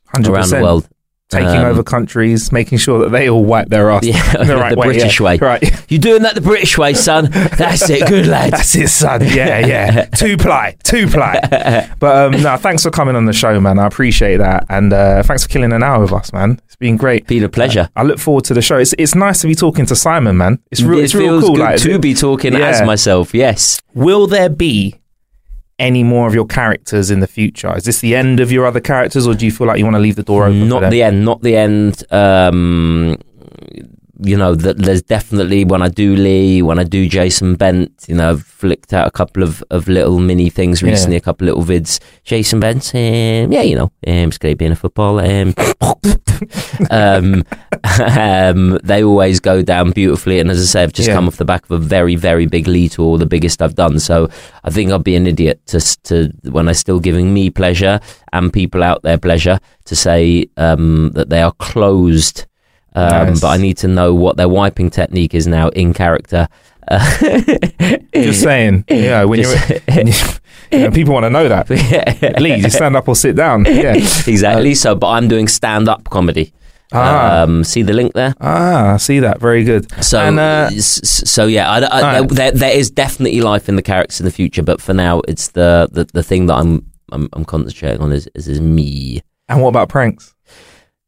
[0.07, 0.87] hundred around the world.
[1.29, 4.73] taking Um, over countries, making sure that they all wipe their ass Yeah, the right
[4.73, 4.87] the way.
[4.87, 5.25] British yeah.
[5.25, 5.37] way.
[5.37, 5.91] Right.
[5.91, 7.29] You doing that the British way, son?
[7.31, 8.07] That's it.
[8.07, 8.53] Good lad.
[8.53, 9.21] That's it, son.
[9.21, 10.05] Yeah, yeah.
[10.05, 11.39] two ply, two ply.
[11.99, 13.79] But um, no, thanks for coming on the show, man.
[13.79, 16.59] I appreciate that, and uh, thanks for killing an hour with us, man.
[16.75, 17.25] It's been great.
[17.25, 17.89] Been a pleasure.
[17.95, 18.77] I look forward to the show.
[18.77, 20.59] It's it's nice to be talking to Simon, man.
[20.71, 20.99] It's real.
[20.99, 21.55] it it's real cool.
[21.55, 22.67] good like, to be talking Yeah.
[22.67, 23.33] as myself.
[23.33, 23.81] Yes.
[23.93, 24.95] Will there be
[25.79, 27.73] any more of your characters in the future?
[27.77, 29.95] Is this the end of your other characters, or do you feel like you want
[29.95, 30.67] to leave the door open?
[30.67, 31.23] Not the end.
[31.23, 32.03] Not the end.
[32.11, 33.17] Um,
[34.21, 38.15] you know, that there's definitely when I do Lee, when I do Jason Bent, you
[38.15, 40.89] know, I've flicked out a couple of, of little mini things Yeah.
[40.89, 41.99] recently, a couple of little vids.
[42.23, 45.23] Jason Bent, um, yeah, you know, um, it's great being a footballer.
[45.25, 45.53] Um,
[46.91, 47.43] um,
[48.17, 50.39] um, they always go down beautifully.
[50.39, 51.15] And as I say, I've just Yeah.
[51.15, 53.99] come off the back of a very, very big Lee tour, the biggest I've done.
[53.99, 54.29] So
[54.63, 57.99] I think I'd be an idiot to, to when they're still giving me pleasure
[58.33, 62.45] and people out there pleasure to say um, that they are closed.
[62.95, 63.41] Um, Nice.
[63.41, 66.47] But I need to know what their wiping technique is now in character.
[66.87, 66.99] Uh,
[68.13, 68.85] Just saying.
[68.89, 70.13] Yeah, when Just- you're, when you,
[70.71, 71.69] you know, people want to know that.
[72.39, 73.65] Lee, you stand up or sit down.
[73.65, 73.93] Yeah.
[73.95, 74.75] exactly.
[74.75, 76.53] so, but I'm doing stand up comedy.
[76.93, 77.41] Ah.
[77.41, 78.35] Um, see the link there?
[78.39, 79.39] Ah, I see that.
[79.41, 79.91] Very good.
[80.03, 82.29] So, And, uh, so yeah, I, I, Alright.
[82.29, 85.49] there, there is definitely life in the characters in the future, but for now, it's
[85.49, 89.61] the the, the thing that I'm, I'm I'm concentrating on is is, is me, And
[89.61, 90.34] what about pranks?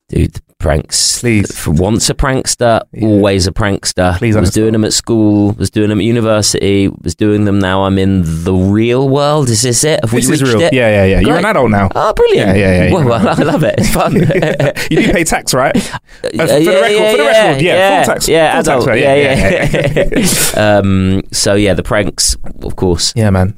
[0.09, 0.41] Dude.
[0.59, 1.55] Pranks, Please.
[1.55, 4.17] For once a prankster, always a prankster.
[4.17, 7.83] Please was doing them at school, was doing them at university, was doing them now.
[7.83, 9.49] I'm in the real world.
[9.49, 9.99] Is this it?
[10.01, 10.59] Have This we is real.
[10.61, 10.73] it?
[10.73, 11.19] Yeah, yeah, yeah.
[11.19, 11.89] You're an adult now.
[11.93, 12.57] Oh, brilliant!
[12.57, 13.75] Yeah, yeah, yeah, Well, well, I love it.
[13.77, 14.15] It's fun.
[14.89, 15.75] you do pay tax, right?
[16.23, 18.53] Uh, for the yeah, record, yeah, for the yeah, record, yeah, yeah, full tax, yeah,
[18.55, 19.01] full tax, adult, right?
[19.01, 20.09] yeah,
[20.55, 20.77] yeah.
[20.79, 23.13] um, so yeah, the pranks, of course.
[23.15, 23.57] Yeah, man.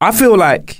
[0.00, 0.78] I feel like,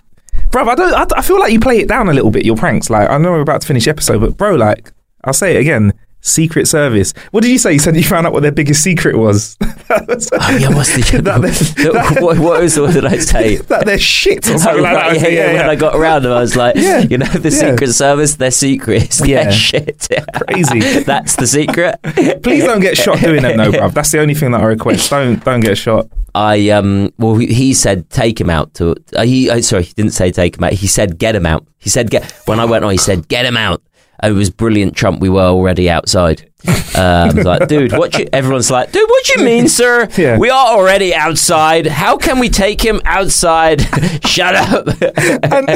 [0.52, 0.94] bro, I don't.
[0.94, 2.44] I, I feel like you play it down a little bit.
[2.44, 4.92] Your pranks, like I know we're about to finish the episode, but bro, like
[5.24, 5.92] I'll say it again.
[6.24, 7.12] Secret Service.
[7.32, 7.72] What did you say?
[7.72, 9.56] You said you found out what their biggest secret was.
[9.94, 13.56] Oh yeah, what's the that, what, what was what did I say?
[13.56, 15.30] that they're shit or Oh, like right, that.
[15.32, 17.72] yeah, yeah, When I got around them, I was like, Yeah, you know, the yeah.
[17.72, 19.42] Secret Service, their secret is Yeah.
[19.44, 20.08] their shit.
[20.46, 20.80] Crazy.
[21.02, 21.96] That's the secret.
[22.42, 23.92] Please don't get shot doing that, no, bruv.
[23.92, 25.10] That's the only thing that I request.
[25.10, 26.08] Don't don't get shot.
[26.34, 27.12] I um.
[27.18, 28.94] Well, he- he said take him out to.
[29.14, 30.72] Uh, he uh, sorry, he didn't say take him out.
[30.72, 31.66] He said get him out.
[31.78, 32.32] He said get.
[32.46, 33.82] When I went on, he said get him out.
[34.22, 34.94] It was brilliant.
[34.96, 35.20] Trump.
[35.20, 36.48] We were already outside.
[36.94, 38.16] Um, I was like, dude, what?
[38.16, 40.08] You, everyone's like, dude, what do you mean, sir?
[40.16, 40.38] Yeah.
[40.38, 41.86] We are already outside.
[41.86, 43.80] How can we take him outside?
[44.24, 44.86] Shut up.
[44.86, 45.68] And,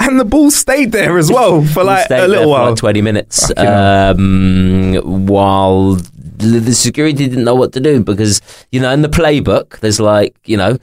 [0.00, 2.70] and the ball stayed there as well for like a little while.
[2.70, 4.94] like 20 minutes um,
[5.26, 5.94] while
[6.36, 8.40] the security didn't know what to do because
[8.72, 10.76] you know in the playbook there's like you know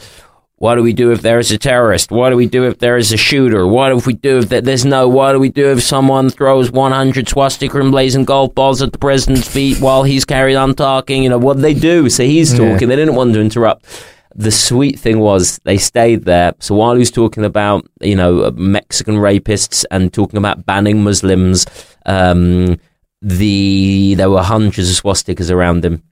[0.62, 2.12] what do we do if there is a terrorist?
[2.12, 3.66] What do we do if there is a shooter?
[3.66, 5.08] What if we do if there's no?
[5.08, 9.00] What do we do if someone throws 100 swastika and blazing golf balls at the
[9.00, 11.24] president's feet while he's carried on talking?
[11.24, 12.12] You know, what do they do?
[12.12, 12.60] So he's Yeah.
[12.74, 12.90] talking.
[12.90, 13.88] They didn't want to interrupt.
[14.36, 16.54] The sweet thing was they stayed there.
[16.60, 21.66] So while he was talking about, you know, Mexican rapists and talking about banning Muslims,
[22.06, 22.78] um,
[23.24, 26.04] the there were hundreds of swastikas around him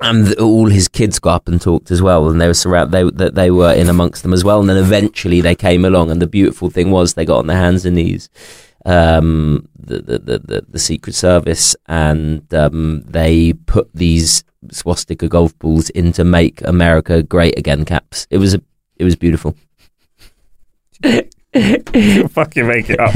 [0.00, 3.04] and all his kids got up and talked as well, and they were surround they
[3.04, 4.60] that they were in amongst them as well.
[4.60, 7.56] And then eventually they came along, and the beautiful thing was they got on their
[7.56, 8.28] hands and knees,
[8.84, 15.58] um, the, the the the the Secret Service, and um, they put these swastika golf
[15.58, 18.26] balls into "Make America Great Again" caps.
[18.30, 18.62] It was a
[18.96, 19.56] it was beautiful.
[22.30, 23.14] Fucking make it up.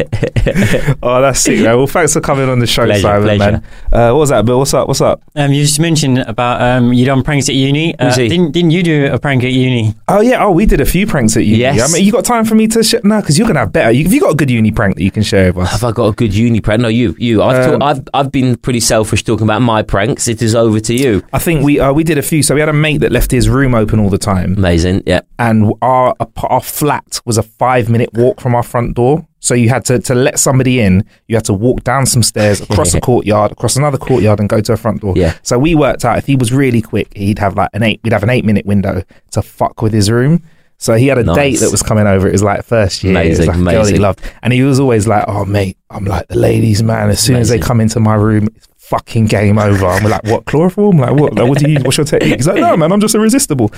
[1.02, 1.77] oh, that's sick, man.
[1.77, 3.52] Well, thanks for coming on the show, Pleasure, Simon, pleasure.
[3.52, 3.65] man.
[3.93, 4.59] Uh, what was that, Bill?
[4.59, 4.86] What's up?
[4.86, 5.23] What's up?
[5.35, 7.98] Um, you just mentioned about um, you done pranks at uni.
[7.98, 9.94] Uh, didn't didn't you do a prank at uni?
[10.06, 10.44] Oh yeah.
[10.44, 11.59] Oh, we did a few pranks at uni.
[11.59, 11.90] Yes.
[11.93, 13.01] I mean, you got time for me to share?
[13.02, 13.90] No, because you're gonna have better.
[13.90, 15.73] You, have you got a good uni prank that you can share with us?
[15.73, 16.81] Have I got a good uni prank?
[16.81, 17.43] No, you, you.
[17.43, 20.28] I've, Um, talk, I've, I've been pretty selfish talking about my pranks.
[20.28, 21.24] It is over to you.
[21.32, 22.44] I think we uh, we did a few.
[22.44, 25.23] So we had a mate that left his room open all the time, Amazing, yeah.
[25.40, 29.26] and our our flat was a five minute walk from our front door.
[29.40, 31.05] So you had to to let somebody in.
[31.28, 34.60] You had to walk down some stairs, across a courtyard, across another courtyard, and go
[34.60, 35.14] to a front door.
[35.16, 35.34] Yeah.
[35.42, 38.00] So we worked out if he was really quick, he'd have like an eight.
[38.05, 39.02] We'd have an eight minute window
[39.32, 40.42] to fuck with his room.
[40.80, 41.36] So he had a Nice.
[41.36, 42.28] date that was coming over.
[42.28, 43.20] It was like first year.
[43.20, 44.00] it was Amazing, like a girl he amazing.
[44.00, 47.09] loved, and he was always like, "Oh mate, I'm like the ladies' man.
[47.10, 50.24] As soon as they come into my room, it's fucking game over." And we're like,
[50.24, 50.98] "What chloroform?
[50.98, 51.34] Like what?
[51.34, 51.80] Like, what do you?
[51.80, 53.72] What's your technique?" He's like, "No, man, I'm just irresistible."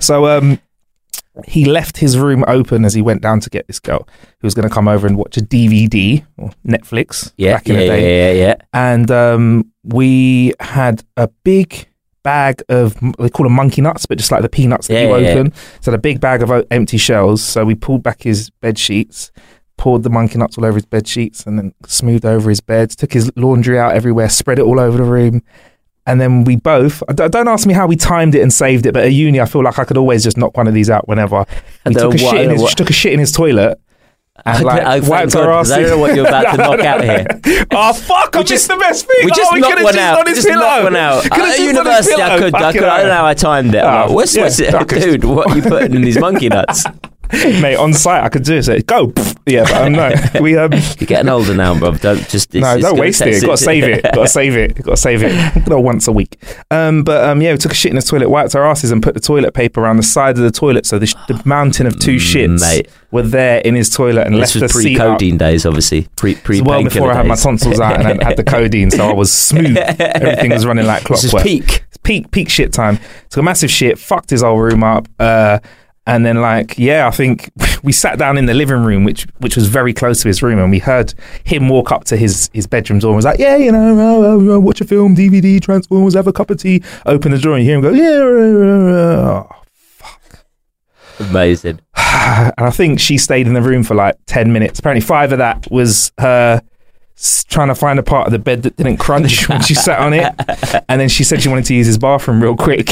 [0.00, 0.60] So um,
[1.46, 4.06] he left his room open as he went down to get this girl
[4.40, 7.74] who was going to come over and watch a DVD or Netflix Yeah, back in
[7.74, 8.54] yeah, the day yeah, yeah, yeah.
[8.72, 11.88] and um, we had a big
[12.22, 15.08] bag of they call them monkey nuts, but just like the peanuts that Yeah, you
[15.16, 15.28] yeah, yeah.
[15.40, 15.52] open.
[15.80, 17.42] So the big bag of o- empty shells.
[17.42, 19.30] So we pulled back his bed sheets,
[19.76, 22.90] poured the monkey nuts all over his bed sheets and then smoothed over his bed,
[22.90, 25.42] took his laundry out everywhere, spread it all over the room.
[26.06, 28.92] And then we both, don't don't ask me how we timed it and saved it,
[28.92, 31.08] but at uni, I feel like I could always just knock one of these out
[31.08, 31.46] whenever.
[31.86, 33.32] We took a, then shit what- in his, what- she took a shit in his
[33.32, 33.80] toilet.
[34.44, 35.78] And like, I- wiped God, her 'cause ass.
[35.78, 37.24] I don't know what you're about to knock out here.
[37.70, 38.34] oh fuck!
[38.34, 39.16] I We missed just- the best thing.
[39.24, 40.18] We just oh, we knocked one out.
[40.18, 40.60] on his Just pillow.
[40.60, 41.22] knocked one out.
[41.22, 42.54] Could've At just on his university, I could.
[42.54, 42.82] I could.
[42.84, 43.78] I don't know how I timed it.
[43.82, 45.24] Oh, like, what's, yeah, what's it, dude?
[45.24, 46.84] What are you putting in these monkey nuts?
[47.60, 48.62] mate, on site I could do it.
[48.64, 49.12] So go,
[49.46, 51.92] yeah, but um, no, we um, You're getting older now, bro.
[51.92, 52.54] Don't just.
[52.54, 53.42] It's, no, don't waste it.
[53.42, 54.02] Got to save it.
[54.02, 54.74] Got to save it.
[54.82, 55.68] Got to save it.
[55.68, 56.40] Once a week.
[56.70, 59.02] Um, but um, yeah, we took a shit in the toilet, wiped our asses, and
[59.02, 61.86] put the toilet paper around the side of the toilet, so the, sh- the mountain
[61.86, 62.88] of two shits Mate.
[63.10, 65.18] were there in his toilet, and This left was the seat up.
[65.18, 66.08] pre-codeine days, obviously.
[66.16, 69.08] Pre pre well before I had my tonsils out and I had the codeine, so
[69.08, 69.76] I was smooth.
[69.76, 71.46] Everything was running like This clockwork.
[71.46, 71.84] is peak.
[72.02, 72.98] peak peak shit time.
[73.30, 75.08] Took a massive shit, fucked his whole room up.
[75.18, 75.58] Uh,
[76.06, 77.50] and then like yeah, I think
[77.82, 80.58] we sat down in the living room, which which was very close to his room,
[80.58, 81.14] and we heard
[81.44, 84.52] him walk up to his his bedroom door and was like, yeah, you know, uh,
[84.52, 86.82] uh, uh, watch a film, DVD, Transformers, have a cup of tea.
[87.06, 88.94] Open the door and you hear him go, yeah.
[88.94, 89.54] uh, uh."
[91.20, 91.80] Amazing.
[91.96, 94.80] and I think she stayed in the room for like 10 minutes.
[94.80, 96.60] Apparently, five of that was her
[97.48, 100.12] trying to find a part of the bed that didn't crunch when she sat on
[100.12, 100.34] it.
[100.88, 102.88] And then she said she wanted to use his bathroom real quick.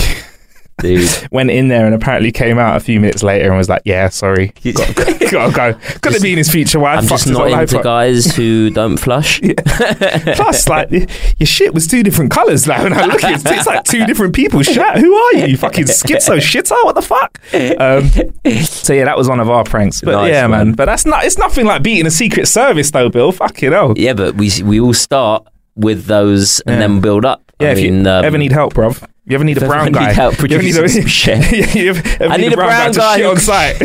[0.83, 1.29] Dude.
[1.31, 4.09] Went in there and apparently came out a few minutes later and was like, "Yeah,
[4.11, 6.99] sorry, gotta, gotta go." Could have been his future wife.
[6.99, 7.85] I'm just not life into up.
[7.85, 9.41] guys who don't flush.
[9.41, 12.67] Plus, like your shit was two different colours.
[12.67, 14.63] Now when I look at it, it's like two different people.
[14.63, 14.99] Shut.
[14.99, 15.47] Who are you?
[15.47, 16.85] You fucking schizo shitter.
[16.85, 17.39] What the fuck?
[17.81, 18.11] Um,
[18.65, 20.01] so yeah, that was one of our pranks.
[20.01, 20.67] But Nice, yeah, man.
[20.69, 20.73] man.
[20.75, 21.25] But that's not.
[21.25, 23.33] It's nothing like beating a Secret Service though, Bill.
[23.33, 23.95] Fucking hell.
[23.97, 26.81] Yeah, but we we all start with those and Yeah.
[26.89, 27.43] then build up.
[27.61, 29.07] Yeah, I if mean, you um, ever need help, bruv.
[29.25, 30.09] You ever need a brown guy?
[30.09, 31.75] need help you ever need a, shit.
[31.77, 33.77] You ever, ever I need a brown guy to shit on site.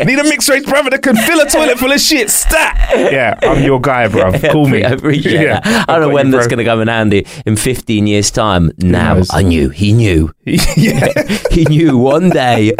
[0.00, 2.30] I need a mixed race brother that can fill a toilet full of shit.
[2.30, 2.78] Stat.
[2.94, 4.32] Yeah, I'm your guy, bro.
[4.52, 4.84] Call me.
[4.84, 5.84] I appreciate Yeah, that.
[5.90, 7.26] I don't know when you, that's going to come in handy.
[7.44, 9.20] In 15 years' time, now?
[9.30, 9.68] I knew.
[9.68, 10.32] He knew.
[10.44, 11.08] yeah.
[11.50, 12.72] He knew one day,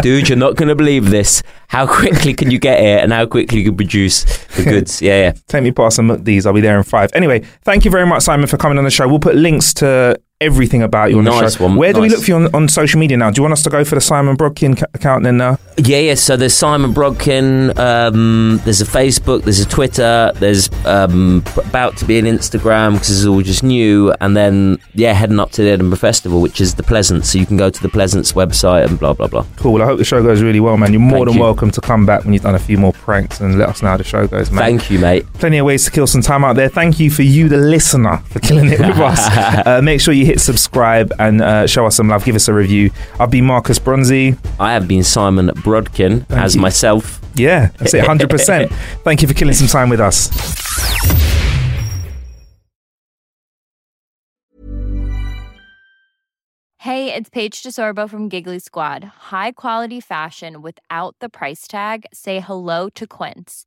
[0.00, 1.42] dude, you're not going to believe this.
[1.68, 4.24] How quickly can you get here and how quickly you can produce
[4.56, 5.02] the goods?
[5.02, 5.32] Yeah, yeah.
[5.48, 6.46] Take me past some of these.
[6.46, 7.10] I'll be there in five.
[7.12, 9.06] Anyway, thank you very much, Simon, for coming on the show.
[9.06, 11.64] We'll put links to everything about you on the Nice show.
[11.64, 13.30] one, Where do we look for you on, on social media now?
[13.30, 15.58] Do you want us to go for the Simon Brodkin ca- account then now?
[15.78, 16.14] Yeah, yeah.
[16.14, 17.76] So there's Simon Brodkin.
[17.78, 19.44] Um, there's a Facebook.
[19.44, 20.32] There's a Twitter.
[20.34, 24.12] There's um, about to be an Instagram because it's all just new.
[24.20, 27.30] And then yeah, heading up to the Edinburgh Festival, which is the Pleasance.
[27.30, 29.46] So you can go to the Pleasance website and blah blah blah.
[29.56, 29.80] Cool.
[29.80, 30.92] I hope the show goes really well, man.
[30.92, 31.40] You're more Thank than you.
[31.42, 33.88] welcome to come back when you've done a few more pranks and let us know
[33.88, 34.62] how the show goes, man.
[34.64, 35.24] Thank you, mate.
[35.34, 36.68] Plenty of ways to kill some time out there.
[36.68, 39.18] Thank you for you, the listener, for killing it with us.
[39.66, 42.24] Uh, make sure you hit subscribe and uh, show us some love.
[42.24, 42.90] Give us a review.
[43.18, 44.36] I've been Marcus Bronzy.
[44.58, 46.60] I have been Simon Brodkin Thank as you.
[46.60, 47.20] myself.
[47.34, 48.70] Yeah, that's it, 100%.
[49.04, 50.30] Thank you for killing some time with us.
[56.78, 59.04] Hey, it's Paige DeSorbo from Giggly Squad.
[59.32, 62.06] High quality fashion without the price tag.
[62.12, 63.66] Say hello to Quince.